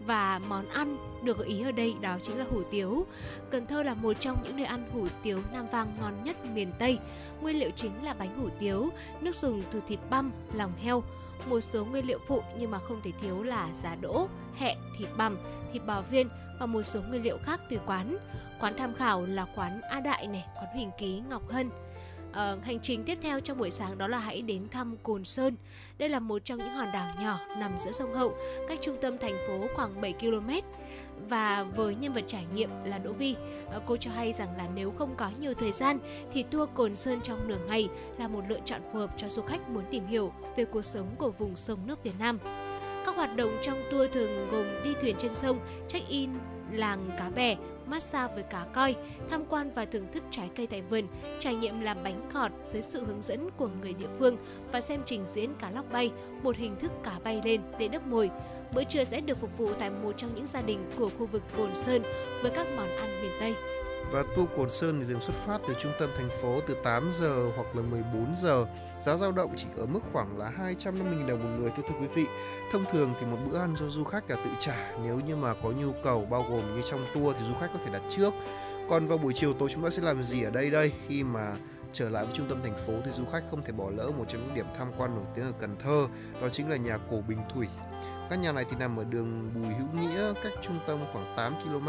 [0.05, 3.05] Và món ăn được gợi ý ở đây đó chính là hủ tiếu.
[3.49, 6.71] Cần Thơ là một trong những nơi ăn hủ tiếu nam vang ngon nhất miền
[6.79, 6.97] Tây.
[7.41, 8.89] Nguyên liệu chính là bánh hủ tiếu,
[9.21, 11.03] nước dùng từ thịt băm, lòng heo.
[11.45, 14.27] Một số nguyên liệu phụ nhưng mà không thể thiếu là giá đỗ,
[14.57, 15.37] hẹ, thịt bằm,
[15.73, 16.29] thịt bò viên
[16.59, 18.17] và một số nguyên liệu khác tùy quán.
[18.59, 21.69] Quán tham khảo là quán A Đại này, quán Huỳnh Ký, Ngọc Hân.
[22.31, 25.55] Uh, hành trình tiếp theo trong buổi sáng đó là hãy đến thăm Cồn Sơn.
[25.97, 28.35] Đây là một trong những hòn đảo nhỏ nằm giữa sông Hậu,
[28.69, 30.49] cách trung tâm thành phố khoảng 7 km.
[31.29, 33.35] Và với nhân vật trải nghiệm là Đỗ Vi,
[33.77, 35.99] uh, cô cho hay rằng là nếu không có nhiều thời gian
[36.33, 37.89] thì tour Cồn Sơn trong nửa ngày
[38.19, 41.07] là một lựa chọn phù hợp cho du khách muốn tìm hiểu về cuộc sống
[41.17, 42.39] của vùng sông nước Việt Nam.
[43.05, 46.29] Các hoạt động trong tour thường gồm đi thuyền trên sông, check-in
[46.71, 47.55] làng cá bè,
[47.87, 48.95] massage với cá coi,
[49.29, 51.07] tham quan và thưởng thức trái cây tại vườn,
[51.39, 54.37] trải nghiệm làm bánh ngọt dưới sự hướng dẫn của người địa phương
[54.71, 56.11] và xem trình diễn cá lóc bay,
[56.43, 58.29] một hình thức cá bay lên để đắp mồi.
[58.73, 61.43] Bữa trưa sẽ được phục vụ tại một trong những gia đình của khu vực
[61.57, 62.01] Cồn Sơn
[62.41, 63.53] với các món ăn miền Tây.
[64.11, 67.09] Và tour Cồn Sơn thì thường xuất phát từ trung tâm thành phố từ 8
[67.13, 68.65] giờ hoặc là 14 giờ.
[69.01, 72.07] Giá dao động chỉ ở mức khoảng là 250.000 đồng một người thưa thưa quý
[72.07, 72.25] vị.
[72.71, 75.53] Thông thường thì một bữa ăn do du khách là tự trả, nếu như mà
[75.53, 78.33] có nhu cầu bao gồm như trong tour thì du khách có thể đặt trước.
[78.89, 81.55] Còn vào buổi chiều tối chúng ta sẽ làm gì ở đây đây khi mà
[81.93, 84.25] trở lại với trung tâm thành phố thì du khách không thể bỏ lỡ một
[84.27, 86.07] trong những điểm tham quan nổi tiếng ở Cần Thơ,
[86.41, 87.67] đó chính là nhà cổ Bình Thủy
[88.31, 91.53] các nhà này thì nằm ở đường Bùi Hữu Nghĩa, cách trung tâm khoảng 8
[91.63, 91.87] km.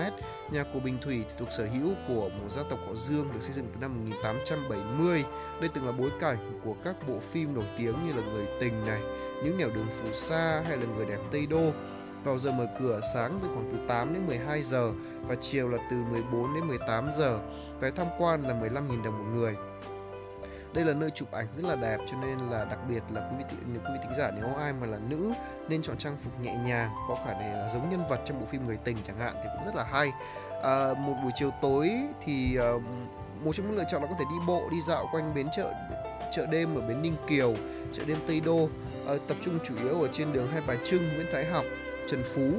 [0.51, 3.41] Nhà cổ Bình Thủy thì thuộc sở hữu của một gia tộc họ Dương được
[3.43, 5.25] xây dựng từ năm 1870.
[5.61, 8.73] Đây từng là bối cảnh của các bộ phim nổi tiếng như là Người tình
[8.87, 9.01] này,
[9.45, 11.71] Những nẻo đường phù sa hay là Người đẹp Tây Đô.
[12.25, 14.93] Vào giờ mở cửa sáng từ khoảng từ 8 đến 12 giờ
[15.29, 17.39] và chiều là từ 14 đến 18 giờ.
[17.81, 19.57] Vé tham quan là 15.000 đồng một người
[20.75, 23.45] đây là nơi chụp ảnh rất là đẹp cho nên là đặc biệt là quý
[23.51, 25.33] vị nếu quý vị thính giả nếu ai mà là nữ
[25.69, 28.47] nên chọn trang phục nhẹ nhàng có khả năng là giống nhân vật trong bộ
[28.47, 30.13] phim người tình chẳng hạn thì cũng rất là hay.
[30.63, 31.91] À, một buổi chiều tối
[32.25, 32.71] thì à,
[33.45, 35.73] một trong những lựa chọn là có thể đi bộ đi dạo quanh bến chợ
[36.33, 37.55] chợ đêm ở bến Ninh Kiều
[37.93, 38.69] chợ đêm Tây Đô.
[39.07, 41.65] À, tập trung chủ yếu ở trên đường Hai Bà Trưng Nguyễn Thái Học
[42.09, 42.51] Trần Phú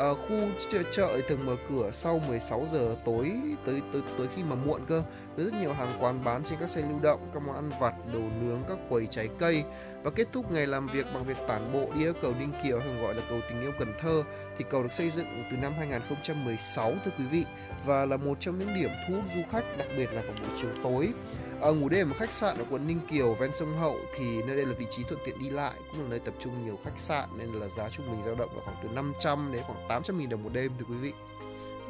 [0.00, 0.36] uh, khu
[0.70, 3.32] chợ, chợ thường mở cửa sau 16 giờ tối
[3.66, 5.02] tới tới tới khi mà muộn cơ.
[5.36, 7.94] Với rất nhiều hàng quán bán trên các xe lưu động các món ăn vặt
[8.12, 9.62] đồ nướng các quầy trái cây.
[10.02, 12.80] Và kết thúc ngày làm việc bằng việc tản bộ đi ở cầu Ninh Kiều
[12.80, 14.22] thường gọi là cầu tình yêu Cần Thơ
[14.58, 17.44] thì cầu được xây dựng từ năm 2016 thưa quý vị
[17.84, 20.58] và là một trong những điểm thu hút du khách đặc biệt là vào buổi
[20.60, 21.12] chiều tối
[21.60, 24.56] ở ngủ đêm ở khách sạn ở quận Ninh Kiều, ven sông Hậu thì nơi
[24.56, 26.98] đây là vị trí thuận tiện đi lại, cũng là nơi tập trung nhiều khách
[26.98, 30.18] sạn nên là giá trung bình dao động là khoảng từ 500 đến khoảng 800
[30.18, 31.12] nghìn đồng một đêm, thưa quý vị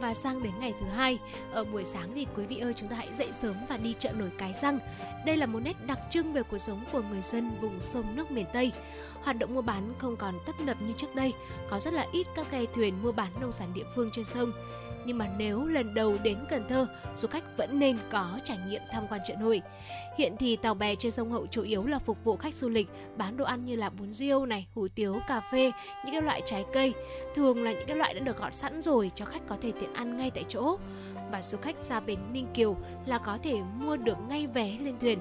[0.00, 1.18] và sang đến ngày thứ hai
[1.52, 4.12] ở buổi sáng thì quý vị ơi chúng ta hãy dậy sớm và đi chợ
[4.12, 4.78] nổi cái răng.
[5.26, 8.30] Đây là một nét đặc trưng về cuộc sống của người dân vùng sông nước
[8.30, 8.72] miền tây.
[9.22, 11.32] Hoạt động mua bán không còn tấp nập như trước đây
[11.70, 14.52] có rất là ít các ghe thuyền mua bán nông sản địa phương trên sông.
[15.04, 16.86] Nhưng mà nếu lần đầu đến Cần Thơ,
[17.16, 19.62] du khách vẫn nên có trải nghiệm tham quan chợ nổi.
[20.18, 22.88] Hiện thì tàu bè trên sông Hậu chủ yếu là phục vụ khách du lịch,
[23.16, 25.72] bán đồ ăn như là bún riêu này, hủ tiếu, cà phê,
[26.04, 26.92] những cái loại trái cây,
[27.34, 29.89] thường là những cái loại đã được gọt sẵn rồi cho khách có thể tiện
[29.94, 30.78] ăn ngay tại chỗ.
[31.32, 32.76] Và du khách ra bến Ninh Kiều
[33.06, 35.18] là có thể mua được ngay vé lên thuyền.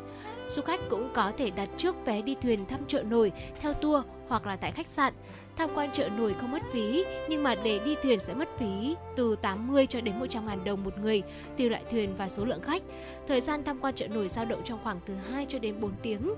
[0.51, 3.31] Du khách cũng có thể đặt trước vé đi thuyền thăm chợ nổi
[3.61, 5.13] theo tour hoặc là tại khách sạn.
[5.57, 8.95] Tham quan chợ nổi không mất phí, nhưng mà để đi thuyền sẽ mất phí
[9.15, 11.21] từ 80 cho đến 100 ngàn đồng một người,
[11.57, 12.81] tùy loại thuyền và số lượng khách.
[13.27, 15.91] Thời gian tham quan chợ nổi dao động trong khoảng từ 2 cho đến 4
[16.01, 16.33] tiếng.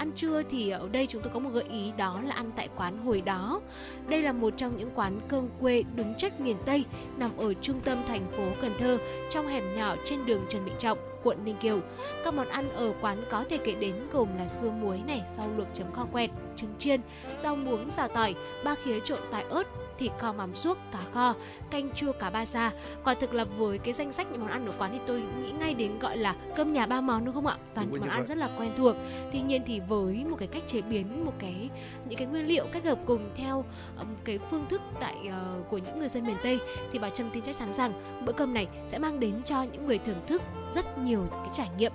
[0.00, 2.68] Ăn trưa thì ở đây chúng tôi có một gợi ý đó là ăn tại
[2.76, 3.60] quán hồi đó.
[4.08, 6.84] Đây là một trong những quán cơm quê đúng chất miền Tây
[7.16, 8.98] nằm ở trung tâm thành phố Cần Thơ
[9.30, 11.80] trong hẻm nhỏ trên đường Trần Bình Trọng quận Ninh Kiều.
[12.24, 15.48] Các món ăn ở quán có thể kể đến gồm là dưa muối này, rau
[15.56, 17.00] luộc chấm kho quẹt, trứng chiên,
[17.42, 19.66] rau muống xào tỏi, ba khía trộn tỏi ớt,
[20.00, 21.34] thịt kho mắm suốc, cá kho,
[21.70, 22.70] canh chua cá ba sa.
[23.04, 25.50] Quả thực là với cái danh sách những món ăn ở quán thì tôi nghĩ
[25.50, 27.56] ngay đến gọi là cơm nhà ba món đúng không ạ?
[27.74, 28.26] Toàn Đúng những món ăn vậy.
[28.28, 28.96] rất là quen thuộc.
[29.32, 31.68] Tuy nhiên thì với một cái cách chế biến một cái
[32.08, 33.64] những cái nguyên liệu kết hợp cùng theo
[33.96, 36.58] một cái phương thức tại ờ, của những người dân miền Tây
[36.92, 37.92] thì bà Trâm tin chắc chắn rằng
[38.26, 40.42] bữa cơm này sẽ mang đến cho những người thưởng thức
[40.74, 41.92] rất nhiều cái trải nghiệm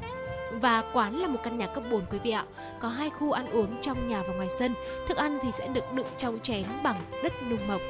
[0.62, 2.46] và quán là một căn nhà cấp 4 quý vị ạ.
[2.80, 4.74] Có hai khu ăn uống trong nhà và ngoài sân.
[5.08, 7.82] Thức ăn thì sẽ được đựng trong chén bằng đất nung mộc.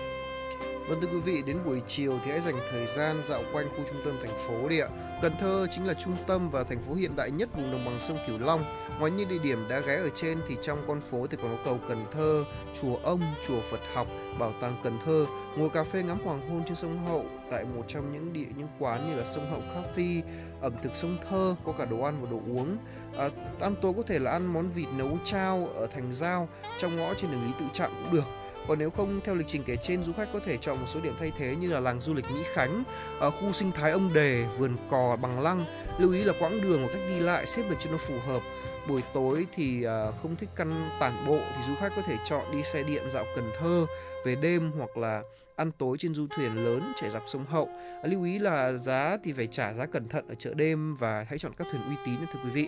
[0.89, 3.83] Vâng thưa quý vị, đến buổi chiều thì hãy dành thời gian dạo quanh khu
[3.89, 4.87] trung tâm thành phố đi ạ.
[5.21, 7.99] Cần Thơ chính là trung tâm và thành phố hiện đại nhất vùng đồng bằng
[7.99, 8.65] sông Cửu Long.
[8.99, 11.63] Ngoài những địa điểm đã ghé ở trên thì trong con phố thì còn có
[11.65, 12.43] cầu Cần Thơ,
[12.81, 14.07] chùa Ông, chùa Phật học,
[14.39, 15.25] bảo tàng Cần Thơ,
[15.57, 18.67] ngồi cà phê ngắm hoàng hôn trên sông Hậu tại một trong những địa những
[18.79, 20.21] quán như là sông Hậu Coffee,
[20.65, 22.77] ẩm thực sông Thơ, có cả đồ ăn và đồ uống.
[23.17, 23.29] À,
[23.61, 27.13] ăn tối có thể là ăn món vịt nấu chao ở thành Giao trong ngõ
[27.13, 28.25] trên đường Lý Tự Trọng cũng được.
[28.67, 30.99] Còn nếu không theo lịch trình kể trên, du khách có thể chọn một số
[31.01, 32.83] điểm thay thế như là làng du lịch Mỹ Khánh,
[33.19, 35.65] ở khu sinh thái ông Đề, vườn cò bằng lăng.
[35.99, 38.41] Lưu ý là quãng đường và cách đi lại xếp được cho nó phù hợp.
[38.87, 42.51] Buổi tối thì à, không thích căn tản bộ thì du khách có thể chọn
[42.51, 43.85] đi xe điện dạo Cần Thơ
[44.25, 45.21] về đêm hoặc là
[45.55, 47.69] ăn tối trên du thuyền lớn chạy dọc sông Hậu.
[48.01, 51.25] Ờ, lưu ý là giá thì phải trả giá cẩn thận ở chợ đêm và
[51.29, 52.67] hãy chọn các thuyền uy tín thưa quý vị.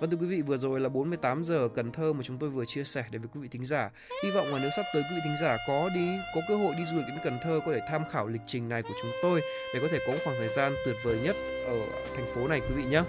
[0.00, 2.64] Vâng thưa quý vị, vừa rồi là 48 giờ Cần Thơ mà chúng tôi vừa
[2.64, 3.90] chia sẻ đến với quý vị thính giả.
[4.24, 6.74] Hy vọng là nếu sắp tới quý vị thính giả có đi có cơ hội
[6.78, 9.10] đi du lịch đến Cần Thơ có thể tham khảo lịch trình này của chúng
[9.22, 9.40] tôi
[9.74, 11.36] để có thể có một khoảng thời gian tuyệt vời nhất
[11.66, 11.74] ở
[12.16, 13.02] thành phố này quý vị nhé.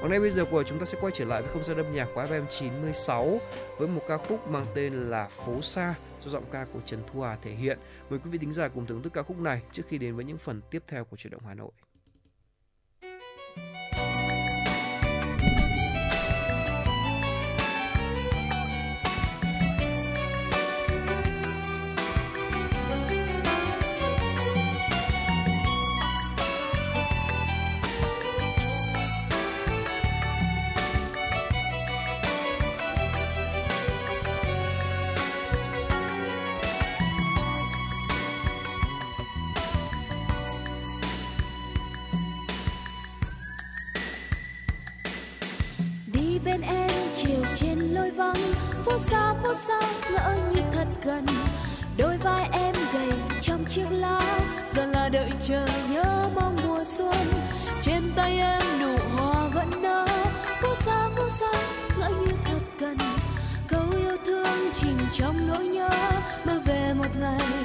[0.00, 1.92] Còn ngay bây giờ của chúng ta sẽ quay trở lại với không gian âm
[1.92, 3.40] nhạc của FM 96
[3.78, 7.20] với một ca khúc mang tên là Phố Xa do giọng ca của Trần Thu
[7.20, 7.78] Hà thể hiện.
[8.10, 10.24] Mời quý vị thính giả cùng thưởng thức ca khúc này trước khi đến với
[10.24, 11.70] những phần tiếp theo của chuyển động Hà Nội.
[49.00, 49.80] Xa, phố xa
[50.12, 51.26] ngỡ như thật gần.
[51.96, 53.10] Đôi vai em gầy
[53.40, 54.20] trong chiếc lá,
[54.74, 57.14] giờ là đợi chờ nhớ mong mùa xuân.
[57.82, 60.06] Trên tay em nụ hoa vẫn nở,
[60.62, 61.52] phố xa phố xa
[61.98, 62.96] ngỡ như thật gần.
[63.68, 65.90] Câu yêu thương chìm trong nỗi nhớ
[66.44, 67.59] mơ về một ngày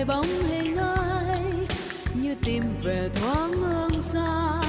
[0.00, 1.42] buồn bóng hình ai,
[2.14, 4.60] như tìm về thoáng hương xa.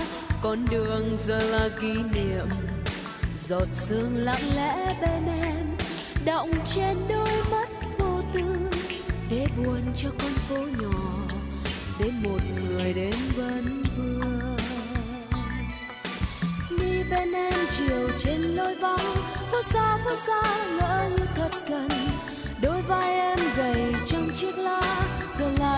[0.42, 2.48] Con đường giờ là kỷ niệm,
[3.36, 5.78] giọt sương lặng lẽ bên em,
[6.26, 8.42] đọng trên đôi mắt vô tư.
[9.30, 11.28] Để buồn cho con phố nhỏ,
[12.00, 14.40] để một người đến vẫn vương.
[16.80, 19.16] Đi bên em chiều trên lối vắng,
[19.52, 20.42] phố xa phố xa,
[20.78, 21.91] ngỡ như thật gần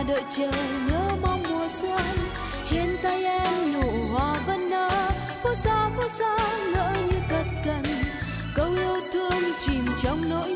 [0.07, 0.51] đợi chờ
[0.89, 2.01] nhớ mong mùa xuân.
[2.63, 4.89] Trên tay em nụ hoa vẫn nở
[5.43, 6.37] phút xa phút xa
[6.73, 7.83] ngỡ như cất cần
[8.55, 10.52] câu yêu thương chìm trong nỗi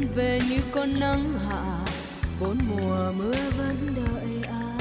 [0.00, 1.78] xuân về như con nắng hạ,
[2.40, 4.78] bốn mùa mưa vẫn đợi ai.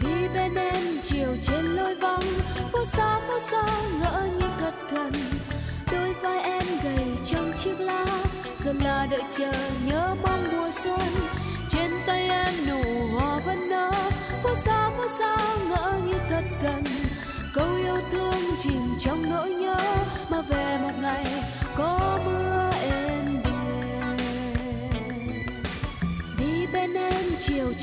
[0.00, 2.22] Đi bên em, chiều trên lối vắng,
[2.72, 3.66] phố xa phố xa
[4.00, 5.12] ngỡ như thật gần.
[5.92, 8.06] Đôi vai em gầy trong chiếc lá,
[8.58, 9.52] giờ là đợi chờ
[9.86, 11.00] nhớ mong mùa xuân.
[11.70, 13.31] Trên tay em nụ hoa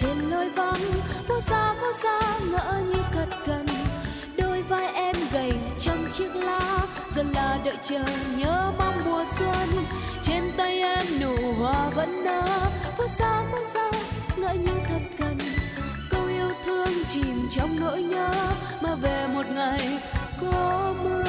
[0.01, 0.81] trên lối vắng.
[1.27, 2.19] Phố xa phố xa,
[2.51, 3.65] ngỡ như thật gần.
[4.37, 8.03] Đôi vai em gầy trong chiếc lá dần là đợi chờ
[8.37, 9.69] nhớ mong mùa xuân.
[10.23, 12.41] Trên tay em nụ hoa vẫn nở.
[12.97, 13.91] Phố xa phố xa,
[14.37, 15.37] ngỡ như thật gần.
[16.09, 18.31] Câu yêu thương chìm trong nỗi nhớ,
[18.81, 19.99] mà về một ngày
[20.41, 21.28] có mưa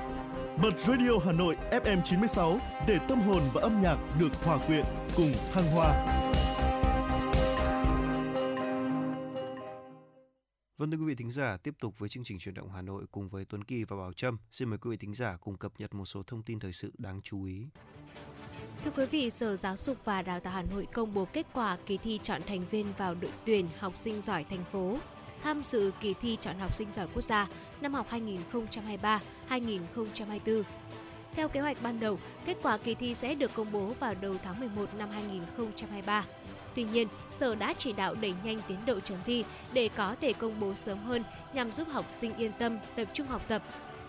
[0.57, 2.57] Bật Radio Hà Nội FM 96
[2.87, 6.07] để tâm hồn và âm nhạc được hòa quyện cùng thăng hoa.
[10.77, 13.05] Vâng thưa quý vị thính giả, tiếp tục với chương trình chuyển động Hà Nội
[13.11, 14.37] cùng với Tuấn Kỳ và Bảo Trâm.
[14.51, 16.91] Xin mời quý vị thính giả cùng cập nhật một số thông tin thời sự
[16.97, 17.67] đáng chú ý.
[18.83, 21.77] Thưa quý vị, Sở Giáo dục và Đào tạo Hà Nội công bố kết quả
[21.85, 24.97] kỳ thi chọn thành viên vào đội tuyển học sinh giỏi thành phố
[25.43, 27.47] tham dự kỳ thi chọn học sinh giỏi quốc gia
[27.81, 28.07] năm học
[29.51, 30.63] 2024.
[31.35, 34.35] Theo kế hoạch ban đầu, kết quả kỳ thi sẽ được công bố vào đầu
[34.43, 36.25] tháng 11 năm 2023.
[36.75, 40.33] Tuy nhiên, Sở đã chỉ đạo đẩy nhanh tiến độ chấm thi để có thể
[40.33, 41.23] công bố sớm hơn
[41.53, 43.63] nhằm giúp học sinh yên tâm tập trung học tập.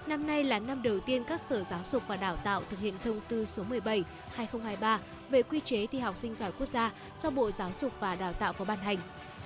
[0.06, 2.94] Năm nay là năm đầu tiên các sở giáo dục và đào tạo thực hiện
[3.04, 4.98] thông tư số 17/2023
[5.30, 8.32] về quy chế thi học sinh giỏi quốc gia do Bộ Giáo dục và Đào
[8.32, 8.98] tạo có ban hành.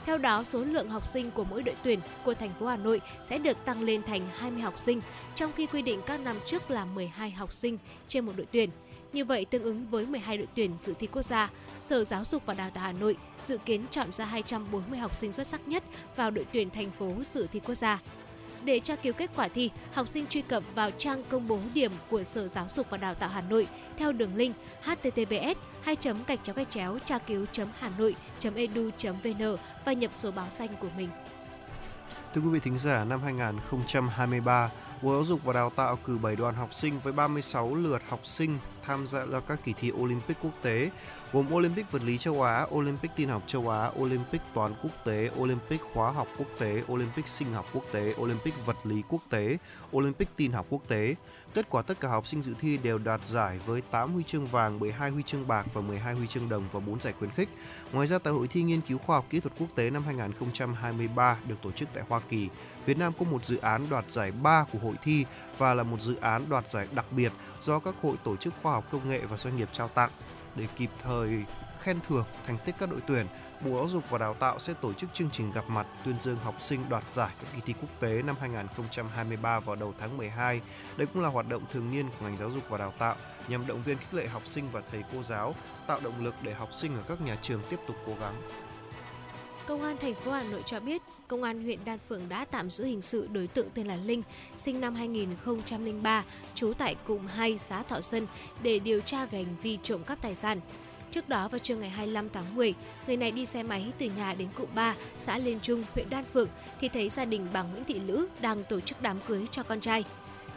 [0.07, 3.01] Theo đó, số lượng học sinh của mỗi đội tuyển của thành phố Hà Nội
[3.29, 5.01] sẽ được tăng lên thành 20 học sinh,
[5.35, 7.79] trong khi quy định các năm trước là 12 học sinh
[8.09, 8.71] trên một đội tuyển.
[9.13, 11.51] Như vậy, tương ứng với 12 đội tuyển dự thi quốc gia,
[11.81, 13.17] Sở Giáo dục và Đào tạo Hà Nội
[13.47, 15.83] dự kiến chọn ra 240 học sinh xuất sắc nhất
[16.17, 18.01] vào đội tuyển thành phố dự thi quốc gia.
[18.67, 21.93] Để tra cứu kết quả thi, học sinh truy cập vào trang công bố điểm
[22.11, 23.67] của Sở Giáo dục và Đào tạo Hà Nội
[23.97, 27.47] theo đường link https 2 gạch chéo gạch chéo tra cứu
[27.79, 28.17] hà nội
[28.55, 28.91] edu
[29.25, 31.09] vn và nhập số báo xanh của mình.
[32.35, 34.71] Thưa quý vị thính giả, năm 2023,
[35.03, 38.27] Bộ Giáo dục và Đào tạo cử 7 đoàn học sinh với 36 lượt học
[38.27, 40.91] sinh tham gia vào các kỳ thi Olympic quốc tế,
[41.33, 45.31] gồm Olympic vật lý châu Á, Olympic tin học châu Á, Olympic toán quốc tế,
[45.39, 49.57] Olympic hóa học quốc tế, Olympic sinh học quốc tế, Olympic vật lý quốc tế,
[49.97, 51.15] Olympic tin học quốc tế.
[51.55, 54.47] Kết quả tất cả học sinh dự thi đều đạt giải với 8 huy chương
[54.47, 57.49] vàng, 12 huy chương bạc và 12 huy chương đồng và 4 giải khuyến khích.
[57.93, 61.37] Ngoài ra tại hội thi nghiên cứu khoa học kỹ thuật quốc tế năm 2023
[61.49, 62.49] được tổ chức tại Hoa Kỳ,
[62.87, 65.25] Việt Nam có một dự án đoạt giải ba của hội thi
[65.59, 68.73] và là một dự án đoạt giải đặc biệt do các hội tổ chức khoa
[68.73, 70.11] học học công nghệ và doanh nghiệp trao tặng
[70.55, 71.45] để kịp thời
[71.81, 73.27] khen thưởng thành tích các đội tuyển.
[73.65, 76.37] Bộ Giáo dục và Đào tạo sẽ tổ chức chương trình gặp mặt tuyên dương
[76.37, 80.61] học sinh đoạt giải các kỳ thi quốc tế năm 2023 vào đầu tháng 12.
[80.97, 83.17] Đây cũng là hoạt động thường niên của ngành giáo dục và đào tạo
[83.49, 85.55] nhằm động viên khích lệ học sinh và thầy cô giáo,
[85.87, 88.35] tạo động lực để học sinh ở các nhà trường tiếp tục cố gắng.
[89.67, 92.71] Công an thành phố Hà Nội cho biết, Công an huyện Đan Phượng đã tạm
[92.71, 94.23] giữ hình sự đối tượng tên là Linh,
[94.59, 96.25] sinh năm 2003,
[96.55, 98.27] trú tại cụm 2 xã Thọ Xuân
[98.63, 100.61] để điều tra về hành vi trộm cắp tài sản.
[101.11, 102.75] Trước đó vào trưa ngày 25 tháng 10,
[103.07, 106.25] người này đi xe máy từ nhà đến cụm 3, xã Liên Trung, huyện Đan
[106.33, 106.49] Phượng
[106.81, 109.81] thì thấy gia đình bà Nguyễn Thị Lữ đang tổ chức đám cưới cho con
[109.81, 110.05] trai.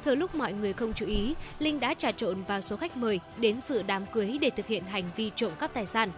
[0.06, 3.20] Thừa lúc mọi người không chú ý, Linh đã trà trộn vào số khách mời
[3.38, 6.12] đến dự đám cưới để thực hiện hành vi trộm cắp tài sản.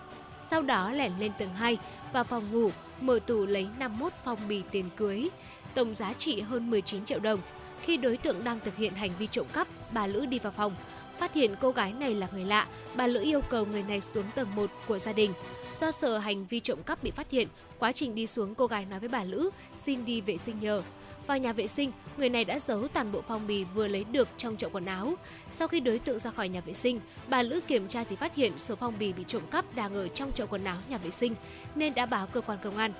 [0.51, 1.77] Sau đó lẻn lên tầng 2,
[2.13, 2.71] và phòng ngủ,
[3.01, 5.29] mở tủ lấy 51 phong bì tiền cưới,
[5.73, 7.39] tổng giá trị hơn 19 triệu đồng.
[7.81, 10.75] Khi đối tượng đang thực hiện hành vi trộm cắp, bà Lữ đi vào phòng.
[11.19, 14.25] Phát hiện cô gái này là người lạ, bà Lữ yêu cầu người này xuống
[14.35, 15.33] tầng 1 của gia đình.
[15.81, 17.47] Do sợ hành vi trộm cắp bị phát hiện,
[17.79, 19.49] quá trình đi xuống cô gái nói với bà Lữ
[19.85, 20.81] xin đi vệ sinh nhờ.
[21.31, 24.27] Vào nhà vệ sinh, người này đã giấu toàn bộ phong bì vừa lấy được
[24.37, 25.13] trong chậu quần áo.
[25.51, 26.99] Sau khi đối tượng ra khỏi nhà vệ sinh,
[27.29, 30.07] bà Lữ kiểm tra thì phát hiện số phong bì bị trộm cắp đang ở
[30.07, 31.35] trong chậu quần áo nhà vệ sinh
[31.75, 32.93] nên đã báo cơ quan công an.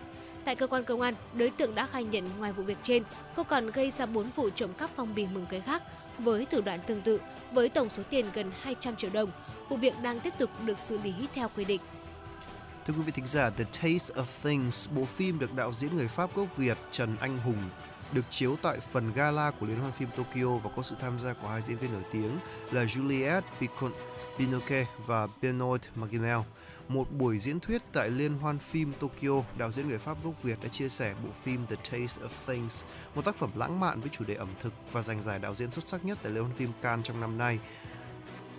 [0.45, 3.03] Tại cơ quan công an, đối tượng đã khai nhận ngoài vụ việc trên,
[3.35, 5.83] cô còn gây ra 4 vụ trộm cắp phong bì mừng cưới khác
[6.19, 7.21] với thủ đoạn tương tự
[7.51, 9.31] với tổng số tiền gần 200 triệu đồng.
[9.69, 11.81] Vụ việc đang tiếp tục được xử lý theo quy định.
[12.87, 16.07] Thưa quý vị thính giả, The Taste of Things, bộ phim được đạo diễn người
[16.07, 17.63] Pháp gốc Việt Trần Anh Hùng
[18.13, 21.33] được chiếu tại phần gala của Liên hoan phim Tokyo và có sự tham gia
[21.33, 22.37] của hai diễn viên nổi tiếng
[22.71, 23.91] là Juliette Picon-
[24.37, 26.39] Binoche và Benoit Magimel.
[26.87, 30.57] Một buổi diễn thuyết tại Liên hoan phim Tokyo, đạo diễn người Pháp gốc Việt
[30.63, 32.83] đã chia sẻ bộ phim The Taste of Things,
[33.15, 35.71] một tác phẩm lãng mạn với chủ đề ẩm thực và giành giải đạo diễn
[35.71, 37.59] xuất sắc nhất tại Liên hoan phim Cannes trong năm nay.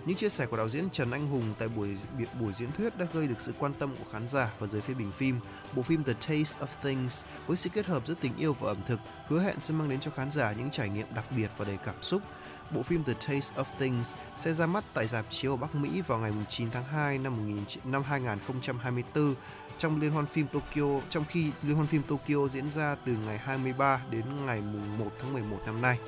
[0.06, 1.96] Những chia sẻ của đạo diễn Trần Anh Hùng tại buổi
[2.40, 4.94] buổi diễn thuyết đã gây được sự quan tâm của khán giả và giới phê
[4.94, 5.40] bình phim.
[5.76, 8.76] Bộ phim The Taste of Things với sự kết hợp giữa tình yêu và ẩm
[8.86, 11.64] thực hứa hẹn sẽ mang đến cho khán giả những trải nghiệm đặc biệt và
[11.64, 12.22] đầy cảm xúc.
[12.70, 16.02] Bộ phim The Taste of Things sẽ ra mắt tại rạp chiếu ở Bắc Mỹ
[16.06, 19.34] vào ngày 9 tháng 2 năm 19, năm 2024
[19.78, 23.38] trong liên hoan phim Tokyo trong khi liên hoan phim Tokyo diễn ra từ ngày
[23.38, 24.60] 23 đến ngày
[24.98, 25.98] 1 tháng 11 năm nay.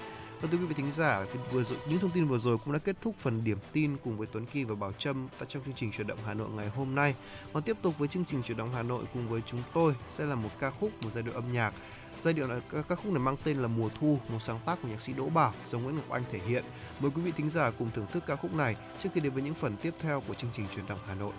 [0.44, 2.78] Và thưa quý vị thính giả, vừa rồi, những thông tin vừa rồi cũng đã
[2.78, 5.74] kết thúc phần điểm tin cùng với Tuấn Kỳ và Bảo Trâm tại trong chương
[5.74, 7.14] trình chuyển động Hà Nội ngày hôm nay.
[7.52, 10.24] Còn tiếp tục với chương trình chuyển động Hà Nội cùng với chúng tôi sẽ
[10.24, 11.74] là một ca khúc, một giai điệu âm nhạc.
[12.20, 14.88] Giai điệu là các khúc này mang tên là Mùa Thu, một sáng tác của
[14.88, 16.64] nhạc sĩ Đỗ Bảo do Nguyễn Ngọc Anh thể hiện.
[17.00, 19.42] Mời quý vị thính giả cùng thưởng thức ca khúc này trước khi đến với
[19.42, 21.32] những phần tiếp theo của chương trình chuyển động Hà Nội.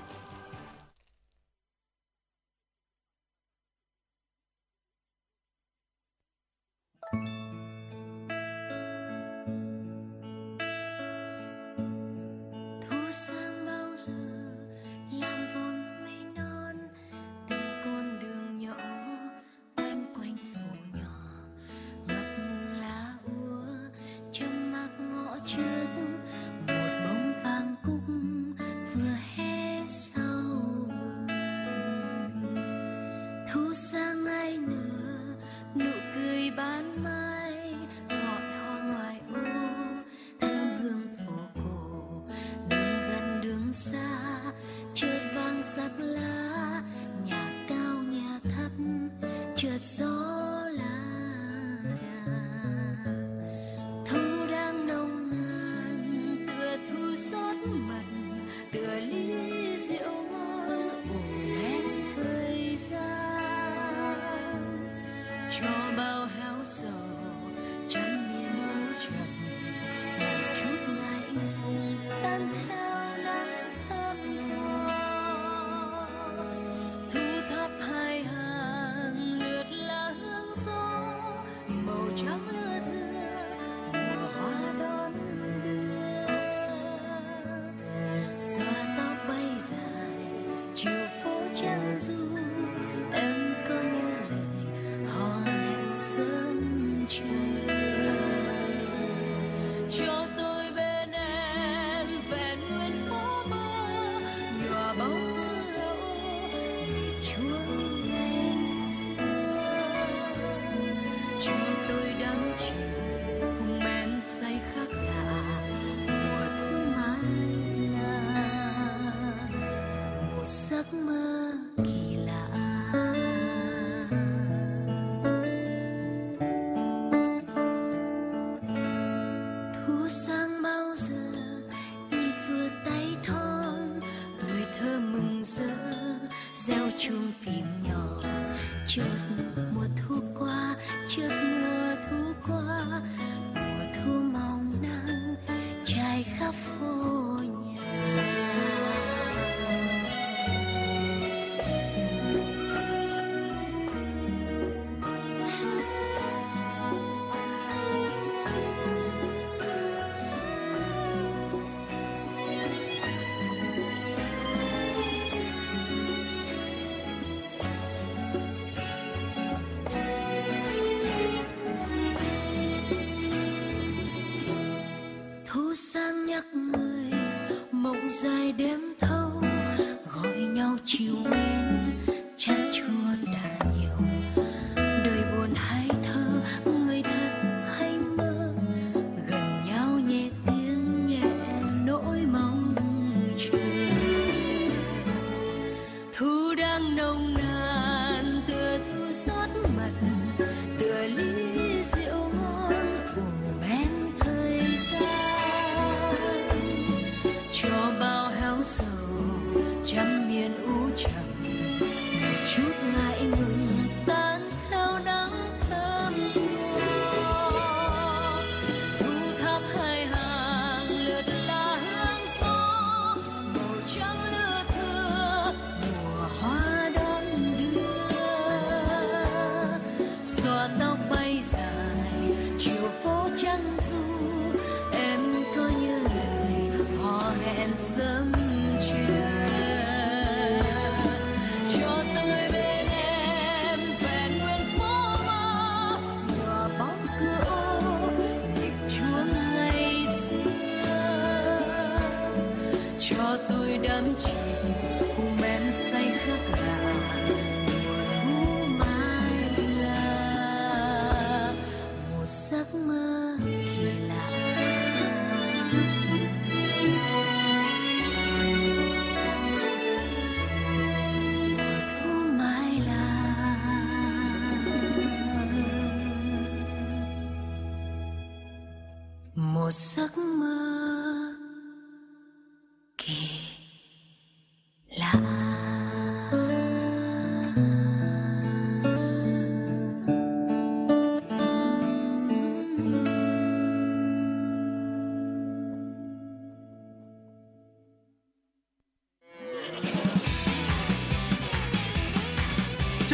[25.45, 25.84] Ngõ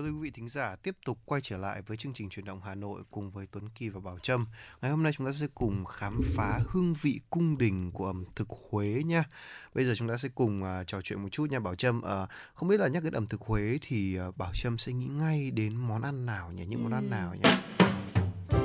[0.00, 2.44] Vâng thưa quý vị thính giả, tiếp tục quay trở lại với chương trình truyền
[2.44, 4.46] động Hà Nội cùng với Tuấn Kỳ và Bảo Trâm.
[4.82, 8.24] Ngày hôm nay chúng ta sẽ cùng khám phá hương vị cung đình của ẩm
[8.36, 9.24] thực Huế nha.
[9.74, 11.98] Bây giờ chúng ta sẽ cùng uh, trò chuyện một chút nha Bảo Trâm.
[11.98, 15.06] Uh, không biết là nhắc đến ẩm thực Huế thì uh, Bảo Trâm sẽ nghĩ
[15.06, 16.66] ngay đến món ăn nào nhỉ?
[16.66, 17.50] Những món ăn nào nhỉ?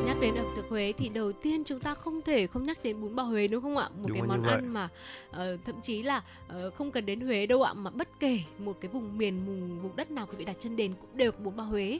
[0.06, 3.02] Nhắc đến ẩm thực Huế thì đầu tiên chúng ta không thể không nhắc đến
[3.02, 3.90] bún bò Huế đúng không ạ?
[3.90, 4.90] Một Đúng cái món ăn mà
[5.32, 8.78] ờ, thậm chí là ờ, không cần đến Huế đâu ạ mà bất kể một
[8.82, 11.38] cái vùng miền vùng vùng đất nào quý vị đặt chân đến cũng đều có
[11.40, 12.00] bún bò Huế.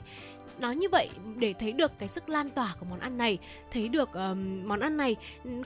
[0.58, 3.38] Nói như vậy để thấy được cái sức lan tỏa của món ăn này,
[3.72, 5.16] thấy được ờm, món ăn này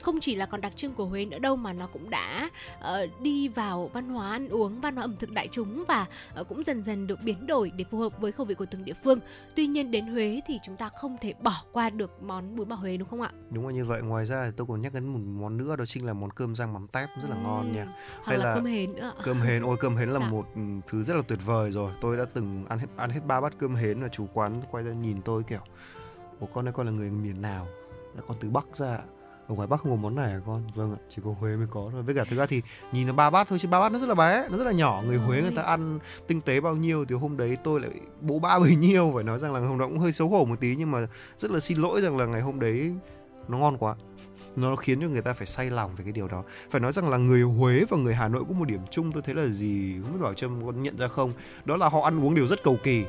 [0.01, 2.49] không chỉ là còn đặc trưng của Huế nữa đâu mà nó cũng đã
[2.79, 6.43] ờ, đi vào văn hóa ăn uống, văn hóa ẩm thực đại chúng và ờ,
[6.43, 8.93] cũng dần dần được biến đổi để phù hợp với khẩu vị của từng địa
[9.03, 9.19] phương.
[9.55, 12.75] Tuy nhiên đến Huế thì chúng ta không thể bỏ qua được món bún bò
[12.75, 13.29] Huế đúng không ạ?
[13.49, 14.01] Đúng là như vậy.
[14.01, 16.55] Ngoài ra thì tôi còn nhắc đến một món nữa đó chính là món cơm
[16.55, 17.87] rang mắm tép rất là ngon nha.
[18.23, 19.13] Hoặc là cơm hến nữa.
[19.23, 20.31] Cơm hến, ôi cơm hến là Sao?
[20.31, 21.91] một ừ, thứ rất là tuyệt vời rồi.
[22.01, 24.83] Tôi đã từng ăn hết ăn hết ba bát cơm hến và chủ quán quay
[24.83, 25.61] ra nhìn tôi kiểu
[26.39, 27.67] Ủa con ơi con là người miền nào?
[28.15, 28.99] Dạ, con từ Bắc ra.
[29.51, 30.63] Ạ." Ở ngoài Bắc không có món này à con?
[30.75, 32.01] Vâng ạ, chỉ có Huế mới có thôi.
[32.03, 32.61] Với cả thực ra thì
[32.91, 34.71] nhìn nó ba bát thôi chứ ba bát nó rất là bé, nó rất là
[34.71, 35.03] nhỏ.
[35.05, 37.91] Người Huế người ta ăn tinh tế bao nhiêu thì hôm đấy tôi lại
[38.21, 40.59] bố ba bấy nhiêu phải nói rằng là hôm đó cũng hơi xấu hổ một
[40.59, 41.07] tí nhưng mà
[41.37, 42.91] rất là xin lỗi rằng là ngày hôm đấy
[43.47, 43.95] nó ngon quá
[44.55, 47.09] nó khiến cho người ta phải say lòng về cái điều đó phải nói rằng
[47.09, 49.95] là người Huế và người Hà Nội có một điểm chung tôi thấy là gì
[50.03, 51.33] không biết bảo trâm có nhận ra không
[51.65, 53.05] đó là họ ăn uống đều rất cầu kỳ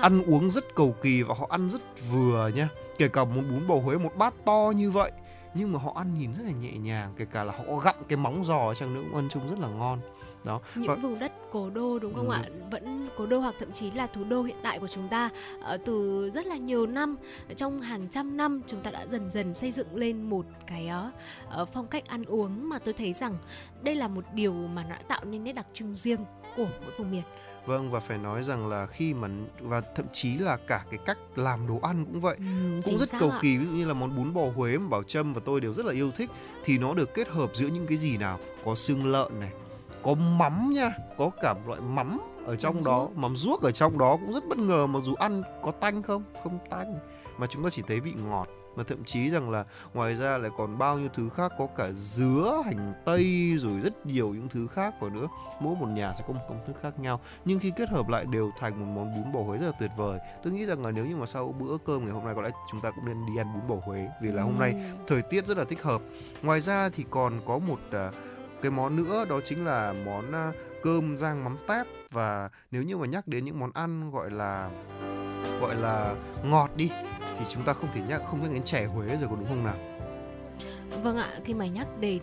[0.00, 1.80] ăn uống rất cầu kỳ và họ ăn rất
[2.10, 2.68] vừa nhá
[2.98, 5.12] kể cả một bún bò Huế một bát to như vậy
[5.54, 8.16] nhưng mà họ ăn nhìn rất là nhẹ nhàng kể cả là họ gặm cái
[8.16, 10.00] móng giò chăng nữa cũng ăn chung rất là ngon.
[10.44, 12.34] Đó những và vùng đất cố đô đúng không Ừ.
[12.34, 12.42] ạ?
[12.70, 15.30] Vẫn cố đô hoặc thậm chí là thủ đô hiện tại của chúng ta
[15.62, 17.16] ờ, từ rất là nhiều năm
[17.56, 21.10] trong hàng trăm năm chúng ta đã dần dần xây dựng lên một cái ờ,
[21.50, 23.34] ờ, phong cách ăn uống mà tôi thấy rằng
[23.82, 26.20] đây là một điều mà nó đã tạo nên nét đặc trưng riêng
[26.56, 27.22] của mỗi vùng miền
[27.66, 29.28] vâng và phải nói rằng là khi mà
[29.60, 32.36] và thậm chí là cả cái cách làm đồ ăn cũng vậy.
[32.38, 33.38] Ừ, cũng rất cầu ạ.
[33.42, 35.72] kỳ ví dụ như là món bún bò Huế mà Bảo Trâm và tôi đều
[35.72, 36.30] rất là yêu thích
[36.64, 38.38] thì nó được kết hợp giữa những cái gì nào?
[38.64, 39.50] Có xương lợn này
[40.02, 43.16] có mắm nha có cả loại mắm ở trong Mắm đó ruốc.
[43.16, 46.22] mắm ruốc ở trong đó cũng rất bất ngờ mặc dù ăn có tanh không?
[46.42, 46.98] Không tanh.
[47.38, 49.64] Mà chúng ta chỉ thấy vị ngọt mà thậm chí rằng là
[49.94, 54.06] ngoài ra lại còn bao nhiêu thứ khác có cả dứa hành tây rồi rất
[54.06, 55.28] nhiều những thứ khác vào nữa.
[55.60, 57.20] Mỗi một nhà sẽ có một công thức khác nhau.
[57.44, 59.90] Nhưng khi kết hợp lại đều thành một món bún bò Huế rất là tuyệt
[59.96, 60.18] vời.
[60.42, 62.50] Tôi nghĩ rằng là nếu như mà sau bữa cơm ngày hôm nay có lẽ
[62.70, 64.08] chúng ta cũng nên đi ăn bún bò Huế.
[64.22, 64.74] Vì là hôm nay
[65.06, 66.02] thời tiết rất là thích hợp.
[66.42, 68.10] Ngoài ra thì còn có một à,
[68.62, 70.52] cái món nữa đó chính là món à,
[70.82, 71.86] cơm rang mắm tép.
[72.12, 74.70] Và nếu như mà nhắc đến những món ăn gọi là
[75.60, 76.14] gọi là
[76.44, 76.90] ngọt đi
[77.40, 79.64] thì chúng ta không thể nhắc không nhắc đến chè Huế rồi có đúng không
[79.64, 79.76] nào
[81.02, 82.22] Vâng ạ, khi mà nhắc đến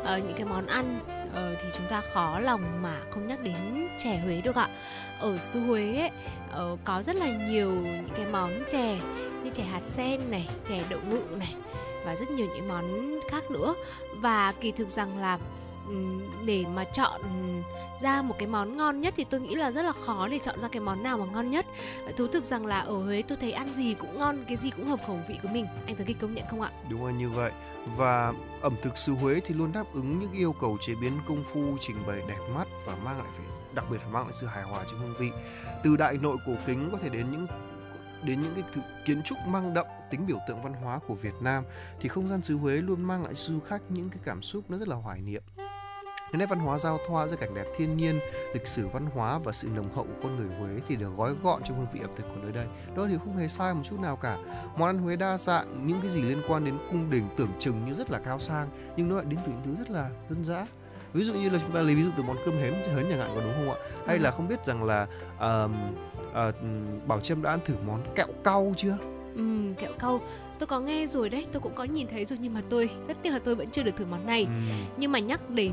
[0.00, 3.88] uh, những cái món ăn uh, thì chúng ta khó lòng mà không nhắc đến
[3.98, 4.68] chè Huế được ạ.
[5.20, 6.10] Ở xứ Huế ấy,
[6.72, 8.98] uh, có rất là nhiều những cái món chè
[9.44, 11.54] như chè hạt sen này, chè đậu ngự này
[12.04, 13.74] và rất nhiều những món khác nữa.
[14.16, 15.38] Và kỳ thực rằng là
[16.44, 17.20] để mà chọn
[18.00, 20.60] ra một cái món ngon nhất thì tôi nghĩ là rất là khó để chọn
[20.60, 21.66] ra cái món nào mà ngon nhất.
[22.06, 24.70] Ờ, thú thực rằng là ở Huế tôi thấy ăn gì cũng ngon, cái gì
[24.70, 25.66] cũng hợp khẩu vị của mình.
[25.86, 26.70] Anh thấy Kỳ công nhận không ạ?
[26.90, 27.52] Đúng là như vậy.
[27.96, 31.44] Và ẩm thực xứ Huế thì luôn đáp ứng những yêu cầu chế biến công
[31.52, 34.46] phu, trình bày đẹp mắt và mang lại phải đặc biệt phải mang lại sự
[34.46, 35.30] hài hòa trong hương vị.
[35.84, 37.46] Từ đại nội cổ kính có thể đến những
[38.22, 41.64] đến những cái kiến trúc mang đậm tính biểu tượng văn hóa của Việt Nam
[42.00, 44.78] thì không gian xứ Huế luôn mang lại du khách những cái cảm xúc nó
[44.78, 45.42] rất là hoài niệm.
[46.32, 48.20] Nét văn hóa giao thoa giữa cảnh đẹp thiên nhiên,
[48.52, 51.34] lịch sử văn hóa và sự nồng hậu của con người Huế thì được gói
[51.42, 52.66] gọn trong hương vị ẩm thực của nơi đây.
[52.96, 54.36] Đó thì không hề sai một chút nào cả.
[54.76, 57.84] Món ăn Huế đa dạng, những cái gì liên quan đến cung đình tưởng chừng
[57.86, 60.44] như rất là cao sang nhưng nó lại đến từ những thứ rất là dân
[60.44, 60.66] dã.
[61.12, 63.18] Ví dụ như là chúng ta lấy ví dụ từ món cơm hến hến chẳng
[63.18, 63.76] hạn có đúng không ạ?
[64.06, 65.06] Hay là không biết rằng là
[65.38, 65.96] ờm,
[66.32, 66.52] ờ,
[67.06, 68.96] Bảo Trâm đã ăn thử món kẹo cau chưa?
[69.34, 70.20] Ừm, kẹo câu
[70.58, 73.16] tôi có nghe rồi đấy tôi cũng có nhìn thấy rồi nhưng mà tôi rất
[73.22, 74.68] tiếc là tôi vẫn chưa được thử món này Ừm.
[74.96, 75.72] nhưng mà nhắc đến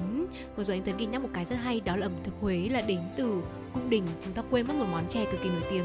[0.55, 2.57] vừa rồi anh Tuấn Kỳ nhắc một cái rất hay đó là ẩm thực Huế
[2.71, 3.41] là đến từ
[3.73, 5.83] cung đình chúng ta quên mất một món chè cực kỳ nổi tiếng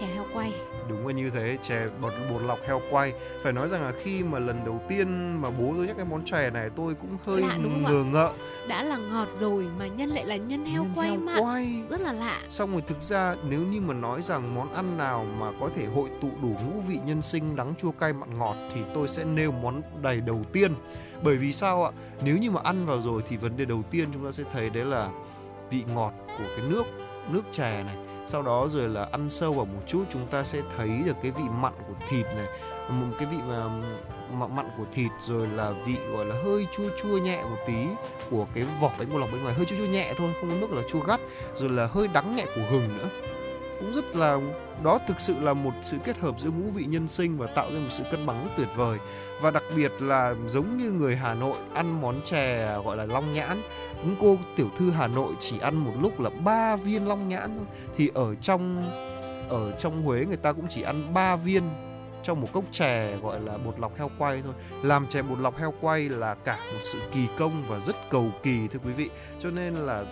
[0.00, 0.52] chè heo quay
[0.88, 3.12] Đúng là như thế, chè bột bột lọc heo quay.
[3.42, 6.24] Phải nói rằng là khi mà lần đầu tiên mà bố tôi nhắc cái món
[6.24, 8.32] chè này tôi cũng hơi Lạ đúng ngờ ngợ.
[8.68, 11.82] đã là ngọt rồi mà nhân lại là nhân heo Nhân quay heo mà quay.
[11.90, 15.26] rất là lạ Xong rồi thực ra nếu như mà nói rằng món ăn nào
[15.38, 18.56] mà có thể hội tụ đủ ngũ vị nhân sinh đắng chua cay mặn ngọt
[18.74, 20.74] thì tôi sẽ nêu món đầy đầu tiên.
[21.22, 21.90] Bởi vì sao ạ?
[22.24, 24.70] Nếu như mà ăn vào rồi thì vấn đề đầu tiên chúng ta sẽ thấy
[24.70, 25.08] đấy là
[25.70, 26.82] vị ngọt của cái nước
[27.30, 27.96] nước chè này.
[28.28, 31.30] Sau đó rồi là ăn sâu vào một chút chúng ta sẽ thấy được cái
[31.30, 32.46] vị mặn của thịt này,
[32.88, 33.68] một cái vị mà
[34.32, 37.86] mặn mặn của thịt rồi là vị gọi là hơi chua chua nhẹ một tí
[38.30, 39.54] của cái vỏ bánh bột lọc bên ngoài.
[39.54, 41.20] Hơi chua chua nhẹ thôi không có mức là chua gắt.
[41.54, 43.08] Rồi là hơi đắng nhẹ của gừng nữa
[43.78, 44.38] cũng rất là,
[44.84, 47.66] đó thực sự là một sự kết hợp giữa ngũ vị nhân sinh và tạo
[47.72, 48.98] ra một sự cân bằng rất tuyệt vời.
[49.40, 53.32] Và đặc biệt là giống như người Hà Nội ăn món chè, gọi là long
[53.32, 53.62] nhãn,
[54.04, 57.56] những cô tiểu thư Hà Nội chỉ ăn một lúc là ba viên long nhãn
[57.56, 57.66] thôi.
[57.96, 58.90] Thì ở trong
[59.48, 61.62] ở trong Huế người ta cũng chỉ ăn 3 viên
[62.22, 64.54] trong một cốc chè, gọi là bột lọc heo quay thôi.
[64.82, 68.30] Làm chè bột lọc heo quay là cả một sự kỳ công và rất cầu
[68.42, 69.10] kỳ, thưa quý vị.
[69.40, 70.04] Cho nên là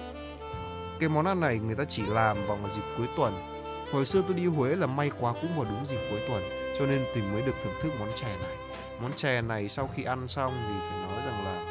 [1.01, 3.54] cái món ăn này người ta chỉ làm vào một dịp cuối tuần
[3.93, 6.43] hồi xưa tôi đi Huế là may quá cũng vào đúng dịp cuối tuần
[6.79, 8.57] cho nên thì mới được thưởng thức món chè này
[9.01, 11.65] món chè này sau khi ăn xong thì phải nói rằng là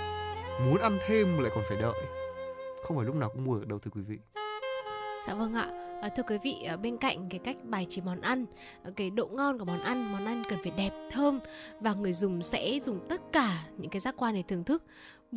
[0.66, 2.04] muốn ăn thêm lại còn phải đợi
[2.84, 4.18] không phải lúc nào cũng mua được đâu thưa quý vị
[5.28, 5.68] Dạ vâng ạ.
[6.02, 8.46] À, thưa quý vị, ở bên cạnh cái cách bài trí món ăn,
[8.84, 11.40] à, cái độ ngon của món ăn, món ăn cần phải đẹp, thơm
[11.80, 14.84] và người dùng sẽ dùng tất cả những cái giác quan để thưởng thức.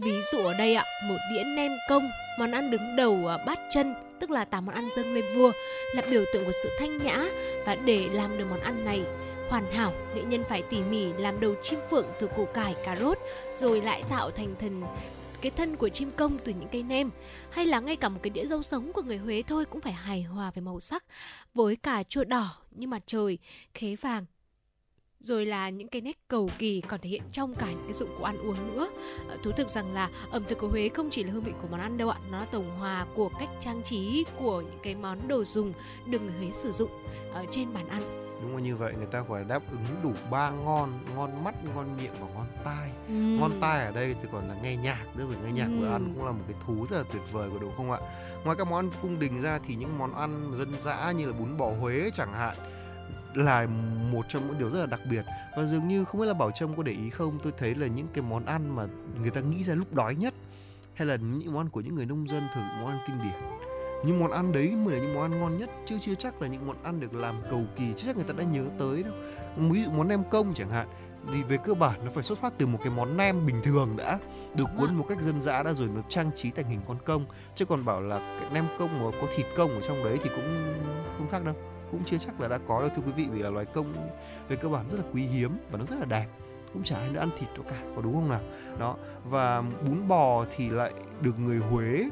[0.03, 3.59] Ví dụ ở đây ạ, một đĩa nem công, món ăn đứng đầu à, bát
[3.71, 5.53] chân, tức là tám món ăn dâng lên vua,
[5.95, 7.25] là biểu tượng của sự thanh nhã.
[7.67, 9.03] Và để làm được món ăn này
[9.49, 12.97] hoàn hảo, nghệ nhân phải tỉ mỉ làm đầu chim phượng từ củ cải, cà
[12.97, 13.19] rốt,
[13.55, 14.83] rồi lại tạo thành thần
[15.41, 17.11] cái thân của chim công từ những cây nem.
[17.51, 19.93] Hay là ngay cả một cái đĩa rau sống của người Huế thôi cũng phải
[19.93, 21.05] hài hòa về màu sắc.
[21.55, 23.39] Với cả chua đỏ như mặt trời,
[23.75, 24.25] khế vàng
[25.21, 28.09] rồi là những cái nét cầu kỳ còn thể hiện trong cả những cái dụng
[28.19, 28.89] cụ ăn uống nữa
[29.29, 31.69] Ờ, thú thực rằng là ẩm thực của Huế không chỉ là hương vị của
[31.71, 34.95] món ăn đâu ạ nó là tổng hòa của cách trang trí của những cái
[34.95, 35.73] món đồ dùng
[36.11, 36.91] được người Huế sử dụng
[37.33, 38.03] ở trên bàn ăn
[38.43, 41.55] đúng không như vậy người ta gọi là đáp ứng đủ ba ngon ngon mắt
[41.75, 43.13] ngon miệng và ngon tai Ừ.
[43.15, 45.93] ngon tai ở đây thì còn là nghe nhạc nữa vì nghe nhạc Ừ.
[45.93, 47.99] ăn cũng là một cái thú rất là tuyệt vời của đúng không ạ
[48.45, 51.57] ngoài các món cung đình ra thì những món ăn dân dã như là bún
[51.57, 52.57] bò Huế chẳng hạn
[53.37, 53.67] là
[54.13, 55.25] một trong những điều rất là đặc biệt.
[55.57, 57.87] Và dường như không biết là Bảo Trâm có để ý không tôi thấy là
[57.87, 58.87] những cái món ăn mà
[59.21, 60.35] người ta nghĩ ra lúc đói nhất
[60.95, 63.19] hay là những món ăn của những người nông dân thường những món ăn kinh
[63.19, 63.43] điển.
[64.05, 66.49] Những món ăn đấy mới là những món ăn ngon nhất chứ chưa chắc là
[66.49, 69.13] những món ăn được làm cầu kỳ chưa chắc người ta đã nhớ tới đâu.
[69.57, 70.89] Ví dụ món nem công chẳng hạn
[71.33, 73.97] thì về cơ bản nó phải xuất phát từ một cái món nem bình thường
[73.97, 74.19] đã
[74.55, 77.27] được cuốn một cách dân dã đã rồi nó trang trí thành hình con công
[77.55, 80.31] chứ còn bảo là cái nem công mà có thịt công ở trong đấy thì
[80.37, 80.75] cũng
[81.19, 81.55] không khác đâu
[81.91, 84.09] cũng chưa chắc là đã có đâu thưa quý vị vì là loài công
[84.49, 86.27] về cơ bản rất là quý hiếm và nó rất là đẹp
[86.77, 88.41] cũng chả ai nữa ăn thịt đâu cả có đúng không nào?
[88.79, 92.09] Đó và bún bò thì lại được người Huế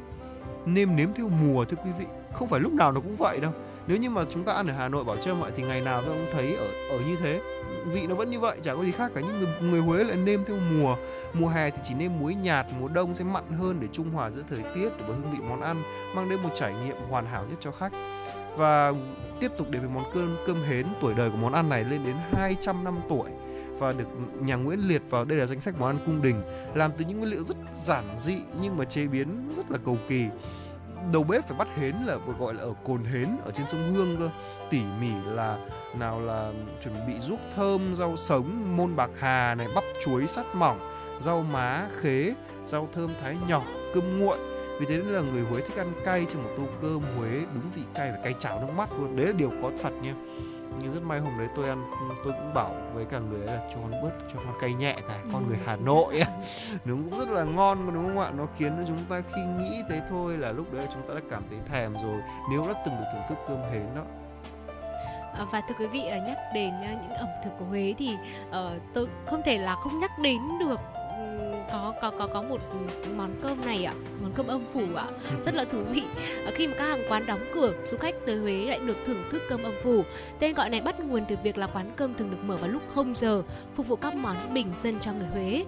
[0.65, 2.05] nêm nếm theo mùa thưa quý vị.
[2.33, 3.51] Không phải lúc nào nó cũng vậy đâu.
[3.87, 6.01] Nếu như mà chúng ta ăn ở Hà Nội Bảo Trâm vậy thì ngày nào
[6.01, 7.41] ta cũng thấy ở ở như thế.
[7.85, 9.21] Vị nó vẫn như vậy chả có gì khác cả.
[9.23, 10.95] Nhưng người, người Huế lại nêm theo mùa.
[11.33, 14.31] Mùa hè thì chỉ nêm muối nhạt mùa đông sẽ mặn hơn để trung hòa
[14.31, 15.83] giữa thời tiết để hương vị món ăn
[16.15, 17.91] mang đến một trải nghiệm hoàn hảo nhất cho khách
[18.57, 18.93] và
[19.39, 22.01] tiếp tục đến với món cơm cơm hến tuổi đời của món ăn này lên
[22.05, 23.29] đến 200 năm tuổi
[23.79, 24.07] và được
[24.39, 26.41] nhà Nguyễn liệt vào đây là danh sách món ăn cung đình,
[26.75, 29.97] làm từ những nguyên liệu rất giản dị nhưng mà chế biến rất là cầu
[30.07, 30.25] kỳ.
[31.13, 34.17] Đầu bếp phải bắt hến là gọi là ở cồn hến, ở trên sông Hương
[34.19, 34.29] cơ.
[34.69, 35.57] Tỉ mỉ là
[35.99, 36.51] nào là
[36.83, 40.79] chuẩn bị ruốc thơm, rau sống, môn bạc hà này, bắp chuối, sắt mỏng,
[41.19, 42.33] rau má, khế,
[42.65, 43.63] rau thơm thái nhỏ,
[43.93, 44.37] cơm nguội
[44.79, 47.71] vì thế nên là người Huế thích ăn cay trên một tô cơm Huế đúng
[47.75, 49.15] vị cay và cay chảo nước mắt luôn.
[49.15, 50.13] Đấy là điều có thật nha.
[50.81, 51.91] Nhưng rất may hôm đấy tôi ăn
[52.23, 54.95] tôi cũng bảo với cả người ấy là cho con bớt cho con cay nhẹ
[55.07, 56.31] cả con Ừ, người Hà Nội ấy.
[56.85, 58.31] nó cũng rất là ngon đúng không ạ?
[58.37, 61.43] Nó khiến chúng ta khi nghĩ thế thôi là lúc đấy chúng ta đã cảm
[61.49, 62.21] thấy thèm rồi
[62.51, 64.01] nếu đã từng được thưởng thức cơm hến đó.
[65.33, 68.15] À, và thưa quý vị ờ, nhắc đến ờ, những ẩm thực của Huế thì
[68.51, 70.79] ờ, tôi không thể là không nhắc đến được
[71.71, 72.61] có có có có một
[73.17, 75.05] món cơm này ạ món cơm âm phủ ạ
[75.45, 76.03] rất là thú vị.
[76.45, 79.23] Ờ, khi mà các hàng quán đóng cửa du khách tới Huế lại được thưởng
[79.31, 80.03] thức cơm âm phủ.
[80.39, 82.81] Tên gọi này bắt nguồn từ việc là quán cơm thường được mở vào lúc
[82.95, 83.43] 0 giờ
[83.75, 85.65] phục vụ các món bình dân cho người Huế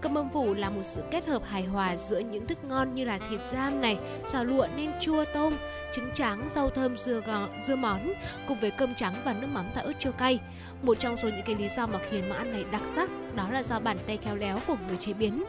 [0.00, 3.04] Cơm âm phủ là một sự kết hợp hài hòa giữa những thức ngon như
[3.04, 5.54] là thịt giam này, giò lụa, nem chua, tôm,
[5.92, 8.12] trứng trắng, rau thơm, dưa gò, dưa món
[8.48, 10.40] cùng với cơm trắng và nước mắm tạo ớt chua cay.
[10.82, 13.50] Một trong số những cái lý do mà khiến món ăn này đặc sắc đó
[13.50, 15.44] là do bàn tay khéo léo của người chế biến.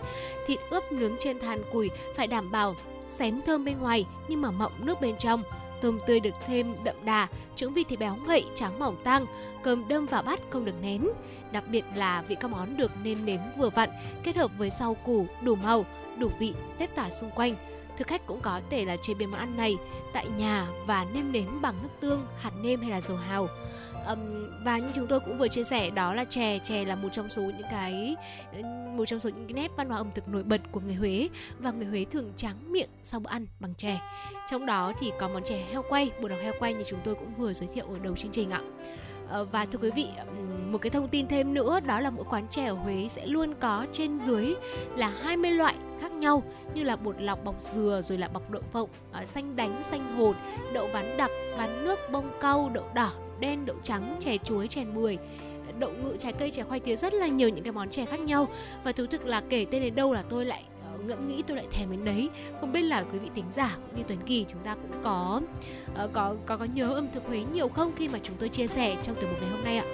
[0.47, 2.75] Thịt ướp nướng trên than củi phải đảm bảo
[3.09, 5.43] xém thơm bên ngoài nhưng mà mọng nước bên trong.
[5.81, 9.25] Tôm tươi được thêm đậm đà, trứng vịt thì béo ngậy, trắng mỏng tang,
[9.63, 11.09] cơm đâm vào bát không được nén.
[11.51, 13.89] Đặc biệt là vị các món được nêm nếm vừa vặn,
[14.23, 15.85] kết hợp với rau củ đủ màu,
[16.17, 17.55] đủ vị xếp tỏa xung quanh.
[17.97, 19.77] Thực khách cũng có thể là chế biến món ăn này
[20.13, 23.47] tại nhà và nêm nếm bằng nước tương, hạt nêm hay là dầu hào.
[24.07, 24.19] Um,
[24.63, 27.29] và như chúng tôi cũng vừa chia sẻ đó là chè chè là một trong
[27.29, 28.15] số những cái
[28.97, 31.29] một trong số những cái nét văn hóa ẩm thực nổi bật của người Huế
[31.59, 33.99] và người Huế thường tráng miệng sau bữa ăn bằng chè
[34.51, 37.15] trong đó thì có món chè heo quay bột đào heo quay như chúng tôi
[37.15, 38.61] cũng vừa giới thiệu ở đầu chương trình ạ
[39.29, 40.07] Ờ, và thưa quý vị
[40.71, 43.53] một cái thông tin thêm nữa, đó là mỗi quán chè ở Huế sẽ luôn
[43.59, 44.55] có trên dưới
[44.95, 46.43] là 20 loại khác nhau,
[46.73, 50.17] như là bột lọc bọc dừa, rồi là bọc đậu phộng ờ, xanh đánh, xanh
[50.17, 50.35] hột,
[50.73, 54.85] đậu ván đặc, ván nước, bông cau, đậu đỏ, đen, đậu trắng, chè chuối, chè
[54.85, 55.17] bưởi
[55.79, 58.19] đậu ngự trái cây chè khoai tía rất là nhiều những cái món chè khác
[58.19, 58.47] nhau.
[58.83, 60.63] Và thú thực là kể tên đến đâu là tôi lại
[61.07, 62.29] ngẫm nghĩ tôi lại thèm đến đấy.
[62.59, 65.41] Không biết là quý vị tính giả cũng như Tuấn Kỳ chúng ta cũng có
[65.95, 68.67] ờ, có có có nhớ ẩm thực Huế nhiều không khi mà chúng tôi chia
[68.67, 69.85] sẻ trong tiểu mục ngày hôm nay ạ?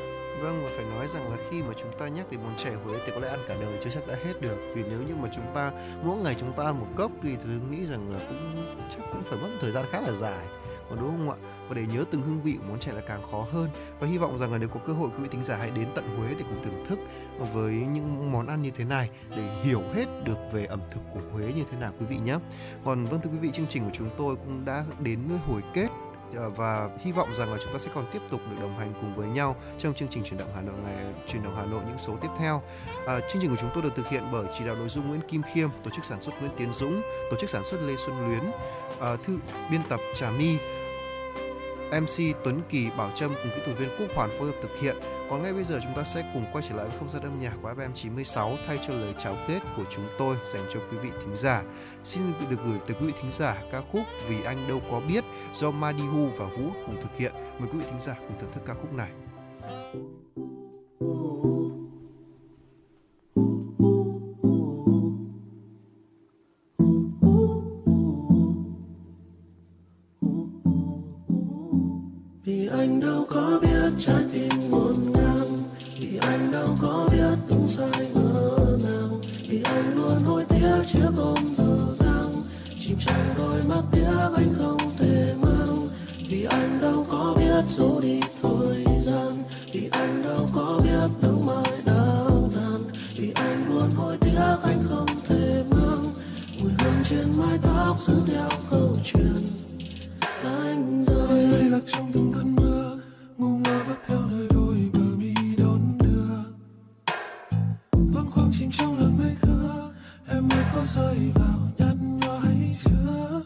[0.41, 2.99] Vâng và phải nói rằng là khi mà chúng ta nhắc đến món chè Huế
[3.05, 4.57] thì có lẽ ăn cả đời chưa chắc đã hết được.
[4.75, 5.71] Vì nếu như mà chúng ta,
[6.03, 9.23] mỗi ngày chúng ta ăn một cốc thì tôi nghĩ rằng là cũng chắc cũng
[9.23, 10.45] phải mất thời gian khá là dài
[10.89, 11.37] còn đúng không ạ?
[11.67, 13.69] Và để nhớ từng hương vị của món chè là càng khó hơn.
[13.99, 15.87] Và hy vọng rằng là nếu có cơ hội, quý vị thính giả hãy đến
[15.95, 16.99] tận Huế để cùng thưởng thức
[17.53, 21.21] với những món ăn như thế này để hiểu hết được về ẩm thực của
[21.33, 22.37] Huế như thế nào, quý vị nhé.
[22.85, 25.61] Còn vâng thưa quý vị, chương trình của chúng tôi cũng đã đến với hồi
[25.73, 25.87] kết
[26.35, 28.93] Ờ, và hy vọng rằng là chúng ta sẽ còn tiếp tục được đồng hành
[29.01, 31.81] cùng với nhau trong chương trình chuyển động Hà Nội ngày chuyển động Hà Nội
[31.87, 32.61] những số tiếp theo.
[33.07, 35.21] À, chương trình của chúng tôi được thực hiện bởi chỉ đạo nội dung Nguyễn
[35.21, 38.27] Kim Khiêm, tổ chức sản xuất Nguyễn Tiến Dũng, tổ chức sản xuất Lê Xuân
[38.27, 38.51] Luyến,
[38.99, 39.37] à, thư
[39.71, 40.57] biên tập Trà My,
[42.01, 44.95] MC Tuấn Kỳ, Bảo Trâm cùng kỹ thuật viên Quốc Hoàn phối hợp thực hiện.
[45.29, 47.39] Còn ngay bây giờ chúng ta sẽ cùng quay trở lại với không gian âm
[47.39, 50.97] nhạc của FM 96 thay cho lời chào kết của chúng tôi dành cho quý
[50.97, 51.63] vị thính giả.
[52.03, 55.23] Xin được gửi tới quý vị thính giả ca khúc Vì anh đâu có biết
[55.53, 57.33] do Madihu và Vũ cùng thực hiện.
[57.59, 59.11] Mời quý vị thính giả cùng thưởng thức ca khúc này.
[72.85, 75.59] anh đâu có biết trái tim ngổn ngang.
[75.99, 79.19] Vì anh đâu có biết đúng sai ngỡ nào.
[79.49, 82.43] Vì anh luôn hối tiếc trước ôm giờ dang.
[82.79, 85.87] Chìm trong đôi mắt tiếc anh không thể mang.
[86.29, 89.43] Vì anh đâu có biết dù đi thời gian.
[89.73, 92.83] Vì anh đâu có biết nắng mai đau tàn.
[93.17, 96.03] Vì anh luôn hối tiếc anh không thể mang.
[96.59, 99.35] Mùi hương trên mái tóc giữ theo câu chuyện.
[100.43, 102.74] Anh rơi lạc trong từng cơn mưa
[110.75, 113.41] có rơi vào nhăn nhó hay chưa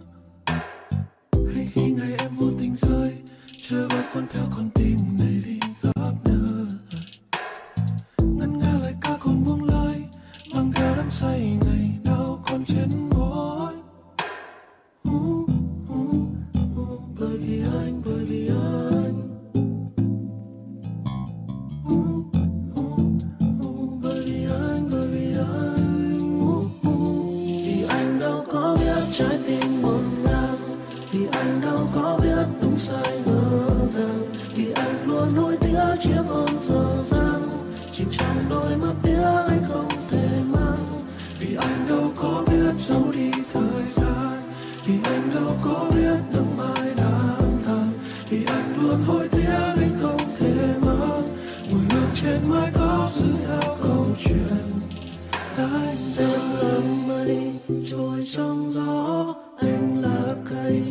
[1.56, 3.14] hay khi ngày em vô tình rơi,
[3.62, 4.89] chưa bao con theo con tim.
[29.20, 30.58] Trái tim ngổn ngang
[31.12, 33.42] vì anh đâu có biết đúng sai ngỡ
[33.96, 37.42] ngàng vì anh luôn nuối tiếc chiếc ôm giờ dang.
[37.94, 40.86] Chìm trong đôi mắt tiếc anh không thể mang.
[41.40, 44.42] Vì anh đâu có biết giấu đi thời gian.
[44.86, 47.92] Vì anh đâu có biết nắng mai đang tàn
[48.30, 51.28] vì anh luôn hối tiếc anh không thể mang
[51.72, 54.48] mùi hương trên mái tóc giữ theo câu chuyện.
[55.58, 55.98] Anh
[58.00, 60.82] trôi trong gió, anh là cây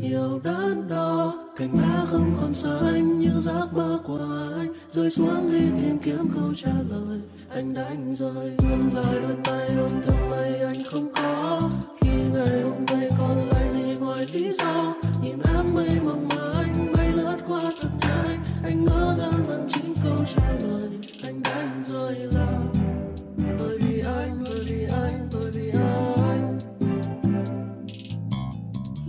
[0.00, 1.34] nhiều đớn đo.
[1.56, 4.18] Cành lá không còn xanh như giấc mơ của
[4.58, 4.72] anh.
[4.90, 7.20] Rơi xuống đi tìm kiếm câu trả lời,
[7.50, 8.52] anh đánh rơi.
[8.58, 11.60] Vươn dài đôi tay ôm thương mây, anh không có.
[12.00, 14.94] Khi ngày hôm nay còn lại gì ngoài lý do?
[15.22, 19.68] Nhìn áng mây mộng mơ, anh bay lướt qua thật nhanh anh ngỡ ra rằng
[19.68, 20.90] chính câu trả lời,
[21.22, 22.58] anh đánh rơi là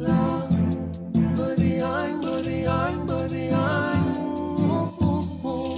[0.09, 0.41] là
[1.37, 4.15] bởi vì anh bởi vì anh bởi vì anh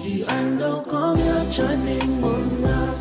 [0.05, 2.97] vì anh đâu có biết trái tim ngổn ngang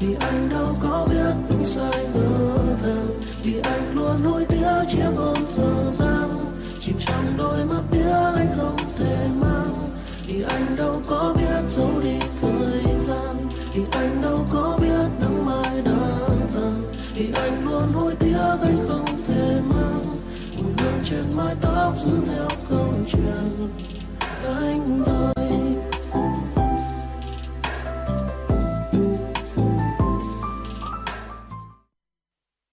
[0.00, 2.38] vì anh đâu có biết sai ngỡ
[2.82, 6.30] ngàng vì anh luôn nuối tiếc chiếc ôm dở dang
[6.80, 9.74] chìm trong đôi mắt tiếc anh không thể mang
[10.26, 13.36] vì anh đâu có biết giấu đi thời gian
[13.74, 16.82] vì anh đâu có biết nắng mai đang tàn
[17.14, 19.09] vì anh luôn hối tiếc anh không
[21.10, 23.68] trên mái tóc giữ theo câu chuyện
[24.44, 25.39] anh rồi.